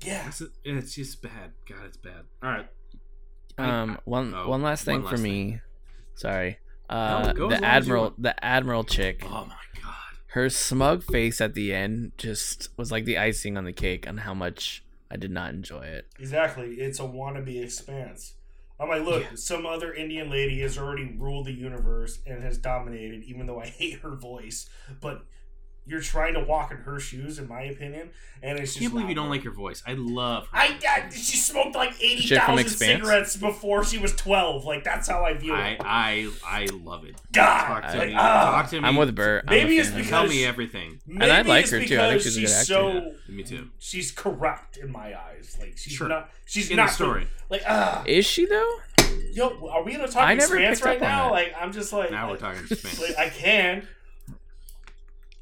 [0.00, 0.28] Yeah.
[0.28, 2.68] it's, it's just bad god it's bad all right
[3.58, 5.60] I- Um, one oh, one last thing one for last me.
[6.14, 6.58] Sorry.
[6.88, 9.22] Uh, go as long as the admiral, the admiral chick.
[9.26, 9.94] oh my god
[10.28, 14.18] Her smug face at the end just was like the icing on the cake on
[14.18, 16.06] how much I did not enjoy it.
[16.20, 16.74] Exactly.
[16.74, 18.34] It's a wannabe expanse.
[18.80, 19.34] I'm like, look, Yeah.
[19.34, 23.66] some other Indian lady has already ruled the universe and has dominated, even though I
[23.66, 24.68] hate her voice.
[25.00, 25.24] But
[25.88, 28.10] you're trying to walk in her shoes, in my opinion,
[28.42, 28.78] and it's I just.
[28.80, 29.40] can't believe you don't working.
[29.40, 32.66] like her voice i love her I, I she smoked like eighty Chick from thousand
[32.66, 33.00] Expanse?
[33.02, 34.64] cigarettes before she was twelve.
[34.64, 35.80] Like that's how I view I, it.
[35.80, 37.16] I I I love it.
[37.32, 38.14] God, Talk to like, me.
[38.16, 38.50] ah.
[38.60, 38.86] Talk to me.
[38.88, 39.46] I'm with Bert.
[39.48, 41.00] Maybe it's because- Tell me everything.
[41.06, 41.98] Maybe I like her, too.
[42.00, 43.12] I think because she's a good actor.
[43.26, 43.68] so Me too.
[43.78, 45.56] she's corrupt in my eyes.
[45.60, 46.08] Like she's Sure.
[46.08, 46.30] not.
[46.44, 47.26] She's In not the story.
[47.50, 48.70] Like ah, Is she though?
[49.32, 51.24] yo, are we gonna talk I never expanse picked right up on now?
[51.26, 51.32] that.
[51.32, 52.98] Like I'm just like Now we're talking Spanish.
[53.08, 53.86] Like, I can.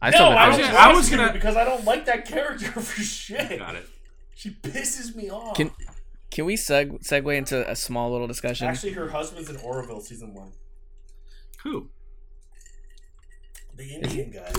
[0.07, 2.67] I no, I was finished gonna- I was gonna- because I don't like that character
[2.81, 3.59] for shit.
[3.59, 3.89] Got it.
[4.35, 5.57] She pisses me off.
[5.57, 5.73] Can-
[6.31, 8.67] Can we seg- segue into a small little discussion?
[8.67, 10.53] Actually, her husband's in Orville season one.
[11.63, 11.89] Who?
[13.77, 14.53] The Indian guy.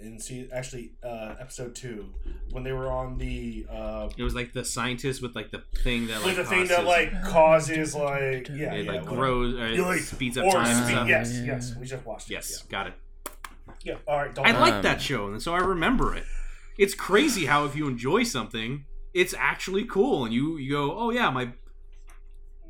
[0.00, 2.12] in see actually uh, episode two
[2.50, 6.06] when they were on the uh, It was like the scientist with like the thing
[6.08, 9.16] that like like the thing that like causes like yeah, it yeah like whatever.
[9.16, 10.66] grows or it like, speeds up or time.
[10.66, 11.08] and speed- stuff.
[11.08, 11.76] yes, yes.
[11.76, 12.34] We just watched it.
[12.34, 12.94] Yes, got it.
[13.84, 13.94] Yeah.
[13.94, 13.98] yeah.
[14.12, 14.34] All right.
[14.34, 16.24] Don't I like Um, that show, and so I remember it.
[16.78, 18.84] It's crazy how if you enjoy something,
[19.14, 21.52] it's actually cool, and you you go, oh yeah, my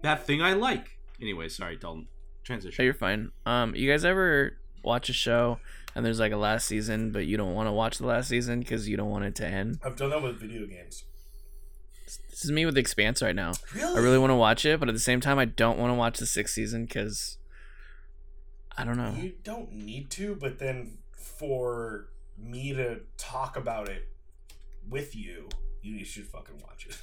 [0.03, 0.99] that thing I like.
[1.21, 2.09] Anyway, sorry, Dalton.
[2.45, 2.83] Transition.
[2.83, 3.31] Oh, you're fine.
[3.47, 5.61] Um, you guys ever watch a show
[5.95, 8.59] and there's like a last season, but you don't want to watch the last season
[8.61, 9.79] because you don't want it to end?
[9.85, 11.05] I've done that with video games.
[12.05, 13.53] This is me with Expanse right now.
[13.75, 13.97] Really?
[13.97, 15.95] I really want to watch it, but at the same time, I don't want to
[15.95, 17.39] watch the sixth season because
[18.77, 19.15] I don't know.
[19.17, 20.99] You don't need to, but then
[21.43, 22.07] for
[22.39, 24.09] me to talk about it
[24.89, 25.49] with you,
[25.83, 26.97] you should fucking watch it.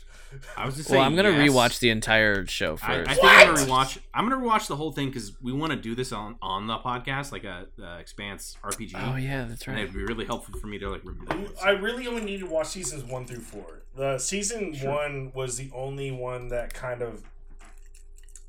[0.56, 1.06] I was just Well, saying.
[1.08, 1.52] I'm gonna yes.
[1.52, 3.10] rewatch the entire show I, I first.
[3.20, 3.98] think I'm gonna rewatch.
[4.14, 6.78] I'm gonna rewatch the whole thing because we want to do this on on the
[6.78, 8.94] podcast, like a, uh Expanse RPG.
[8.96, 9.84] oh yeah, that's and right.
[9.84, 11.50] it'd be really helpful for me to like remember.
[11.64, 13.82] I really only need to watch seasons one through four.
[13.98, 14.92] The season Sure.
[14.92, 17.24] one was the only one that kind of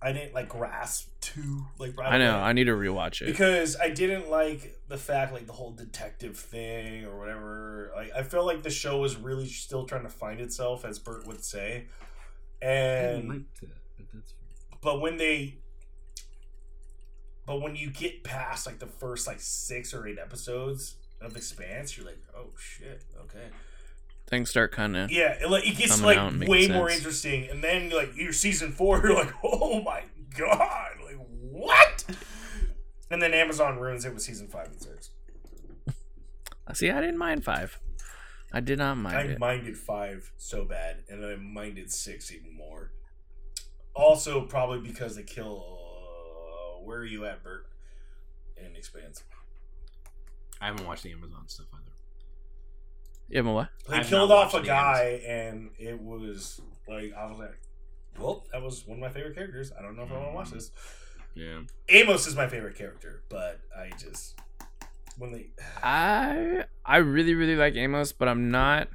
[0.03, 2.37] I didn't like grasp to like right I know.
[2.37, 2.43] away.
[2.45, 3.27] I need to rewatch it.
[3.27, 7.93] because I didn't like the fact like the whole detective thing or whatever.
[7.95, 11.27] Like I felt like the show was really still trying to find itself, as Bert
[11.27, 11.85] would say.
[12.63, 13.69] I And liked it,
[13.99, 14.33] but that's
[14.81, 15.57] but when they
[17.47, 21.97] but when you get past like the first like six or eight episodes of Expanse,
[21.97, 23.49] you're like, oh shit, okay.
[24.31, 25.11] Things start kind of.
[25.11, 27.01] Yeah, it, like it gets like way making more sense.
[27.01, 30.05] interesting, and then like you're season four, you're like, oh my
[30.39, 32.05] god, like what?
[33.11, 35.11] And then Amazon ruins it with season five and six.
[36.75, 37.81] See, I didn't mind five.
[38.53, 39.39] I did not mind I it.
[39.41, 42.93] minded five so bad, and I minded six even more.
[43.95, 45.65] Also, probably because they kill.
[45.67, 47.67] Uh, where are you at, Bert?
[48.57, 49.25] In Expanse,
[50.61, 51.90] I haven't watched the Amazon stuff either.
[53.31, 53.69] Yeah, but what?
[53.89, 57.61] they I've killed off a watched the guy, and it was like I was like,
[58.19, 59.73] well, that was one of my favorite characters.
[59.79, 60.71] I don't know if I want to watch this.
[61.35, 61.61] Yeah.
[61.89, 64.39] Amos is my favorite character, but I just
[65.17, 65.47] when they
[65.83, 68.89] I I really really like Amos, but I'm not.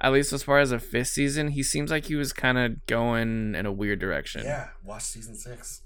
[0.00, 2.84] At least as far as a fifth season, he seems like he was kind of
[2.86, 4.42] going in a weird direction.
[4.44, 5.80] yeah watch season six.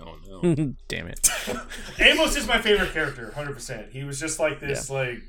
[0.00, 0.74] Oh no.
[0.88, 1.28] Damn it.
[1.98, 3.92] Amos is my favorite character, hundred percent.
[3.92, 5.22] He was just like this, like.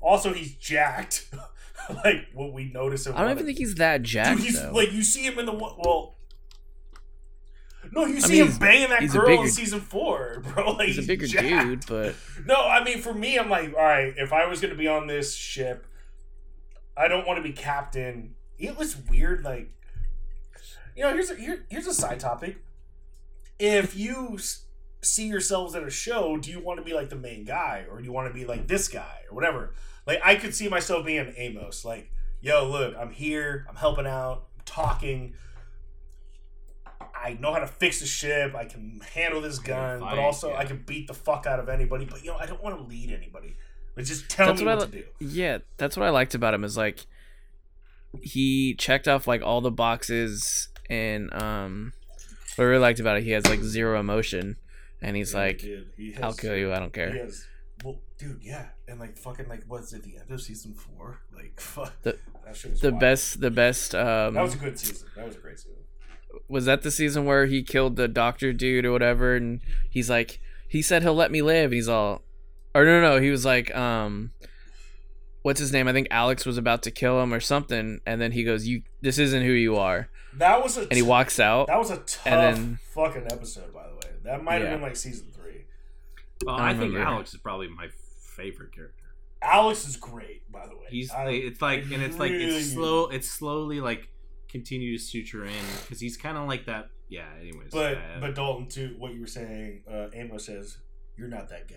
[0.00, 1.28] Also, he's jacked,
[2.04, 3.06] like what we notice.
[3.06, 3.14] him.
[3.16, 4.72] I don't even think he's that jacked Dude, he's though.
[4.72, 6.14] like you see him in the one- well.
[7.90, 10.72] No, you I see mean, him banging that girl in season four, bro.
[10.72, 11.66] Like he's a bigger jacked.
[11.66, 12.14] dude, but
[12.44, 15.06] No, I mean for me, I'm like, all right, if I was gonna be on
[15.06, 15.86] this ship,
[16.96, 18.34] I don't want to be captain.
[18.58, 19.70] It was weird, like,
[20.96, 22.58] you know, here's a here, here's a side topic.
[23.58, 24.38] If you
[25.02, 27.98] see yourselves at a show, do you want to be like the main guy, or
[27.98, 29.74] do you want to be like this guy, or whatever?
[30.06, 32.10] Like, I could see myself being Amos, like,
[32.40, 35.34] yo, look, I'm here, I'm helping out, I'm talking.
[37.20, 38.54] I know how to fix the ship.
[38.54, 40.58] I can handle this gun, but also yeah.
[40.58, 42.04] I can beat the fuck out of anybody.
[42.04, 43.56] But you know, I don't want to lead anybody.
[43.96, 45.04] But just tell That's me what what, I to do.
[45.18, 47.06] yeah, that's what I liked about him is like
[48.22, 51.92] he checked off like all the boxes and um
[52.54, 54.56] what I really liked about it, he has like zero emotion
[55.02, 57.12] and he's Yeah, like, he I'll kill you, I don't He care.
[57.12, 57.46] has,
[57.84, 61.20] well, dude, yeah, and like fucking like what's at the end of season four?
[61.34, 63.00] Like fuck, The- that shit was The wild.
[63.00, 65.08] best the best um That was a good season.
[65.16, 65.72] That was a great season.
[66.48, 70.40] was that the season where he killed the doctor dude or whatever and he's like
[70.68, 72.22] he said he'll let me live and he's all
[72.74, 74.32] or no no no he was like um
[75.42, 78.32] what's his name i think alex was about to kill him or something and then
[78.32, 81.66] he goes you this isn't who you are That was a and he walks out
[81.68, 83.97] That was a tough then- fucking episode, by the way.
[84.28, 84.70] That might have Yeah.
[84.74, 85.64] been like season three.
[86.44, 86.94] Well, I I, think.
[86.94, 87.88] Alex is probably my
[88.36, 89.04] favorite character.
[89.42, 90.86] Alex is great, by the way.
[90.90, 93.06] He's I- it's like and it's like it's slow.
[93.08, 94.08] It's slowly like
[94.48, 95.52] continues to suture in
[95.82, 96.88] because he's kind of like that.
[97.08, 97.26] Yeah.
[97.40, 97.70] Anyways.
[97.72, 100.78] But uh, but Dalton, to what you were saying, uh, Amos says
[101.16, 101.74] you're not that guy.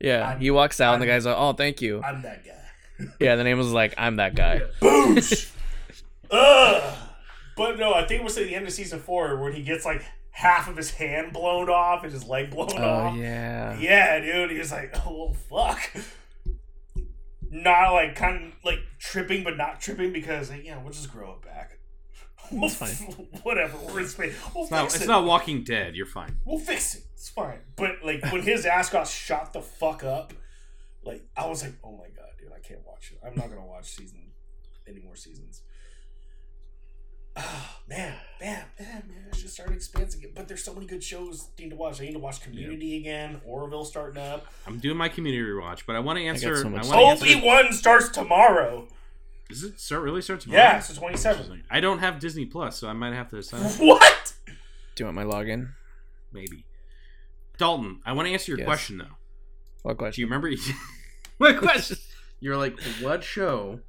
[0.00, 3.06] yeah I'm- he walks out and the guy's like oh thank you I'm that guy.
[3.20, 5.52] yeah the name was like i'm that guy Boosh.
[6.32, 6.98] Ugh.
[7.56, 9.84] But no, I think it was at the end of season four when he gets
[9.84, 13.16] like half of his hand blown off and his leg blown oh off.
[13.16, 14.50] yeah Yeah, dude.
[14.50, 15.90] He was like, oh well, fuck.
[17.50, 21.32] Not like kind of like tripping, but not tripping because like, know we'll just grow
[21.34, 21.78] it back.
[22.50, 22.90] We'll It's fine.
[23.42, 23.78] Whatever.
[23.86, 24.36] We're in space.
[24.54, 24.82] We'll it's not.
[24.84, 25.94] fix It's not Walking Dead.
[25.94, 26.38] You're fine.
[26.44, 27.04] We'll fix it.
[27.14, 27.60] It's fine.
[27.76, 30.32] But like when his ass got shot the fuck up,
[31.04, 33.20] like I was like, oh my god, dude, I can't watch it.
[33.24, 34.32] I'm not gonna watch season
[34.88, 35.62] any more seasons.
[37.36, 39.26] Oh, man, man, man, man.
[39.32, 40.32] I should start expansive again.
[40.34, 42.00] But there's so many good shows I need to watch.
[42.00, 43.40] I need to watch Community again.
[43.44, 44.46] Orville starting up.
[44.66, 46.56] I'm doing my community rewatch, but I want to answer.
[46.56, 47.26] so I, want to answer.
[47.26, 48.88] Obi Wan starts tomorrow.
[49.48, 50.62] Does it start really start tomorrow?
[50.62, 51.62] Yeah, it's the 27th.
[51.70, 53.72] I don't have Disney Plus, so I might have to sign up.
[53.72, 54.32] What?
[54.46, 55.72] Do you want my login?
[56.32, 56.64] Maybe.
[57.58, 58.66] Dalton, I want to answer your Yes.
[58.66, 59.16] question though.
[59.82, 60.16] What question?
[60.16, 60.50] Do you remember?
[61.38, 61.96] what question?
[62.40, 63.80] You're like, what show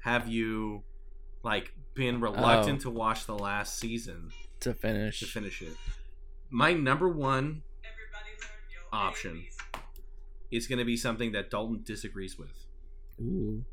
[0.00, 0.82] have you
[1.42, 2.18] like been oh.
[2.20, 2.82] reluctant Oh.
[2.82, 5.18] to watch the last season to finish.
[5.20, 5.76] to finish it?
[6.50, 7.62] My number one
[8.92, 9.44] option
[10.50, 12.52] is going to be something that Dalton disagrees with,
[13.20, 13.64] Ooh,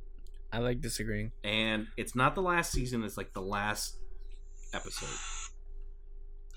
[0.51, 1.31] I like disagreeing.
[1.43, 3.97] and it's not the last season; it's like the last
[4.73, 5.09] episode.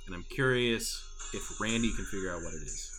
[0.06, 1.02] And I'm curious
[1.34, 2.93] if Randy can figure out what it is.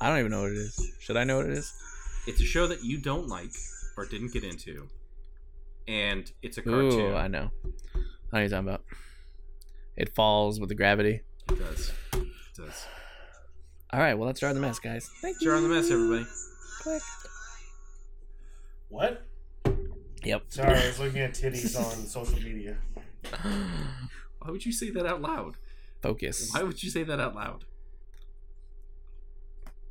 [0.00, 0.92] I don't even know what it is.
[1.00, 1.72] Should I know what it is?
[2.26, 3.50] It's a show that you don't like
[3.96, 4.88] or didn't get into,
[5.88, 7.12] and it's a cartoon.
[7.12, 7.50] Ooh, I know.
[7.94, 7.98] I
[8.32, 8.84] know you're talking about.
[9.96, 11.22] It falls with the gravity.
[11.50, 11.92] It does.
[12.14, 12.26] It
[12.56, 12.86] does.
[13.92, 15.08] All right, well, let's jar the mess, guys.
[15.22, 16.26] Thank Jar on the mess, everybody.
[16.80, 17.02] Click.
[18.88, 19.22] What?
[20.22, 20.42] Yep.
[20.48, 22.76] Sorry, I was looking at titties on social media.
[23.42, 25.56] Why would you say that out loud?
[26.02, 26.52] Focus.
[26.52, 27.64] Why would you say that out loud?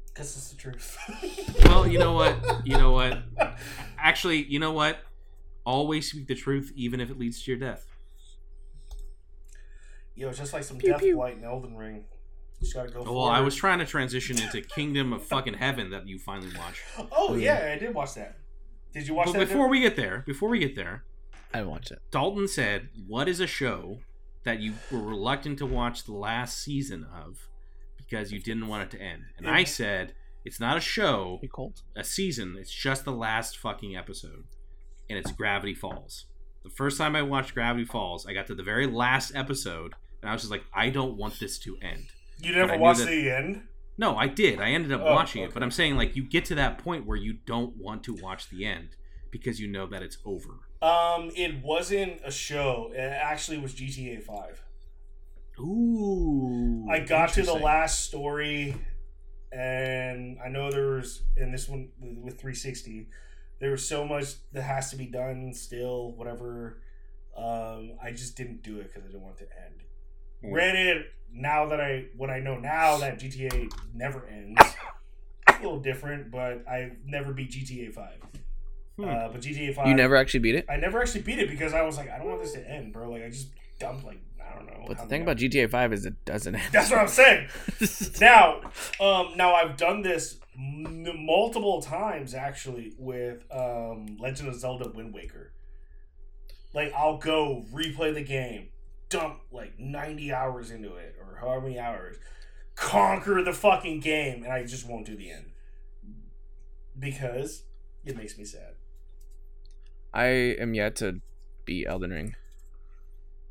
[0.07, 0.97] Because it's the truth.
[1.65, 2.65] Well, you know what?
[2.65, 3.19] You know what?
[3.97, 4.97] Actually, you know what?
[5.65, 7.87] Always speak the truth, even if it leads to your death.
[10.15, 11.17] Yo, it's just like some Pew, death pew.
[11.17, 12.05] light in Elden Ring.
[12.61, 13.01] Just gotta go.
[13.03, 13.45] Well, I forward.
[13.45, 16.81] was trying to transition into Kingdom of Fucking Heaven that you finally watched.
[17.11, 17.37] Oh Ooh.
[17.37, 18.37] yeah, I did watch that.
[18.93, 19.39] Did you watch But that?
[19.49, 19.71] before Dip?
[19.71, 21.03] we get there, before we get there,
[21.53, 21.99] I haven't watched it.
[22.11, 23.99] Dalton said, "What is a show
[24.43, 27.49] that you were reluctant to watch the last season of
[27.97, 30.13] because you didn't want it to end?" And I said,
[30.45, 31.41] "It's not a show,
[31.97, 32.55] a season.
[32.57, 34.45] It's just the last fucking episode,
[35.09, 36.25] and it's Gravity Falls.
[36.63, 40.29] The first time I watched Gravity Falls, I got to the very last episode, and
[40.29, 42.07] I was just like, I don't want this to end.
[42.39, 43.67] you never watched that- the end.
[43.97, 44.59] No, I did.
[44.59, 47.05] I ended up Oh, watching it, but I'm saying like you get to that point
[47.05, 48.89] where you don't want to watch the end
[49.31, 50.49] because you know that it's over.
[50.81, 52.91] Um, it wasn't a show.
[52.93, 54.61] It actually was GTA Five.
[55.59, 58.75] Ooh, I got to the last story,
[59.51, 63.07] and I know there was in this one with 360,
[63.59, 66.11] there was so much that has to be done still.
[66.11, 66.79] Whatever.
[67.37, 69.75] Um, I just didn't do it because I didn't want it to end.
[70.41, 70.51] Hmm.
[70.51, 74.61] Granted, now that I what I know now that GTA never ends,
[75.47, 76.31] it's a little different.
[76.31, 78.21] But I never beat GTA Five.
[78.97, 79.05] Hmm.
[79.05, 80.65] Uh, but GTA Five, You never actually beat it?
[80.69, 82.93] I never actually beat it because I was like, I don't want this to end,
[82.93, 83.09] bro.
[83.09, 83.49] Like I just
[83.79, 84.85] dumped like I don't know.
[84.87, 86.63] But the thing about GTA 5 is it doesn't end.
[86.71, 87.47] that's what I'm saying.
[88.21, 88.61] now,
[88.99, 95.51] um, now I've done this multiple times actually with um, Legend of Zelda: Wind Waker.
[96.73, 98.69] Like I'll go replay the game,
[99.09, 102.17] dump like 90 hours into it or however many hours,
[102.75, 105.51] conquer the fucking game, and I just won't do the end
[106.97, 107.63] because
[108.03, 108.75] it makes me sad.
[110.13, 111.21] I am yet to
[111.65, 112.35] beat Elden Ring.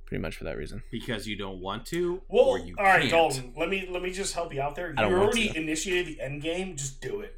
[0.07, 0.83] Pretty much for that reason.
[0.91, 3.11] because you don't want to, Well, or you all right, can't.
[3.11, 3.53] Dalton.
[3.57, 4.89] Let me let me just help you out there.
[4.91, 5.57] You I already to.
[5.59, 6.77] initiated the end game.
[6.77, 7.35] Just do it.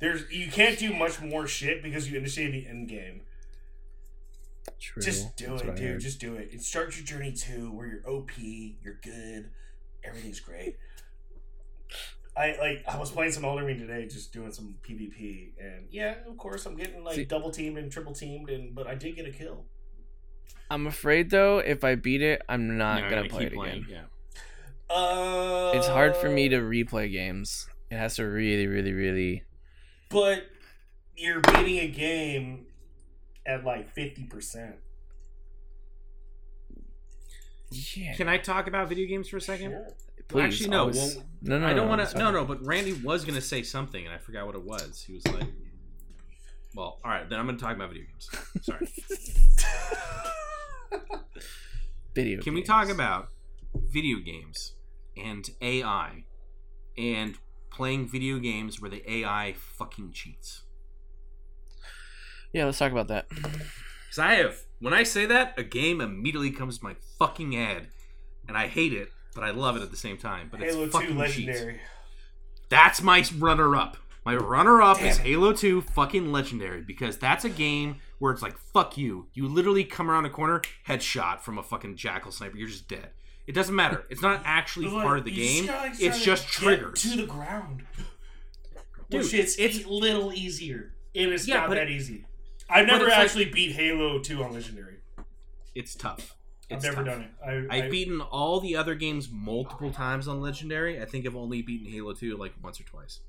[0.00, 3.22] There's you can't do much more shit because you initiated the end game.
[4.80, 5.02] True.
[5.02, 5.78] Just do That's it, dude.
[5.92, 6.00] heard.
[6.00, 6.50] Just do it.
[6.52, 9.50] It starts your journey too, where you're OP, you're good,
[10.04, 10.76] everything's great.
[12.36, 16.14] I like I was playing some Elden Ring today, just doing some PvP, and yeah,
[16.28, 19.14] of course I'm getting like See- double teamed and triple teamed, and but I did
[19.16, 19.64] get a kill.
[20.70, 23.86] I'm afraid though, if I beat it, I'm not You're gonna, play it keep again.
[23.88, 24.94] Yeah.
[24.94, 27.68] Uh, It's hard for me to replay games.
[27.90, 29.44] It has to really, really, really.
[30.08, 30.46] But
[31.16, 32.66] you're beating a game
[33.46, 34.76] at like fifty percent.
[37.70, 38.14] Yeah.
[38.14, 39.70] Can I talk about video games for a second?
[39.72, 39.86] Sure.
[40.28, 40.42] Please.
[40.42, 42.18] Actually, no, always- well, no, no, I don't no, want to.
[42.18, 42.44] No, no.
[42.44, 45.04] But Randy was gonna say something, and I forgot what it was.
[45.06, 45.46] He was like,
[46.74, 48.30] "Well, all right, then I'm gonna talk about video games."
[48.62, 48.88] Sorry.
[52.14, 52.40] Video.
[52.42, 53.30] Can we talk about
[53.74, 54.74] video games
[55.16, 56.24] and AI
[56.96, 57.36] and
[57.72, 60.62] playing video games where the AI fucking cheats?
[62.52, 63.28] Yeah, let's talk about that.
[63.28, 67.88] Because I have, when I say that, a game immediately comes to my fucking head,
[68.46, 70.48] and I hate it, but I love it at the same time.
[70.52, 71.62] But Halo it's Two fucking cheats.
[72.68, 73.96] That's my runner-up.
[74.24, 75.30] My runner-up is Damn it.
[75.30, 79.26] Halo 2 fucking legendary because that's a game where it's like fuck you.
[79.34, 82.56] You literally come around a corner, headshot from a fucking jackal sniper.
[82.56, 83.10] You're just dead.
[83.46, 84.04] It doesn't matter.
[84.08, 85.68] It's not actually Like, part of the game.
[86.00, 87.02] It's just triggers.
[87.02, 87.82] to the ground.
[89.10, 90.94] Dude, Which it's it's- a little easier.
[91.12, 92.24] It is Yeah, not that easy.
[92.70, 94.96] I've never it's like- actually beat Halo Two on Legendary.
[95.74, 96.34] It's tough.
[96.70, 97.06] I've It's never tough.
[97.06, 97.30] done it.
[97.70, 101.00] I, I've I, beaten all the other games multiple times on Legendary.
[101.02, 103.20] I think I've only beaten Halo 2 like once or twice.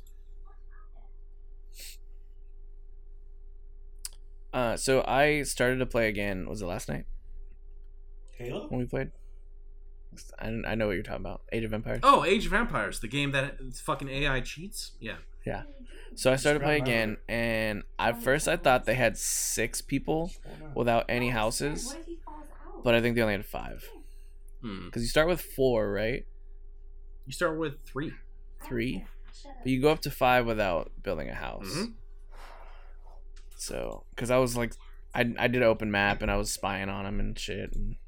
[4.56, 6.48] Uh, so I started to play again.
[6.48, 7.06] Was it last night
[8.38, 8.68] Halo.
[8.70, 9.12] when we played?
[10.40, 11.42] I, I know what you're talking about.
[11.52, 12.00] Age of Empires.
[12.04, 14.94] Oh, Age of Empires, the game that fucking AI cheats.
[15.02, 15.18] Yeah.
[15.46, 15.64] Yeah.
[16.16, 20.32] So I started to play again, and at first I thought they had six people
[20.74, 22.46] without any houses, What if he falls
[22.78, 22.84] out?
[22.86, 23.84] but I think they only had five.
[24.62, 24.86] Hmm.
[24.86, 26.26] Because you start with four, right?
[27.26, 28.14] You start with three.
[28.64, 29.04] Three,
[29.44, 31.68] but you go up to five without building a house.
[31.68, 31.94] Mhm.
[33.66, 34.74] So, because I was like,
[35.14, 37.74] I I did open map and I was spying on them and shit.
[37.76, 37.96] And...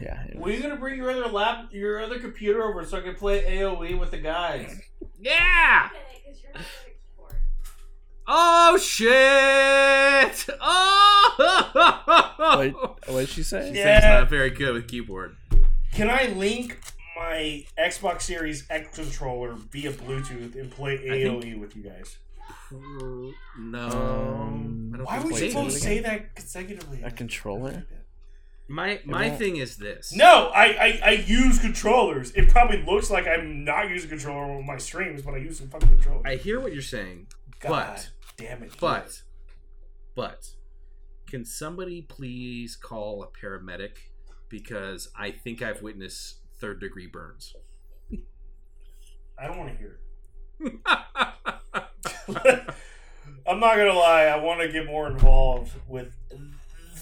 [0.00, 0.22] Yeah.
[0.26, 3.14] it Were you gonna bring your other lap, your other computer over so I can
[3.16, 4.80] play AOE with the guys?
[5.20, 5.88] Yeah.
[5.90, 7.36] Okay, 'cause you're not good at keyboard.
[8.28, 10.46] Oh shit!
[10.60, 12.34] Oh!
[12.38, 13.68] What what did she say?
[13.70, 14.20] She's Yeah.
[14.20, 15.36] not very good with keyboard.
[15.92, 16.78] Can I link
[17.16, 22.18] my Xbox Series X controller via Bluetooth and play I think- AOE with you guys?
[22.70, 23.88] No.
[23.88, 27.02] Um, I don't Why would you say supposed it to say that consecutively?
[27.02, 27.86] A controller?
[28.68, 30.12] My my thing is this.
[30.14, 32.32] No, I, I I use controllers.
[32.32, 35.58] It probably looks like I'm not using a controller on my streams, but I use
[35.58, 36.24] some fucking controllers.
[36.26, 37.28] I hear what you're saying,
[37.60, 38.72] God but damn it.
[38.78, 39.22] but
[40.14, 40.50] but
[41.26, 43.96] can somebody please call a paramedic
[44.50, 47.54] because I think I've witnessed third degree burns.
[49.38, 50.00] I don't want to hear
[50.60, 50.72] it.
[53.46, 54.24] I'm not gonna lie.
[54.24, 56.14] I want to get more involved with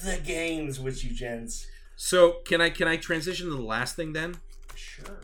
[0.03, 1.67] the games with you, gents.
[1.95, 4.35] so can I can I transition to the last thing then?
[4.75, 5.19] Sure.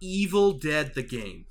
[0.00, 1.46] Evil Dead the game.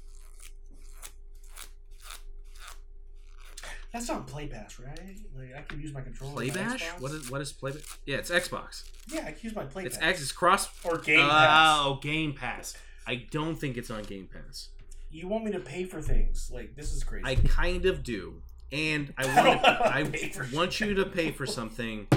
[3.92, 5.18] That's not Play Pass, right?
[5.36, 6.34] Like I can use my controller.
[6.34, 6.84] Play on Bash?
[7.00, 7.82] What is what is Play Bash?
[8.06, 8.84] Yeah, it's Xbox.
[9.08, 10.10] Yeah, I can use my Play It's Pass.
[10.10, 10.22] X.
[10.22, 10.70] It's cross.
[10.86, 11.78] or Game oh, Pass.
[11.82, 12.78] Oh, Game Pass.
[13.08, 14.70] I don't think it's on Game Pass.
[15.12, 16.52] You want me to pay for things?
[16.54, 17.26] Like this is crazy.
[17.26, 18.42] I kind of do,
[18.72, 22.08] and I want I want you to pay for something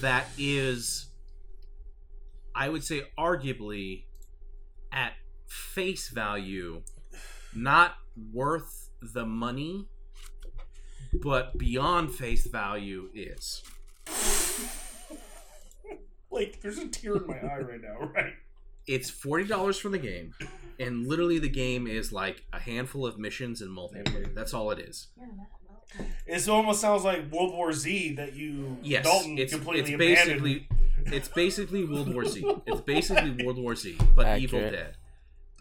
[0.00, 1.06] that is,
[2.54, 4.04] I would say, arguably
[4.90, 5.12] at
[5.46, 6.82] face value,
[7.54, 7.94] not
[8.32, 9.88] worth the money,
[11.12, 13.62] but beyond face value is.
[16.30, 18.34] like there's a tear in my eye right now, right?
[18.86, 20.34] It's forty dollars for the game,
[20.78, 24.34] and literally the game is like a handful of missions and multiplayer.
[24.34, 25.08] That's all it is.
[25.16, 26.06] You're not well.
[26.26, 30.42] It almost sounds like World War Z that you Yes, Dalton it's completely it's abandoned.
[30.42, 30.68] basically
[31.16, 32.44] it's basically World War Z.
[32.66, 34.96] It's basically World War Z, but Evil Dead.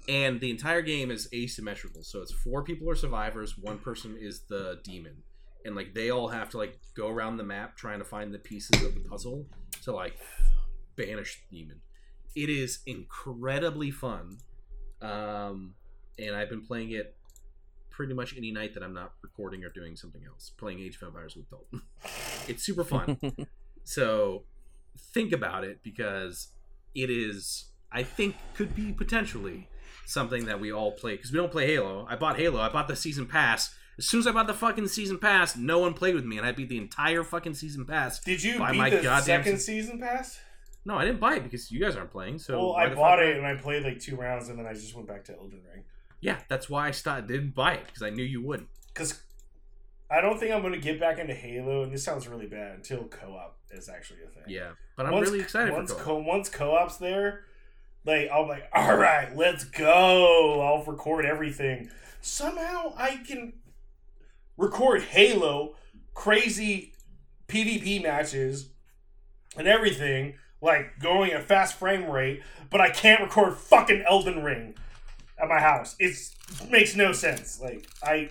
[0.10, 2.04] And the entire game is asymmetrical.
[2.04, 5.18] So it's four people are survivors, one person is the demon.
[5.64, 8.40] And like they all have to like go around the map trying to find the
[8.40, 9.46] pieces of the puzzle
[9.84, 10.16] to like
[10.96, 11.82] banish the demon.
[12.36, 14.38] It is incredibly fun.
[15.02, 15.76] Um
[16.20, 17.16] and I've been playing it
[17.90, 20.52] pretty much any night that I'm not recording or doing something else.
[20.58, 21.82] Playing Age of Empires with Dalton.
[22.48, 23.18] it's super fun.
[23.84, 24.44] So
[25.14, 26.50] think about it because
[26.94, 29.68] it is, I think, could be potentially
[30.06, 32.06] something that we all play because we don't play Halo.
[32.08, 32.60] I bought Halo.
[32.62, 33.74] I bought the season pass.
[33.98, 36.46] As soon as I bought the fucking season pass, no one played with me, and
[36.46, 38.20] I beat the entire fucking season pass.
[38.20, 40.40] Did you By beat my the goddamn second s- season pass?
[40.84, 42.40] No, I didn't buy it because you guys aren't playing.
[42.40, 44.96] So well, I bought it and I played like two rounds and then I just
[44.96, 45.84] went back to Elden Ring
[46.22, 48.70] Yeah, that's why I started, didn't buy it because I knew you wouldn't.
[48.94, 49.22] because
[50.10, 52.76] I don't think I'm going to get back into Halo, and this sounds really bad
[52.76, 54.44] until co-op is actually a thing.
[54.48, 56.06] Yeah, but I'm once, really excited once for co-op.
[56.26, 57.46] co- once co-op's there,
[58.04, 60.60] like I'm like, all right, let's go.
[60.62, 61.90] I'll record everything.
[62.20, 63.54] Somehow I can
[64.58, 65.76] record Halo,
[66.14, 66.94] crazy
[67.48, 68.70] PvP matches,
[69.58, 74.76] and everything, like going at fast frame rate, but I can't record fucking Elden Ring
[75.42, 75.96] at my house.
[76.00, 76.36] It's
[76.70, 77.60] makes no sense.
[77.60, 78.30] Like I,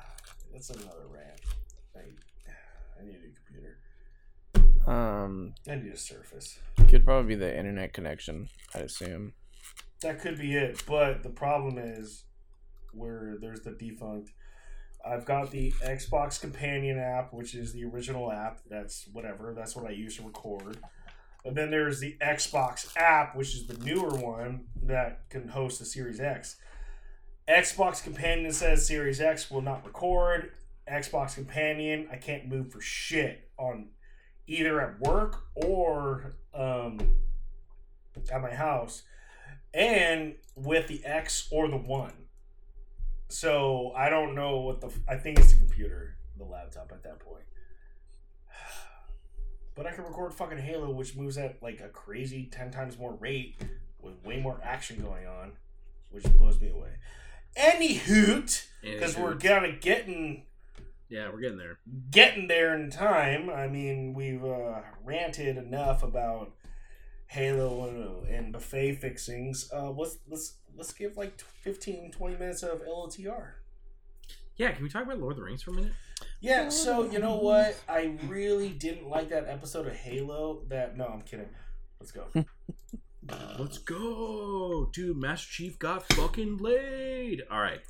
[0.52, 1.40] that's another rant.
[1.94, 2.00] I,
[3.00, 3.78] I need a computer.
[4.86, 6.58] um, I need a Surface.
[6.88, 8.48] could probably be the internet connection.
[8.74, 9.34] I assume.
[10.02, 12.24] That could be it, but the problem is
[12.92, 14.30] where there's the defunct.
[15.04, 18.60] I've got the Xbox Companion app, which is the original app.
[18.68, 19.54] That's whatever.
[19.56, 20.78] That's what I use to record.
[21.46, 25.84] And then there's the Xbox app, which is the newer one that can host the
[25.84, 26.56] Series X.
[27.48, 30.50] Xbox Companion says Series X will not record.
[30.90, 33.90] Xbox Companion, I can't move for shit on
[34.48, 36.98] either at work or um,
[38.32, 39.04] at my house
[39.72, 42.12] and with the X or the One.
[43.28, 44.92] So I don't know what the.
[45.08, 47.44] I think it's the computer, the laptop at that point.
[49.76, 53.14] But I can record fucking Halo, which moves at like a crazy ten times more
[53.14, 53.56] rate
[54.00, 55.52] with way more action going on,
[56.10, 56.90] which blows me away.
[57.54, 60.42] Any hoot, because we're kind of getting
[61.08, 61.78] yeah, we're getting there.
[62.10, 63.48] getting there in time.
[63.48, 66.52] I mean, we've uh, ranted enough about
[67.28, 69.70] Halo and, buffet fixings.
[69.72, 73.50] Uh, let's let's let's give like 15, 20 minutes of LOTR.
[74.56, 75.92] Yeah, can we talk about Lord of the Rings for a minute?
[76.40, 77.78] Yeah, so you know what?
[77.88, 80.62] I really didn't like that episode of Halo.
[80.68, 81.48] That no, I'm kidding.
[82.00, 82.26] Let's go.
[83.58, 85.16] Let's go, dude.
[85.16, 87.42] Master Chief got fucking laid.
[87.50, 87.80] All right.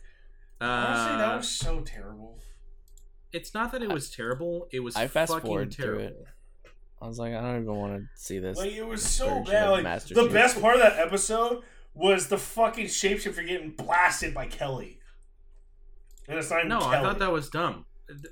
[0.61, 2.39] Uh, Honestly, that was so terrible.
[3.33, 4.69] it's not that it was terrible.
[4.73, 6.25] It was I fast fucking forward through it.
[7.03, 8.57] I was like, I don't even want to see this.
[8.57, 9.69] Like it was so bad.
[9.69, 10.33] Like Master the Chief.
[10.33, 11.63] best part of that episode
[11.93, 14.99] was the fucking shapeshifter getting blasted by Kelly.
[16.29, 16.97] And it's not even No, Kelly.
[16.97, 17.85] I thought that was dumb.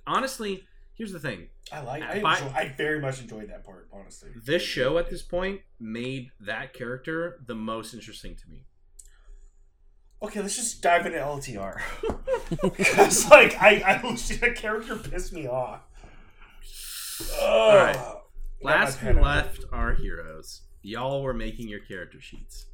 [0.07, 0.65] Honestly,
[0.95, 1.49] here's the thing.
[1.73, 2.03] I like.
[2.03, 3.89] I, By- enjoy, I very much enjoyed that part.
[3.93, 8.65] Honestly, This show at this point made that character the most interesting to me.
[10.23, 11.81] Okay, let's just dive into LTR.
[12.77, 15.81] Because like I, I legit, that character pissed me off.
[17.41, 18.15] All right.
[18.63, 20.63] Last we left our heroes.
[20.83, 22.67] Y'all were making your character sheets.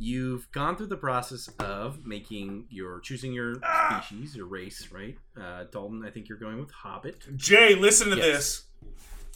[0.00, 4.00] You've gone through the process of making your choosing your Ah!
[4.06, 5.18] species, your race, right?
[5.36, 7.36] Uh, Dalton, I think you're going with Hobbit.
[7.36, 8.26] Jay, listen to Yes.
[8.26, 8.64] this.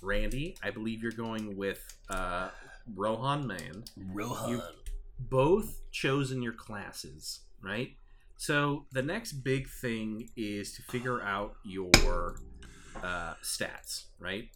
[0.03, 2.51] Randy, I believe you're going with uh,
[2.95, 3.85] Rohan Man.
[3.97, 4.51] Rohan.
[4.51, 4.63] You've
[5.19, 7.97] both chosen your classes, right?
[8.37, 12.37] So the next big thing is to figure out your
[13.03, 14.49] uh, stats, right?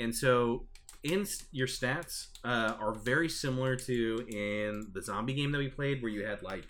[0.00, 0.66] And so
[1.04, 6.02] in your stats uh, are very similar to in the zombie game that we played,
[6.02, 6.64] where you had like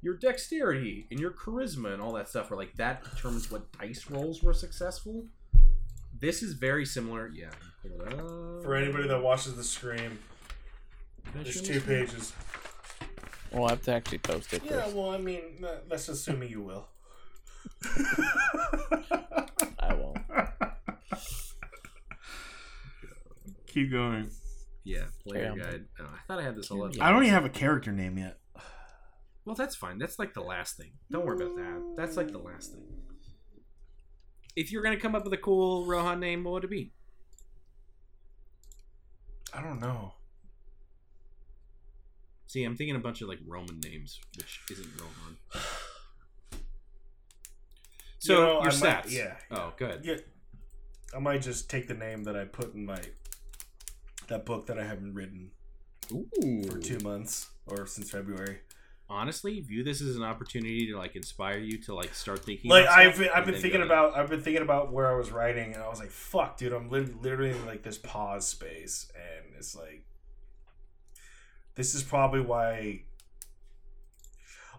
[0.00, 4.10] your dexterity and your charisma and all that stuff, where like that determines what dice
[4.10, 5.26] rolls were successful.
[6.18, 7.28] This is very similar.
[7.34, 7.50] Yeah.
[7.82, 8.62] pull it up.
[8.62, 10.18] For anybody that watches the stream,
[11.34, 12.32] there's two pages.
[13.52, 14.96] We'll have to actually post it Yeah, first.
[14.96, 15.42] well, I mean,
[15.88, 16.88] that's assuming you will.
[19.78, 20.18] I won't.
[23.74, 24.30] Keep going.
[24.84, 25.62] Yeah, player Yeah.
[25.64, 25.84] guide.
[26.00, 26.92] Oh, I thought I had this all up.
[27.00, 28.38] I don't even have a character name yet.
[29.44, 29.98] Well, that's fine.
[29.98, 30.92] That's like the last thing.
[31.10, 31.94] Don't worry about that.
[31.96, 32.84] That's like the last thing.
[34.56, 36.92] If you're gonna come up with a cool Rohan name, what would it be?
[39.52, 40.14] I don't know.
[42.46, 45.36] See, I'm thinking a bunch of like Roman names, which isn't Rohan.
[48.20, 49.04] So You know, your I stats.
[49.04, 49.36] might- yeah.
[49.50, 50.04] Oh, good.
[50.04, 50.16] Yeah.
[51.14, 53.00] I might just take the name that I put in my
[54.28, 55.50] that book that I haven't written
[56.12, 56.64] Ooh.
[56.64, 58.60] for two months or since February.
[59.08, 62.70] Honestly, view this as an opportunity to like inspire you to like start thinking.
[62.70, 65.14] Like about I've been, I've been thinking go- about I've been thinking about where I
[65.14, 68.46] was writing and I was like, fuck, dude, I'm lit- literally in like this pause
[68.46, 70.04] space and it's like
[71.74, 73.02] this is probably why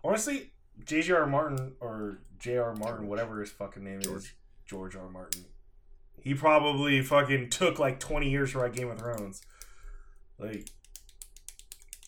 [0.03, 0.51] honestly
[0.83, 1.27] J.J.R.
[1.27, 2.75] Martin or J.R.
[2.75, 4.35] Martin, whatever his fucking name is, George.
[4.65, 5.09] George R.
[5.09, 5.45] Martin.
[6.25, 9.43] He probably fucking took like 20 years to write Game of Thrones.
[10.39, 10.67] Like,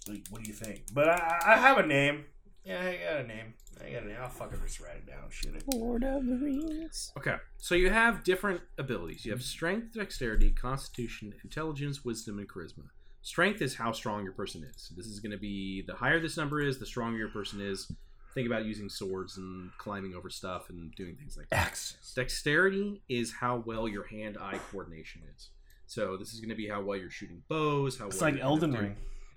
[0.08, 0.86] like what do you think?
[0.92, 2.26] But I, I have a name.
[2.66, 3.54] Yeah, I got a name.
[3.80, 4.18] I got a name.
[4.20, 5.26] I'll fucking just write it down.
[5.30, 5.64] Shit it.
[5.72, 7.12] Lord of the Rings.
[7.16, 9.24] Okay, so you have different abilities.
[9.24, 12.86] You have strength, dexterity, constitution, intelligence, wisdom, and charisma.
[13.22, 14.92] Strength is how strong your person is.
[14.98, 17.92] This is going to be the higher this number is, the stronger your person is.
[18.38, 21.58] Think about using swords and climbing over stuff and doing things like that.
[21.58, 22.14] Axes.
[22.16, 25.50] Dexterity is how well your hand-eye coordination is.
[25.88, 27.98] So this is going to be how well you're shooting bows.
[27.98, 28.96] How It's well like Elden Ring.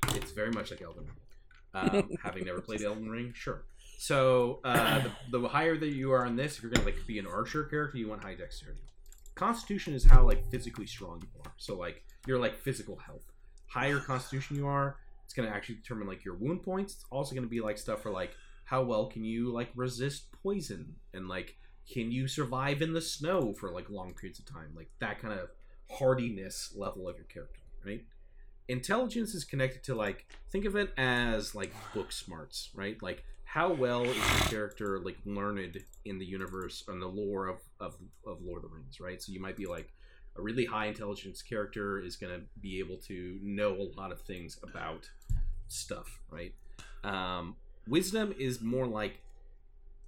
[0.08, 1.16] it's very much like Elden Ring.
[1.72, 3.62] Um, having never played Elden Ring, sure.
[3.96, 7.18] So uh, the, the higher that you are on this, if you're gonna like be
[7.18, 8.82] an archer character, you want high dexterity.
[9.34, 11.52] Constitution is how like physically strong you are.
[11.56, 13.22] So like your like physical health.
[13.68, 16.94] Higher constitution you are, it's gonna actually determine like your wound points.
[16.94, 18.32] It's also gonna be like stuff for like
[18.70, 20.94] how well can you like resist poison?
[21.12, 21.56] And like
[21.92, 25.38] can you survive in the snow for like long periods of time, like that kind
[25.38, 25.48] of
[25.90, 28.04] hardiness level of your character, right?
[28.70, 33.02] intelligence is connected to like think of it as like book smarts right?
[33.02, 37.58] Like how well is your character like learned in the universe and the lore of,
[37.80, 39.20] of of lord of the rings right?
[39.20, 39.92] So you might be like
[40.36, 44.20] a really high intelligence character is going to be able to know a lot of
[44.20, 45.10] things about
[45.66, 46.54] stuff right?
[47.02, 47.56] Um
[47.90, 49.20] wisdom is more like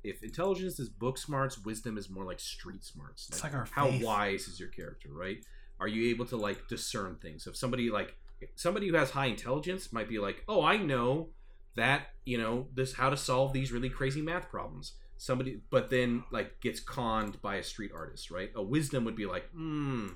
[0.04, 3.88] if intelligence is book smarts wisdom is more like street smarts It's like our how
[3.90, 4.02] faith.
[4.04, 5.44] wise is your character right
[5.80, 8.16] are you able to like discern things so if somebody like
[8.56, 11.28] somebody who has high intelligence might be like oh i know
[11.76, 16.24] that you know this how to solve these really crazy math problems somebody but then
[16.32, 20.08] like gets conned by a street artist right a wisdom would be like hmm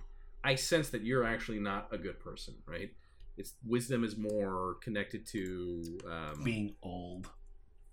[0.44, 2.92] I sense that you're actually not a good person, right?
[3.36, 7.28] It's wisdom is more connected to um, Being old.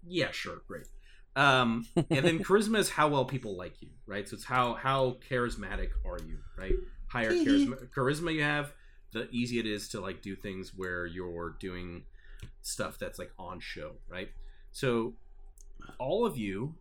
[0.08, 0.88] Yeah, sure, great.
[1.36, 4.28] Um, and then charisma is how well people like you, right?
[4.28, 6.74] So it's how how charismatic are you, right?
[7.08, 8.74] Higher charisma, charisma you have,
[9.12, 12.04] the easier it is to like do things where you're doing
[12.62, 14.30] stuff that's like on show, right?
[14.72, 15.14] So
[16.00, 16.76] all of you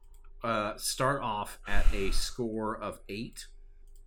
[0.45, 3.47] uh, start off at a score of eight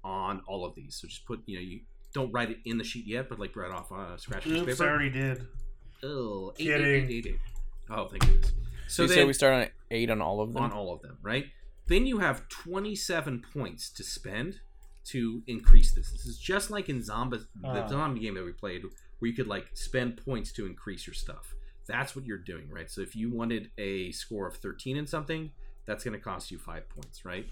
[0.04, 0.96] on all of these.
[0.96, 1.82] So just put you know you
[2.14, 4.54] don't write it in the sheet yet, but like write off on a scratch piece
[4.62, 4.90] of Oops, I paper.
[4.92, 5.48] already did.
[6.04, 6.86] Oh, eight, Kidding.
[6.86, 7.40] eight, eight, eight, eight.
[7.90, 8.52] Oh, thank goodness.
[8.88, 10.64] So So you then, say we start on eight on all of them.
[10.64, 11.46] on all of them, right?
[11.88, 14.60] Then you have 27 points to spend
[15.06, 16.12] to increase this.
[16.12, 17.88] This is just like in zombie the Ah.
[17.88, 18.84] zombie game that we played,
[19.20, 21.54] where you could like spend points to increase your stuff.
[21.88, 22.90] That's what you're doing, right?
[22.90, 25.52] So if you wanted a score of 13 in something,
[25.86, 27.48] that's going to cost you five points, right?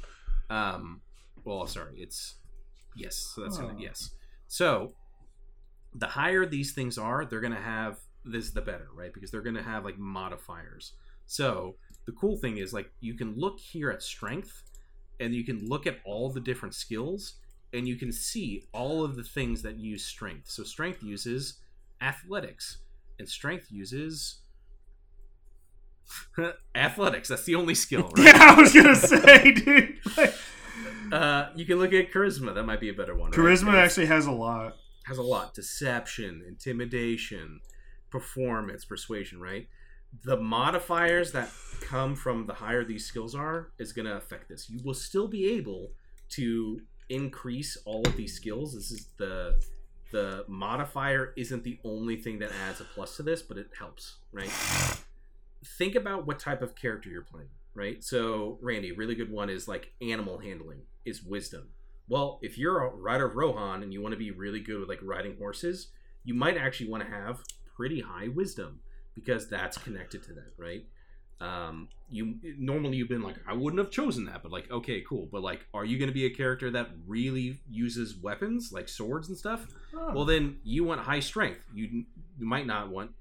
[0.49, 1.01] Um,
[1.43, 2.35] well, sorry, it's
[2.95, 3.15] yes.
[3.35, 3.80] So that's gonna Oh.
[3.80, 4.10] yes.
[4.47, 4.95] So
[5.93, 9.14] the higher these things are, they're going to have this the better, right?
[9.14, 10.93] Because they're going to have like modifiers.
[11.26, 11.76] So
[12.06, 14.64] the cool thing is like you can look here at strength
[15.20, 17.36] and you can look at all the different skills
[17.74, 20.50] and you can see all of the things that use strength.
[20.50, 21.60] So strength uses
[22.02, 22.80] athletics
[23.20, 24.41] and strength uses
[26.76, 27.30] athletics.
[27.30, 28.26] That's the only skill, right?
[28.26, 30.00] Yeah, I was gonna say, dude.
[31.12, 32.56] Uh, you can look at charisma.
[32.56, 33.32] That might be a better one.
[33.32, 34.78] charisma It's- actually has a lot.
[35.06, 37.60] has a lot deception intimidation
[38.10, 39.68] performance persuasion right
[40.23, 41.49] the modifiers that
[41.81, 44.69] come from the higher these skills are is going to affect this.
[44.69, 45.91] You will still be able
[46.30, 48.73] to increase all of these skills.
[48.73, 49.60] This is the
[50.11, 54.18] the modifier isn't the only thing that adds a plus to this but it helps
[54.31, 54.52] right?
[55.80, 58.03] Think about what type of character you're playing right?
[58.03, 61.69] So randy really good one is like animal handling is wisdom.
[62.07, 64.90] Well, if you're a rider of Rohan and you want to be really good with
[64.90, 65.88] like riding horses,
[66.23, 67.40] you might actually want to have
[67.76, 68.81] pretty high wisdom
[69.15, 70.85] because that's connected to that, right?
[71.41, 75.27] Um, you normally you've been like, I wouldn't have chosen that, but like, okay, cool.
[75.31, 79.27] But like, are you going to be a character that really uses weapons like swords
[79.27, 79.68] and stuff?
[80.14, 81.60] Well, then you want high strength.
[81.73, 82.06] You
[82.40, 83.11] you might not want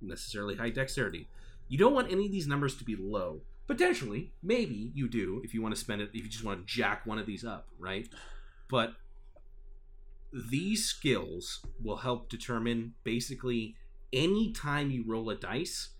[0.00, 1.28] necessarily high dexterity.
[1.68, 3.42] You don't want any of these numbers to be low.
[3.66, 6.10] Potentially, maybe you do if you want to spend it.
[6.14, 8.08] If you just want to jack one of these up, right?
[8.70, 8.94] But
[10.32, 13.76] these skills will help determine basically
[14.12, 15.90] any time you roll a dice,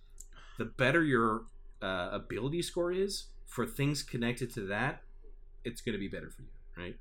[0.59, 1.43] the better your
[1.83, 5.03] uh, ability score is for things connected to that.
[5.65, 6.97] It's going to be better for you, right?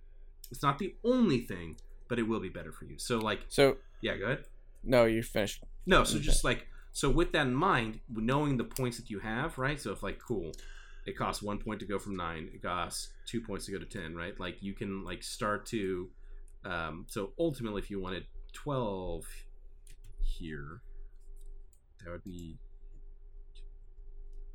[0.52, 1.78] It's not the only thing,
[2.08, 2.98] but it will be better for you.
[2.98, 4.46] So, like, So yeah, go ahead.
[4.84, 5.64] no, you're finished.
[5.86, 9.58] No, so just like so with that in mind, knowing the points that you have,
[9.58, 9.80] right?
[9.80, 10.52] So if like cool,
[11.06, 13.86] it costs one point to go from nine, it costs two points to go to
[13.86, 14.38] ten, right?
[14.40, 16.10] Like you can like start to
[16.66, 19.26] um so ultimately if you wanted twelve
[20.22, 20.82] here,
[22.03, 22.57] that would be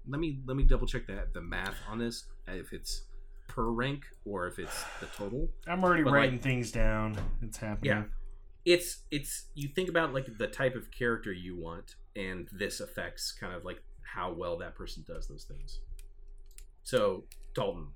[0.08, 3.04] let me let me double check that the math on this if it's
[3.48, 7.16] per rank or if it's the total I'm already But, writing like- things down.
[7.42, 7.90] It's happening.
[7.90, 8.02] Yeah.
[8.64, 13.32] it's it's you think about like the type of character you want and this affects
[13.32, 13.82] kind of like
[14.14, 15.80] how well that person does those things
[16.82, 17.24] so
[17.54, 17.88] dalton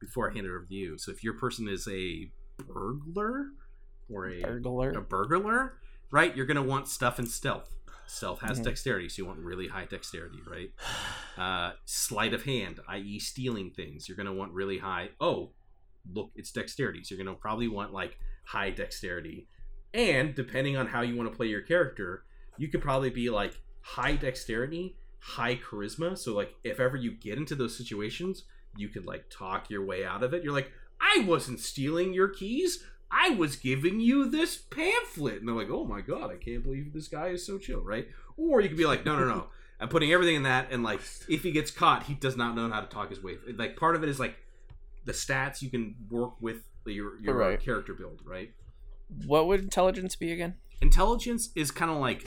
[0.00, 2.30] before i hand it over to you so if your person is a
[2.68, 3.46] burglar
[4.12, 5.26] or a, burglar, a Burglar.
[5.40, 5.78] burglar
[6.10, 7.74] right you're going to want stuff in stealth
[8.06, 8.64] stealth has Mhm.
[8.64, 10.70] dexterity so you want really high dexterity right?
[11.36, 14.08] Uh sleight of hand i.e stealing things.
[14.08, 15.52] You're going to want really high oh
[16.12, 17.02] look it's dexterity.
[17.02, 19.48] So you're going to probably want like high dexterity.
[19.92, 22.24] And depending on how you want to play your character
[22.56, 26.16] you could probably be like high dexterity high charisma.
[26.16, 28.44] So like if ever you get into those situations
[28.76, 30.42] you could like talk your way out of it.
[30.44, 30.70] You're like
[31.00, 32.84] i wasn't stealing your keys
[33.14, 36.92] i was giving you this pamphlet and they're like oh my god i can't believe
[36.92, 39.46] this guy is so chill right or you could be like no no no
[39.80, 42.68] i'm putting everything in that and like if he gets caught he does not know
[42.70, 44.36] how to talk his way like part of it is like
[45.04, 47.60] the stats you can work with your your Right.
[47.60, 48.52] character build right
[49.26, 50.54] What would intelligence be again?
[50.80, 52.24] intelligence is kind of like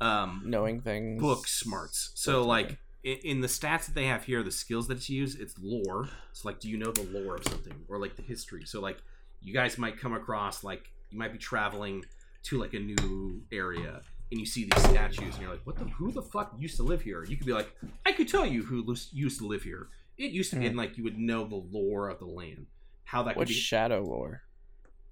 [0.00, 1.20] um Knowing things.
[1.20, 2.48] book smarts so Okay.
[2.48, 5.54] like in, in the stats that they have here the skills that it's used it's
[5.60, 8.80] lore so like do you know the lore of something or like the history so
[8.80, 8.98] like
[9.42, 12.04] you guys might come across like you might be traveling
[12.44, 15.84] to like a new area and you see these statues and you're like what the
[15.84, 17.24] who the fuck used to live here?
[17.24, 17.74] You could be like
[18.06, 19.88] i could tell you who used to live here.
[20.18, 22.66] It used to be and like you would know the lore of the land.
[23.04, 24.42] How that could What's be shadow lore?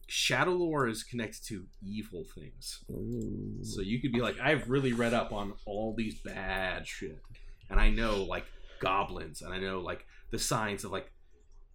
[0.09, 2.83] shadow lore is connected to evil things.
[2.91, 3.59] Ooh.
[3.63, 7.23] so you could be like, I've really read up on all these bad shit,
[7.71, 8.47] and I know like
[8.81, 11.13] goblins, and I know like the signs of like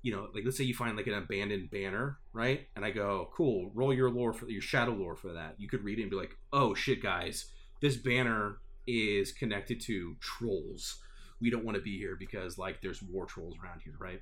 [0.04, 2.68] you know, like let's say you find like an abandoned banner, right?
[2.76, 5.56] And I go, cool, roll your lore for your shadow lore for that.
[5.58, 7.46] You could read it and be like, oh shit, guys,
[7.82, 11.00] this banner is connected to trolls.
[11.42, 14.22] We don't want to be here because like there's war trolls around here, right?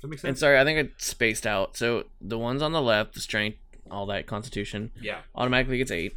[0.00, 0.28] That makes sense.
[0.28, 1.76] And sorry, I think I spaced out.
[1.76, 3.58] So the ones on the left, the strength,
[3.90, 5.18] all that constitution, yeah.
[5.34, 6.14] automatically gets eight,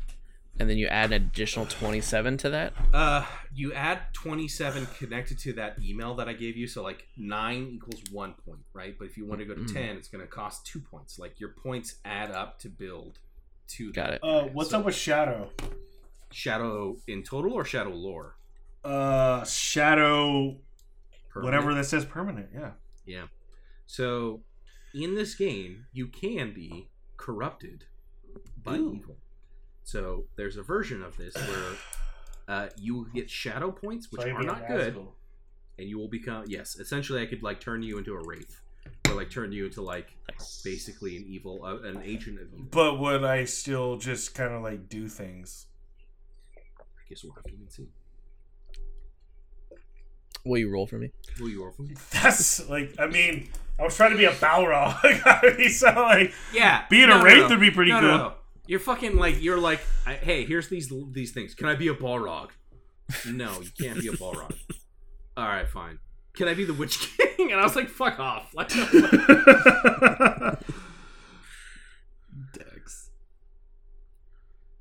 [0.60, 2.74] and then you add an additional twenty-seven to that.
[2.94, 6.68] Uh, you add 27 connected to that email that I gave you.
[6.68, 8.96] So, like, 9 equals 1 point, right?
[8.98, 9.74] But if you want to go to Mhm.
[9.74, 11.20] 10, it's going to cost 2 points.
[11.20, 13.20] Like, your points add up to build
[13.70, 14.24] to Got it.
[14.24, 15.52] Uh, what's So- up with Shadow?
[16.32, 18.38] Shadow in total or Shadow lore?
[18.86, 20.58] Uh, Shadow,
[21.30, 21.44] Permanent?
[21.64, 22.50] whatever that says permanent.
[22.54, 22.72] Yeah.
[23.06, 23.28] Yeah.
[23.86, 24.44] So,
[24.94, 26.88] in this game, you can be
[27.18, 27.86] corrupted
[28.58, 28.94] by Ooh.
[28.96, 29.18] evil.
[29.92, 31.74] So, there's a version of this where
[32.48, 34.96] uh, you get shadow points, which So are not good.
[34.96, 35.08] Nazgul.
[35.78, 38.62] and you will become yes essentially i could like turn you into a wraith
[39.10, 40.08] or like turn you into like
[40.64, 44.62] basically an evil uh, an agent of evil But would I still just kind of
[44.64, 45.68] like do things?
[46.58, 47.88] i guess we'll have to wait and see
[50.46, 51.12] Will you roll for me?
[51.38, 53.50] who you are from That's like, I mean,
[53.80, 54.96] I was trying to be a Balrog.
[55.04, 57.50] I mean, so like, yeah being no, a wraith no.
[57.50, 58.34] would be pretty No, cool.
[58.72, 58.80] No, no.
[58.80, 61.94] you're fucking like you're like I, hey here's these these things can i be a
[61.94, 62.50] balrog
[63.28, 64.56] no you can't be a balrog
[65.38, 66.00] all right fine
[66.34, 68.70] can i be the witch king and i was like fuck off like
[72.54, 73.10] Dex.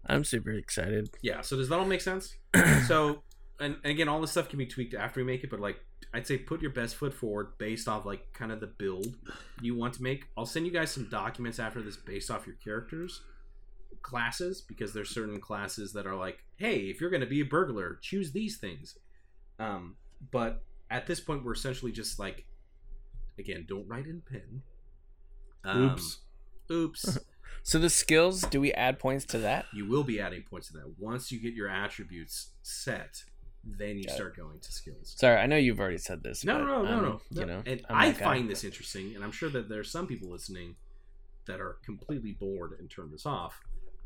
[0.07, 1.11] I'm super excited.
[1.23, 2.37] Yeah, so does that all make sense?
[2.87, 3.23] so,
[3.59, 5.81] and, and again, all this stuff can be tweaked after we make it, but like,
[6.13, 9.17] I'd say put your best foot forward based off like kind of the build
[9.61, 10.27] you want to make.
[10.37, 13.23] I'll send you guys some documents after this based off your characters,
[14.03, 17.45] classes, because there's certain classes that are like, hey, if you're going to be a
[17.45, 18.99] burglar, choose these things.
[19.59, 19.97] Um,
[20.31, 22.47] but at this point, we're essentially just like,
[23.39, 24.63] again, don't write in pen.
[25.65, 26.19] Um, Oops.
[26.71, 27.19] Oops.
[27.63, 29.67] So the skills, do we add points to that?
[29.75, 33.25] you will be adding points to that once you get your attributes set
[33.63, 34.15] then you Got it.
[34.15, 36.43] start going to skills Sorry, I know you've already said this.
[36.43, 38.25] no but no no no I'm, no You know, and I'm i that guy.
[38.25, 40.77] find this interesting and i'm sure that there's some people listening
[41.47, 43.61] that are completely bored and turn this off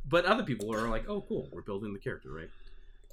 [0.09, 2.51] but other people are like oh cool we're building the character right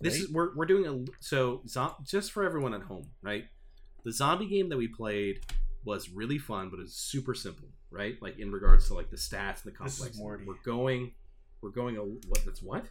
[0.02, 0.24] this Right.
[0.24, 3.46] is we're, we're doing a so zo- just for everyone at home right
[4.04, 5.40] the zombie game that we played
[5.86, 9.64] was really fun but it's super simple right like in regards to like the stats
[9.66, 10.46] and the This is complex Morty.
[10.46, 11.12] we're going
[11.62, 12.86] we're going a what that's what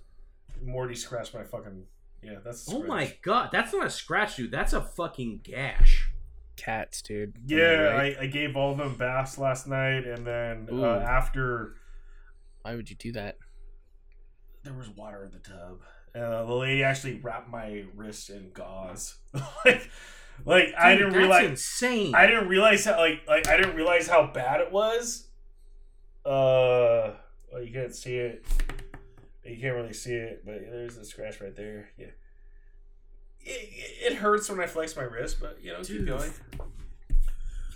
[0.64, 1.84] Morty scratched my fucking.
[2.22, 2.70] Yeah, that's.
[2.70, 4.50] a Oh my god, that's not a scratch, dude.
[4.50, 6.10] That's a fucking gash.
[6.56, 7.34] Cats, dude.
[7.46, 8.16] Yeah, right?
[8.20, 11.76] I, I gave all of them baths last night, and then uh, after
[12.62, 13.38] Why would you do that?
[14.62, 15.80] There was water in the tub,
[16.14, 19.16] uh, the lady actually wrapped my wrist in gauze.
[19.64, 19.90] like,
[20.44, 21.48] like I didn't that's realize.
[21.50, 22.14] insane.
[22.14, 25.28] I didn't realize how like like I didn't realize how bad it was.
[26.24, 27.12] Uh,
[27.52, 28.44] well, you can't see it.
[29.44, 31.88] You can't really see it, but there's a scratch right there.
[31.98, 32.06] Yeah,
[33.40, 36.30] it, it hurts when I flex my wrist, but you know, keep going.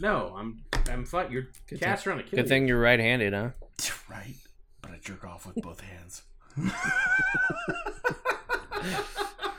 [0.01, 1.32] no, I'm I'm fine.
[1.32, 2.48] Your Good cat's trying to kill Good you.
[2.48, 3.51] thing you're right-handed, huh?
[4.11, 4.35] Right,
[4.82, 6.23] but I jerk off with both hands.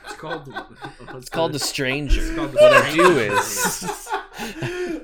[0.04, 0.52] It's called.
[1.14, 2.20] It's called the stranger.
[2.20, 4.08] It's called the what I do is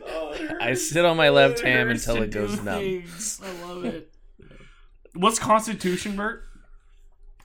[0.04, 2.78] Oh, I sit on my left It hand until it goes do numb.
[2.80, 3.40] things.
[3.44, 4.12] I love it.
[5.14, 6.44] What's Constitution, Bert?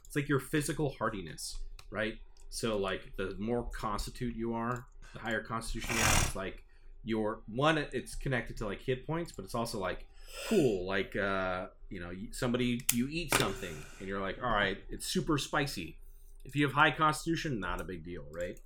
[0.06, 1.58] It's like your physical hardiness,
[1.90, 2.16] right?
[2.50, 6.26] So like the more constitute you are, the higher constitution you have.
[6.28, 6.64] It's like
[7.04, 7.78] your one.
[7.92, 10.06] It's connected to like hit points, but it's also like
[10.48, 10.86] cool.
[10.88, 15.38] Like uh, you know, somebody you eat something and you're like, all right, it's super
[15.38, 15.98] spicy.
[16.46, 18.60] If you have high constitution, not a big deal, right?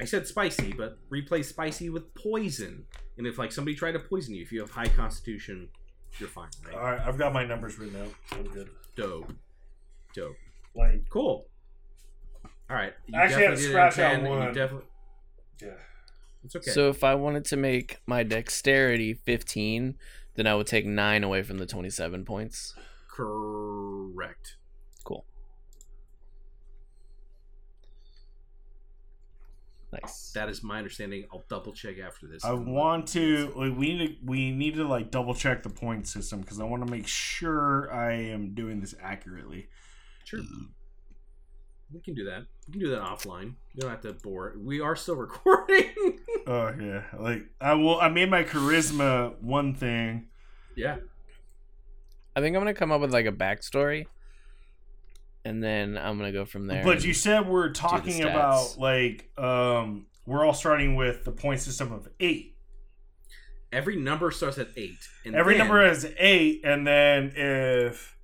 [0.00, 2.84] I said spicy, but replace spicy with poison.
[3.16, 5.68] And if like somebody tried to poison you, if you have high constitution,
[6.18, 6.74] you're fine, right?
[6.74, 8.12] All right, I've got my numbers written out.
[8.32, 8.70] I'm good.
[8.96, 9.32] Dope,
[10.14, 10.36] dope.
[10.74, 11.46] Like, Cool.
[12.70, 12.92] All right.
[13.06, 14.52] You I actually had to definitely did it scratch out 10, you one.
[14.52, 14.88] definitely-
[15.62, 15.68] yeah.
[16.44, 16.70] it's okay.
[16.70, 19.96] So if I wanted to make my dexterity 15,
[20.38, 22.74] then I would take 9 away from the 27 points.
[23.10, 24.56] correct.
[25.02, 25.24] Cool.
[29.92, 30.30] Nice.
[30.34, 31.24] That is my understanding.
[31.32, 32.44] I'll double check after this.
[32.44, 33.52] I want to.
[33.56, 34.14] Like, we need to.
[34.24, 37.92] We need to like double check the point system because I want to make sure
[37.92, 39.68] I am doing this accurately.
[40.24, 40.40] Sure.
[40.40, 40.68] Mm.
[41.92, 42.44] We can do that.
[42.66, 43.54] We can do that offline.
[43.74, 44.54] You don't have to bore.
[44.58, 46.18] We are still recording.
[46.46, 47.98] Oh yeah, like I will.
[48.00, 50.26] I made my charisma one thing.
[50.76, 50.96] yeah.
[52.36, 54.06] I think I'm going to come up with like a backstory.
[55.44, 56.84] And then I'm going to go from there.
[56.84, 61.90] But you said we're talking about like um we're all starting with the point system
[61.92, 62.54] of eight.
[63.72, 64.98] Every number starts at eight.
[65.24, 68.16] And Every then- number has eight, and then if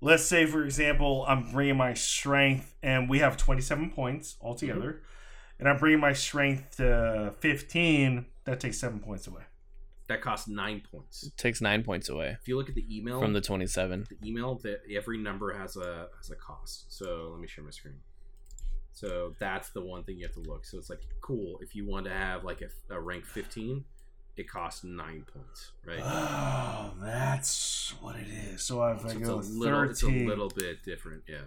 [0.00, 5.60] let's say for example, I'm bringing my strength, and we have 27 points altogether, Mm-hmm.
[5.60, 8.26] and I'm bringing my strength to 15.
[8.44, 9.42] That takes seven points away.
[10.08, 11.24] that costs nine points.
[11.26, 14.06] it takes nine points away If you look at the email from the 27.
[14.08, 16.86] the email that every number has a has a cost.
[16.88, 17.96] So let me share my screen.
[18.92, 20.64] So that's the one thing you have to look.
[20.64, 23.84] So it's like cool if you want to have like a, a rank 15,
[24.38, 26.02] it costs nine points, right?
[26.04, 28.62] Oh, that's what it is.
[28.62, 31.42] So if So I it's a go little, it's a little bit different, yeah.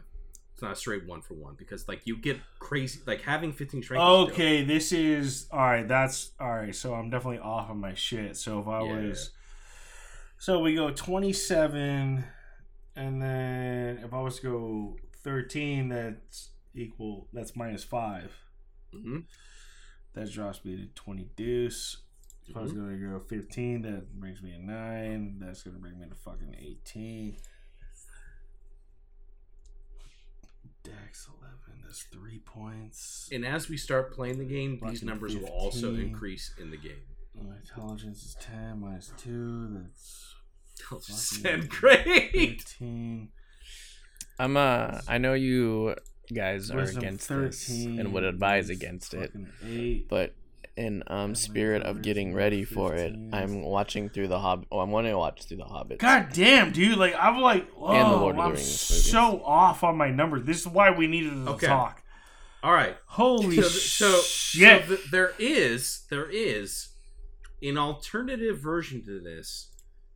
[0.54, 3.82] It's not a straight one for one because like you get crazy like having 15
[3.84, 4.02] strength.
[4.02, 4.30] is.
[4.34, 5.88] Okay, this is all right.
[5.88, 6.76] That's all right.
[6.76, 8.38] So I'm definitely off of my shit.
[8.38, 9.08] So if I Yeah.
[9.10, 9.32] was,
[10.38, 12.24] so we go 27,
[12.96, 17.28] and then if I was to go 13, that's equal.
[17.34, 18.32] That's minus five.
[18.94, 19.26] Mhm.
[20.14, 21.98] That drops me to 20 deuce.
[22.52, 25.38] If I was going to go 15, that brings me a nine.
[25.40, 27.38] That's going to bring me to fucking 18.
[30.84, 31.84] Dex 11.
[31.86, 33.30] That's three points.
[33.32, 36.08] And as we start playing the game, these Fucking numbers will also 15.
[36.08, 37.02] increase in the game.
[37.36, 39.70] My intelligence is 10 minus 2.
[39.84, 40.36] That's
[40.90, 42.32] That just Fucking sound great.
[42.62, 43.30] 15.
[44.40, 45.96] I'm uh I know you
[46.34, 49.32] guys are Wisdom against this and would advise against it.
[49.32, 50.10] fucking 8.
[50.10, 50.34] But
[50.78, 54.68] in um spirit of getting ready for it, I'm watching through the Hobbit.
[54.72, 56.00] Oh, I'm wanting to watch through the Hobbit.
[56.00, 56.98] God damn, dude.
[56.98, 60.10] Like, I'm like, oh, And the Lord of the I'm Rings so off on my
[60.10, 60.44] numbers.
[60.44, 61.68] This is why we needed to Okay.
[61.68, 62.02] talk.
[62.64, 62.96] All right.
[63.06, 64.84] Holy so, so, shit.
[64.84, 66.90] so th- there is there is
[67.64, 69.70] an alternative version to this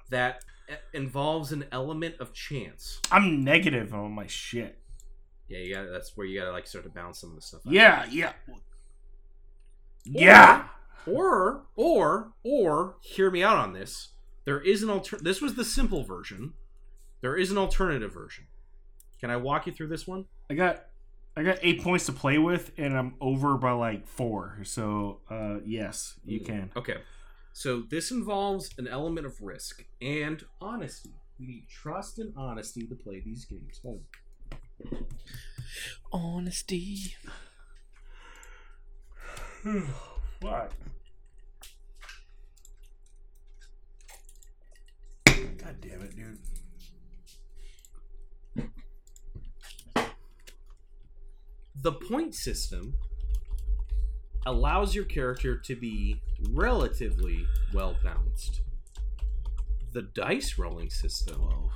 [0.09, 2.99] that e- involves an element of chance.
[3.11, 4.79] I'm negative on my shit.
[5.47, 7.41] Yeah, you got that's where you got to like start to balance some of the
[7.41, 7.61] stuff.
[7.67, 7.73] out.
[7.73, 8.33] Yeah, yeah.
[10.05, 10.67] Yeah.
[11.07, 14.09] Or or or hear me out on this.
[14.45, 15.17] There is an alter.
[15.21, 16.53] This was the simple version.
[17.21, 18.45] There is an alternative version.
[19.19, 20.25] Can I walk you through this one?
[20.49, 20.85] I got
[21.37, 24.59] I got eight points to play with, and I'm over by like four.
[24.63, 26.45] So, uh, yes, you Mm.
[26.45, 26.71] can.
[26.77, 26.97] Okay.
[27.53, 31.11] So this involves an element of risk and honesty.
[31.39, 33.79] We need trust and honesty to play these games.
[33.83, 34.03] Hold.
[36.11, 37.15] Honesty.
[40.41, 40.71] What?
[45.25, 46.37] God damn it, dude.
[51.81, 52.93] The point system
[54.45, 56.21] allows your character to be
[56.51, 58.61] relatively well balanced.
[59.93, 61.71] The dice rolling system Twelve.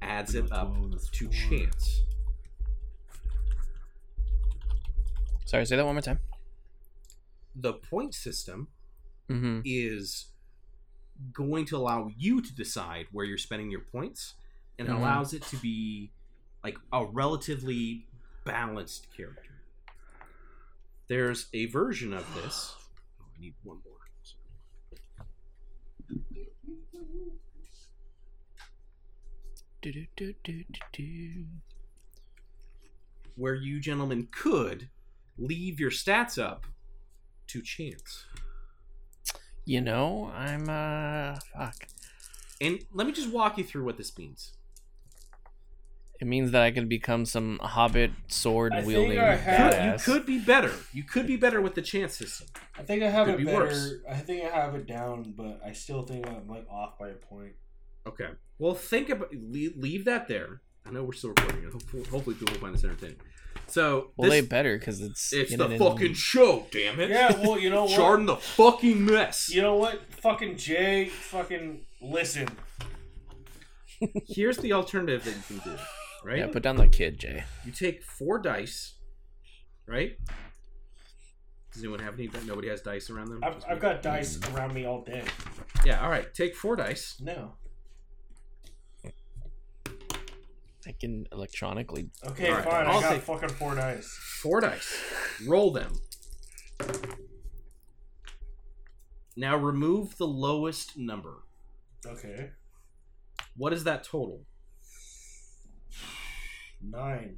[0.00, 1.32] adds it up Twelve, to four.
[1.32, 2.02] chance.
[5.44, 6.18] Sorry, say that one more time.
[7.54, 8.68] The point system
[9.30, 9.60] Mm-hmm.
[9.64, 10.26] is
[11.32, 14.34] going to allow you to decide where you're spending your points
[14.78, 14.96] and Mhm.
[14.98, 16.10] allows it to be
[16.64, 18.06] like a relatively
[18.44, 19.62] balanced character.
[21.08, 22.74] There's a version of this.
[23.20, 23.98] Oh, I need one more.
[33.36, 34.88] Where you gentlemen could
[35.38, 36.66] leave your stats up
[37.48, 38.26] to chance.
[39.64, 41.86] You know, I'm uh fuck.
[42.60, 44.52] And let me just walk you through what this means.
[46.20, 50.72] It means that I can become some hobbit sword wielding You could be better.
[50.92, 52.46] You could be better with the chance system.
[52.78, 53.58] I think I have Could it be better.
[53.64, 53.94] worse.
[54.08, 57.14] I think I have it down, but I still think I'm like off by a
[57.14, 57.54] point.
[58.06, 58.28] Okay.
[58.60, 60.60] Well, think about leave, leave that there.
[60.86, 61.64] I know we're still recording.
[61.70, 63.16] Hopefully, hopefully people find this entertaining.
[63.72, 66.66] So Well, they better because it's it's the it in- fucking show.
[66.70, 67.08] Damn it.
[67.10, 67.96] Yeah, well, you know what?
[67.96, 69.48] Jordan the fucking mess.
[69.48, 70.00] You know what?
[70.20, 72.48] Fucking Jay, fucking listen.
[74.28, 75.78] Here's the alternative that you can do.
[76.24, 76.38] Right.
[76.38, 77.44] Yeah, put down the kid, Jay.
[77.64, 78.94] you take four dice.
[79.86, 80.16] Right.
[81.72, 82.28] Does anyone have any?
[82.44, 83.40] Nobody has dice around them.
[83.42, 85.22] I've, I've got dice around me all day.
[85.86, 86.02] Yeah.
[86.02, 86.32] All right.
[86.34, 87.16] Take four dice.
[87.20, 87.54] No.
[90.86, 92.10] I can electronically.
[92.26, 92.86] Okay, All right, fine.
[92.86, 94.06] I'll I got take- fucking four dice.
[94.42, 95.12] Four dice.
[95.46, 95.92] Roll them.
[99.36, 101.44] Now remove the lowest number.
[102.06, 102.50] Okay.
[103.56, 104.42] What is that total?
[106.82, 107.36] Nine.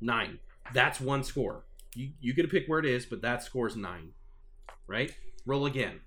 [0.00, 0.38] Nine.
[0.72, 1.64] That's one score.
[1.94, 4.10] You you get to pick where it is, but that score is nine.
[4.86, 5.14] Right?
[5.44, 6.00] Roll again.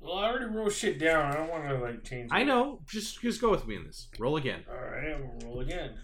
[0.00, 1.30] Well, I already wrote shit down.
[1.32, 2.30] I don't want to like change.
[2.32, 2.44] I it.
[2.46, 2.80] know.
[2.88, 4.08] Just just go with me in this.
[4.18, 4.64] Roll again.
[4.70, 5.94] All right, I'm gonna roll again.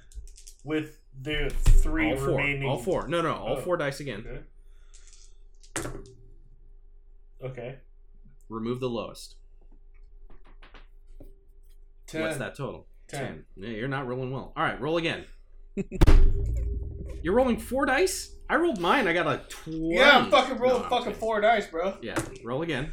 [0.66, 1.48] With the
[1.82, 2.28] three all four.
[2.30, 2.68] remaining.
[2.68, 3.06] All four.
[3.08, 3.34] No, no.
[3.34, 3.60] All Oh.
[3.60, 4.42] four dice again.
[5.78, 5.88] Okay.
[7.42, 7.76] Okay.
[8.48, 9.36] Remove the lowest.
[12.08, 12.22] Ten.
[12.22, 12.86] What's that total?
[13.08, 13.44] Ten.
[13.56, 14.52] Yeah, you're not rolling well.
[14.56, 15.24] All right, roll again.
[17.22, 18.32] you're rolling four dice.
[18.48, 19.06] I rolled mine.
[19.06, 19.94] I got a twenty.
[19.96, 21.20] Yeah, I'm fucking rolling No, I'm fucking kidding.
[21.20, 21.96] four dice, bro.
[22.02, 22.92] Yeah, roll again.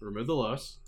[0.00, 0.78] Remove the lowest.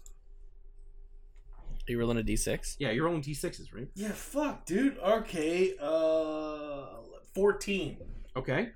[1.87, 2.77] Are you rolling a d6?
[2.79, 3.89] Yeah, you're rolling d6s, right?
[3.95, 4.99] Yeah, fuck, dude.
[4.99, 6.87] Okay, uh,
[7.35, 7.99] fourteen.
[8.37, 8.71] Okay.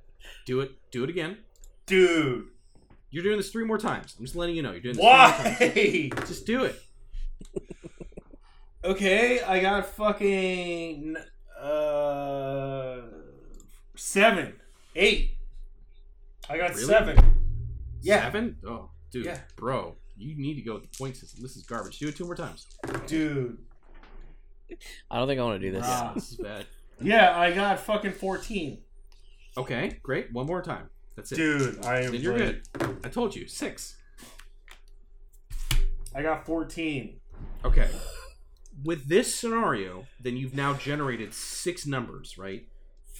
[0.46, 0.72] Do it.
[0.90, 1.38] Do it again.
[1.86, 2.48] Dude,
[3.10, 4.14] You're doing this three more times.
[4.18, 4.72] I'm just letting you know.
[4.72, 5.02] You're doing this.
[5.02, 6.10] Three more why?
[6.18, 6.28] times.
[6.28, 6.76] Just do it.
[8.84, 11.16] Okay, I got fucking
[11.60, 13.00] uh
[13.96, 14.54] seven,
[14.94, 15.32] eight.
[16.48, 16.84] I got Really?
[16.84, 17.16] seven.
[18.02, 18.22] Yeah.
[18.24, 18.56] Seven?
[18.66, 19.40] Oh, dude, Yeah.
[19.56, 21.42] bro, you need to go with the point system.
[21.42, 21.98] This is garbage.
[21.98, 22.66] Do it two more times.
[23.06, 23.58] Dude.
[25.10, 25.86] I don't think I want to do this.
[25.86, 26.14] Bruh.
[26.14, 26.66] This is bad.
[27.00, 28.78] Yeah, I got fucking fourteen.
[29.56, 30.32] Okay, great.
[30.32, 30.90] One more time.
[31.14, 31.36] That's it.
[31.36, 32.62] Dude, I am then you're good.
[33.04, 33.98] I told you six.
[36.14, 37.20] I got 14.
[37.64, 37.88] Okay.
[38.84, 42.66] With this scenario, then you've now generated six numbers, right?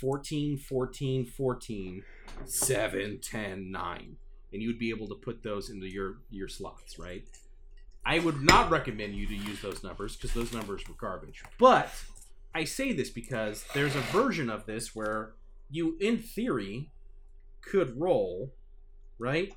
[0.01, 2.03] 14, 14, 14,
[2.45, 4.17] 7, 10, 9.
[4.53, 7.25] And you would be able to put those into your, your slots, right?
[8.05, 11.43] I would not recommend you to use those numbers because those numbers were garbage.
[11.59, 11.91] But
[12.55, 15.35] I say this because there's a version of this where
[15.71, 16.91] you, in theory,
[17.61, 18.55] could roll,
[19.19, 19.53] right?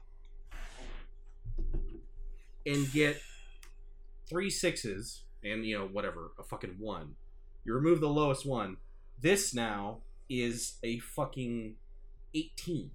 [2.66, 3.22] And get
[4.32, 7.16] three sixes and you know whatever a fucking one
[7.66, 8.78] you remove the lowest one
[9.20, 9.98] this now
[10.30, 11.76] is a fucking
[12.34, 12.92] 18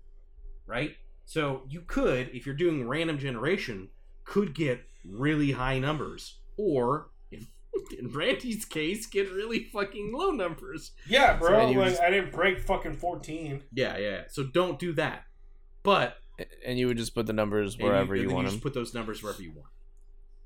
[0.66, 0.96] right
[1.26, 3.88] so you could if you're doing random generation
[4.24, 7.46] could get really high numbers or in,
[7.98, 11.70] in randy's case get really fucking low numbers Yeah, So bro.
[11.70, 13.62] you like, just- I didn't break fucking 14.
[13.72, 15.24] yeah yeah so don't do that
[15.82, 16.16] but
[16.64, 18.62] And you would just put the numbers and wherever and you, want just them.
[18.62, 19.68] put those numbers wherever you want.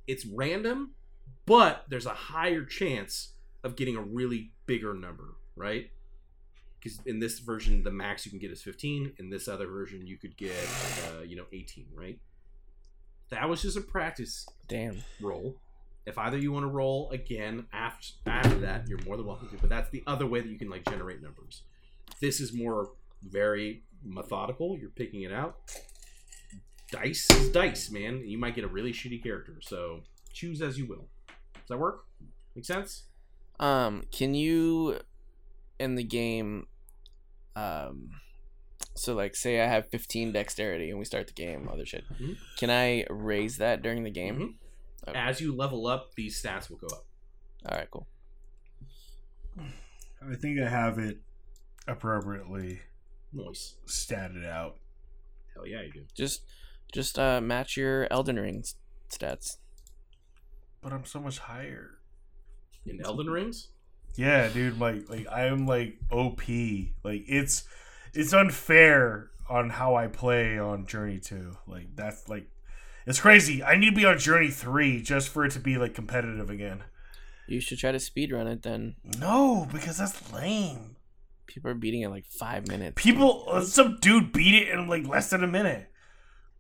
[0.07, 0.93] It's random,
[1.47, 3.32] but there's a higher chance
[3.65, 5.90] of getting a really bigger number, right?
[6.82, 9.12] Because in this version, the max you can get is 15.
[9.19, 10.55] In this other version, you could get,
[11.09, 12.19] uh, you know, 18, right?
[13.31, 15.02] That was just a practice Damn.
[15.20, 15.57] roll.
[16.07, 19.57] If either you want to roll again after after that, you're more than welcome to.
[19.57, 21.62] But that's the other way that you can like generate numbers.
[22.20, 22.90] This is more
[23.23, 24.77] very methodical.
[24.78, 25.59] You're picking it out.
[26.90, 28.23] Dice is dice, man.
[28.27, 30.01] You might get a really shitty character, so
[30.32, 31.07] choose as you will.
[31.55, 32.07] Does that work?
[32.57, 33.05] Make sense?
[33.61, 34.98] Um, can you
[35.81, 36.66] in the game
[37.57, 38.11] um
[38.94, 42.05] so like say I have 15 dexterity and we start the game, other shit.
[42.11, 42.36] Mhm.
[42.59, 44.36] Can I raise that during the game?
[44.39, 45.09] Mhm.
[45.09, 45.19] Okay.
[45.19, 47.07] As you level up, these stats will go up.
[47.66, 48.07] All right, cool.
[49.59, 51.19] I think I have it
[51.86, 52.81] appropriately
[53.32, 53.77] Nice.
[53.86, 54.78] statted out.
[55.55, 56.07] Hell yeah, you do.
[56.15, 56.43] Just
[56.93, 58.65] just uh match your Elden Ring
[59.09, 59.57] stats.
[60.82, 62.01] But I'm so much higher.
[62.86, 63.69] In Elden Rings,
[64.16, 66.43] Yeah, dude, like like I am like OP.
[67.03, 67.65] Like it's
[68.12, 71.57] it's unfair on how I play on Journey 2.
[71.66, 72.47] Like that's like
[73.07, 73.62] it's crazy.
[73.62, 76.85] I need to be on Journey 3 just for it to be like competitive again.
[77.49, 78.95] You should try to speedrun it then.
[79.19, 80.97] No, because that's lame.
[81.47, 83.03] People are beating it like 5 minutes.
[83.03, 85.90] People uh, some dude beat it in like less than a minute.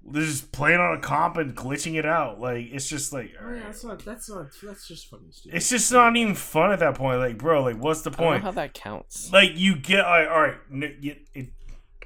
[0.02, 2.40] They're just playing on a comp and glitching it out.
[2.40, 4.04] Like it's just like oh, yeah, that's not.
[4.04, 4.46] That's not.
[4.62, 5.56] That's just fucking stupid.
[5.56, 7.20] it's just not even fun at that point.
[7.20, 8.42] Like, bro, like what's the I don't know point?
[8.44, 9.30] how that counts.
[9.32, 11.48] like you get all right, all right n- you, it,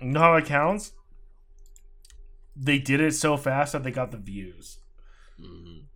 [0.00, 0.92] you know how it counts
[2.56, 4.78] they did it so fast that they got the views
[5.40, 5.86] Mhm.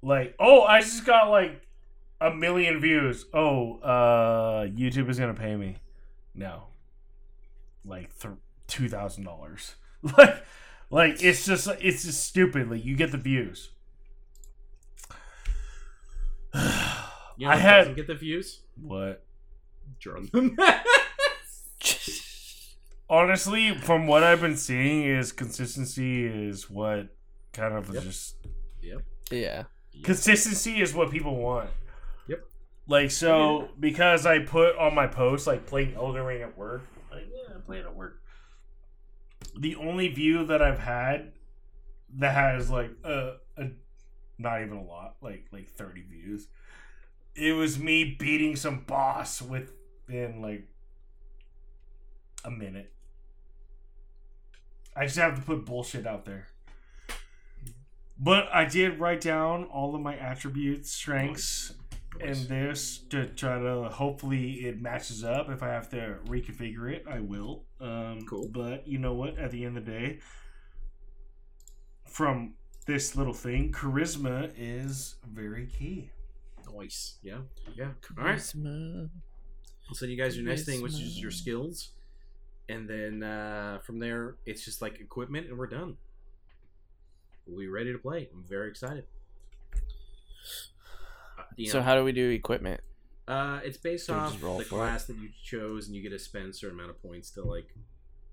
[0.00, 1.60] like oh i just got like
[2.20, 5.78] a million views oh uh youtube is gonna pay me
[6.34, 6.68] no
[7.84, 8.34] like th-
[8.68, 9.74] $2000
[10.18, 10.44] like
[10.90, 13.70] like it's just it's just stupid like you get the views
[17.38, 18.60] You know, I had- get the views.
[18.80, 19.22] what
[19.98, 20.56] Jordan.
[23.10, 27.08] honestly, from what I've been seeing, is consistency is what
[27.52, 28.02] kind of Yep.
[28.02, 28.36] just
[28.82, 29.02] Yep.
[29.30, 29.64] yeah.
[30.02, 31.70] consistency is what people want.
[32.28, 32.44] Yep.
[32.88, 36.82] Like so, because I put on my post like playing Elden Ring at work.
[37.10, 38.20] Like yeah, I play it at work.
[39.58, 41.32] The only view that I've had
[42.18, 43.70] that has like a, a
[44.38, 46.48] not even a lot, like like thirty views.
[47.34, 50.68] It was me beating some boss within like
[52.44, 52.92] a minute.
[54.94, 56.46] I just have to put bullshit out there.
[58.18, 61.74] But I did write down all of my attributes, strengths,
[62.20, 65.48] and this to try to hopefully it matches up.
[65.50, 67.64] If I have to reconfigure it, I will.
[67.80, 68.48] Um, Cool.
[68.50, 69.38] But you know what?
[69.38, 70.18] At the end of the day,
[72.04, 72.54] from
[72.86, 76.10] this little thing, charisma is very key.
[76.74, 77.18] Nice.
[77.22, 77.38] Yeah.
[77.74, 77.90] Yeah.
[78.18, 78.38] All right.
[78.38, 79.08] Charisma.
[79.88, 81.92] I'll send you guys your next thing, which is your skills,
[82.68, 85.96] and then uh, from there it's just like equipment, and we're done.
[87.46, 88.28] We'll be ready to play.
[88.34, 89.04] I'm very excited.
[91.56, 92.80] You So how do we do equipment?
[93.28, 94.88] uh, it's based Do we off just roll the for it?
[94.88, 97.42] class that you chose, and you get to spend a certain amount of points to
[97.42, 97.74] like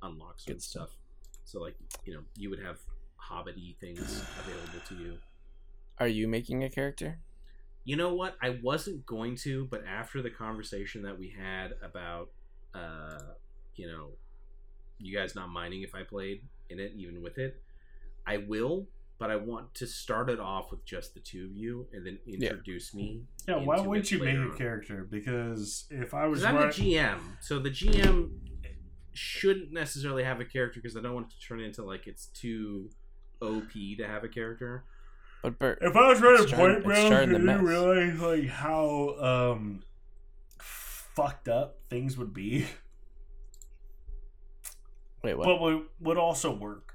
[0.03, 0.89] unlock certain Good stuff.
[0.89, 0.97] stuff.
[1.45, 1.75] So like
[2.05, 2.77] you know you would have
[3.17, 5.17] hobbity things available to you.
[5.99, 7.19] Are you making a character?
[7.85, 8.35] You know what?
[8.41, 12.29] I wasn't going to, but after the conversation that we had about,
[12.73, 13.19] uh,
[13.75, 14.11] you know,
[14.99, 17.61] you guys not minding if I played in it, even with it,
[18.25, 18.87] I will.
[19.23, 22.19] But I want to start it off with just the two of you, and then
[22.27, 23.21] introduce me.
[23.47, 25.07] Yeah, why wouldn't you make a character?
[25.09, 28.31] Because if I was I'm the GM, so the GM
[29.13, 32.25] shouldn't necessarily have a character because I don't want it to turn into like it's
[32.25, 32.89] too
[33.41, 34.83] OP to have a character.
[35.41, 38.47] But Bert, if I was running It's starting- Point it's Brown, did you realize like
[38.49, 39.15] how
[39.55, 39.83] um
[40.59, 42.67] fucked up things would be?
[45.23, 45.45] wait, what?
[45.45, 46.92] But would would also work.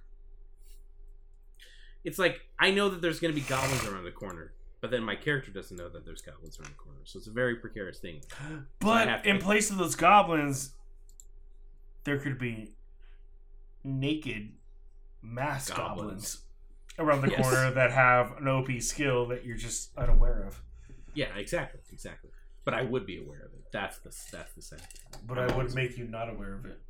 [2.09, 5.03] It's like I know that there's going to be goblins around the corner, but then
[5.03, 7.99] my character doesn't know that there's goblins around the corner, so it's a very precarious
[7.99, 8.23] thing.
[8.81, 10.71] But in place of those goblins,
[12.05, 12.73] there could be
[13.85, 14.53] naked
[15.21, 15.99] mass Goblins.
[15.99, 16.39] goblins,
[16.99, 17.43] around the Yes.
[17.43, 20.63] corner that have an OP skill that you're just unaware of.
[21.13, 22.31] Yeah, exactly, exactly.
[22.65, 23.65] But I would be aware of it.
[23.71, 24.83] That's the that's the sense.
[25.27, 26.81] But I would make you not aware of it.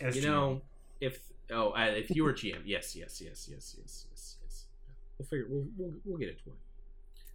[0.00, 0.62] As you know,
[1.00, 1.18] if
[1.52, 4.64] oh, uh, if you were GM, yes, yes, yes, yes, yes, yes, yes.
[5.18, 5.46] We'll figure.
[5.48, 6.56] We'll we'll, we'll get it to it.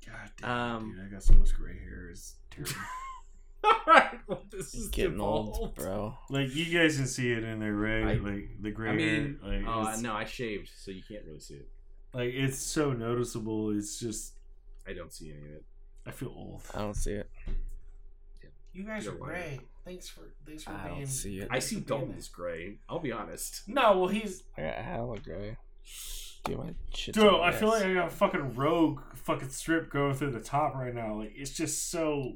[0.08, 2.10] God damn, Um, dude, I got so much gray hair.
[2.12, 2.74] It's terrible.
[3.64, 4.12] All right.
[4.28, 5.76] Well, this is Getting old, devolved.
[5.76, 6.18] bro.
[6.32, 8.04] like you guys can see it in there, right?
[8.04, 9.60] I- like the gray I mean, hair.
[9.60, 11.68] Like, oh it's, no, I shaved, so you can't really see it.
[12.14, 13.72] like it's so noticeable.
[13.78, 14.34] It's just
[14.88, 15.64] I don't see any of it.
[16.08, 16.62] I feel old.
[16.74, 17.30] I don't see it.
[18.74, 19.62] You guys You're are lying.
[19.86, 19.94] Great.
[19.94, 20.96] Thanks for thanks for I being.
[21.00, 21.48] don't see it.
[21.52, 22.80] I see for Dalton's gray.
[22.90, 23.64] I'll be honest.
[23.68, 25.58] No, well he's I got hella gray.
[26.44, 27.82] Dude, my shit's Dude, a I feel mess.
[27.82, 31.16] like I got a fucking rogue fucking strip going through the top right now.
[31.20, 32.34] Like it's just so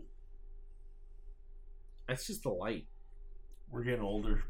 [2.07, 2.87] That's just the light.
[3.71, 4.43] we're getting older.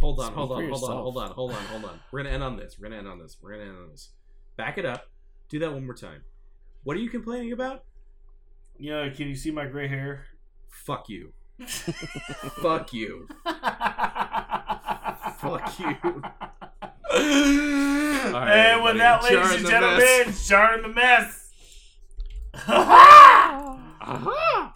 [0.00, 0.90] Hold on, Speak hold for on, hold on, yourself.
[1.02, 2.00] hold on, hold on, hold on.
[2.12, 2.76] We're gonna end on this.
[2.78, 3.36] We're gonna end on this.
[3.40, 4.10] We're gonna end on this.
[4.56, 5.04] Back it up.
[5.48, 6.22] Do that one more time.
[6.82, 7.84] What are you complaining about?
[8.78, 10.26] Yeah, can you see my gray hair?
[10.84, 11.32] Fuck you.
[12.60, 13.28] Fuck you.
[15.38, 15.96] Fuck you.
[18.34, 18.98] and with buddy.
[18.98, 20.46] that, ladies and gentlemen, mess.
[20.48, 21.42] jar in the mess.
[24.08, 24.72] Ah!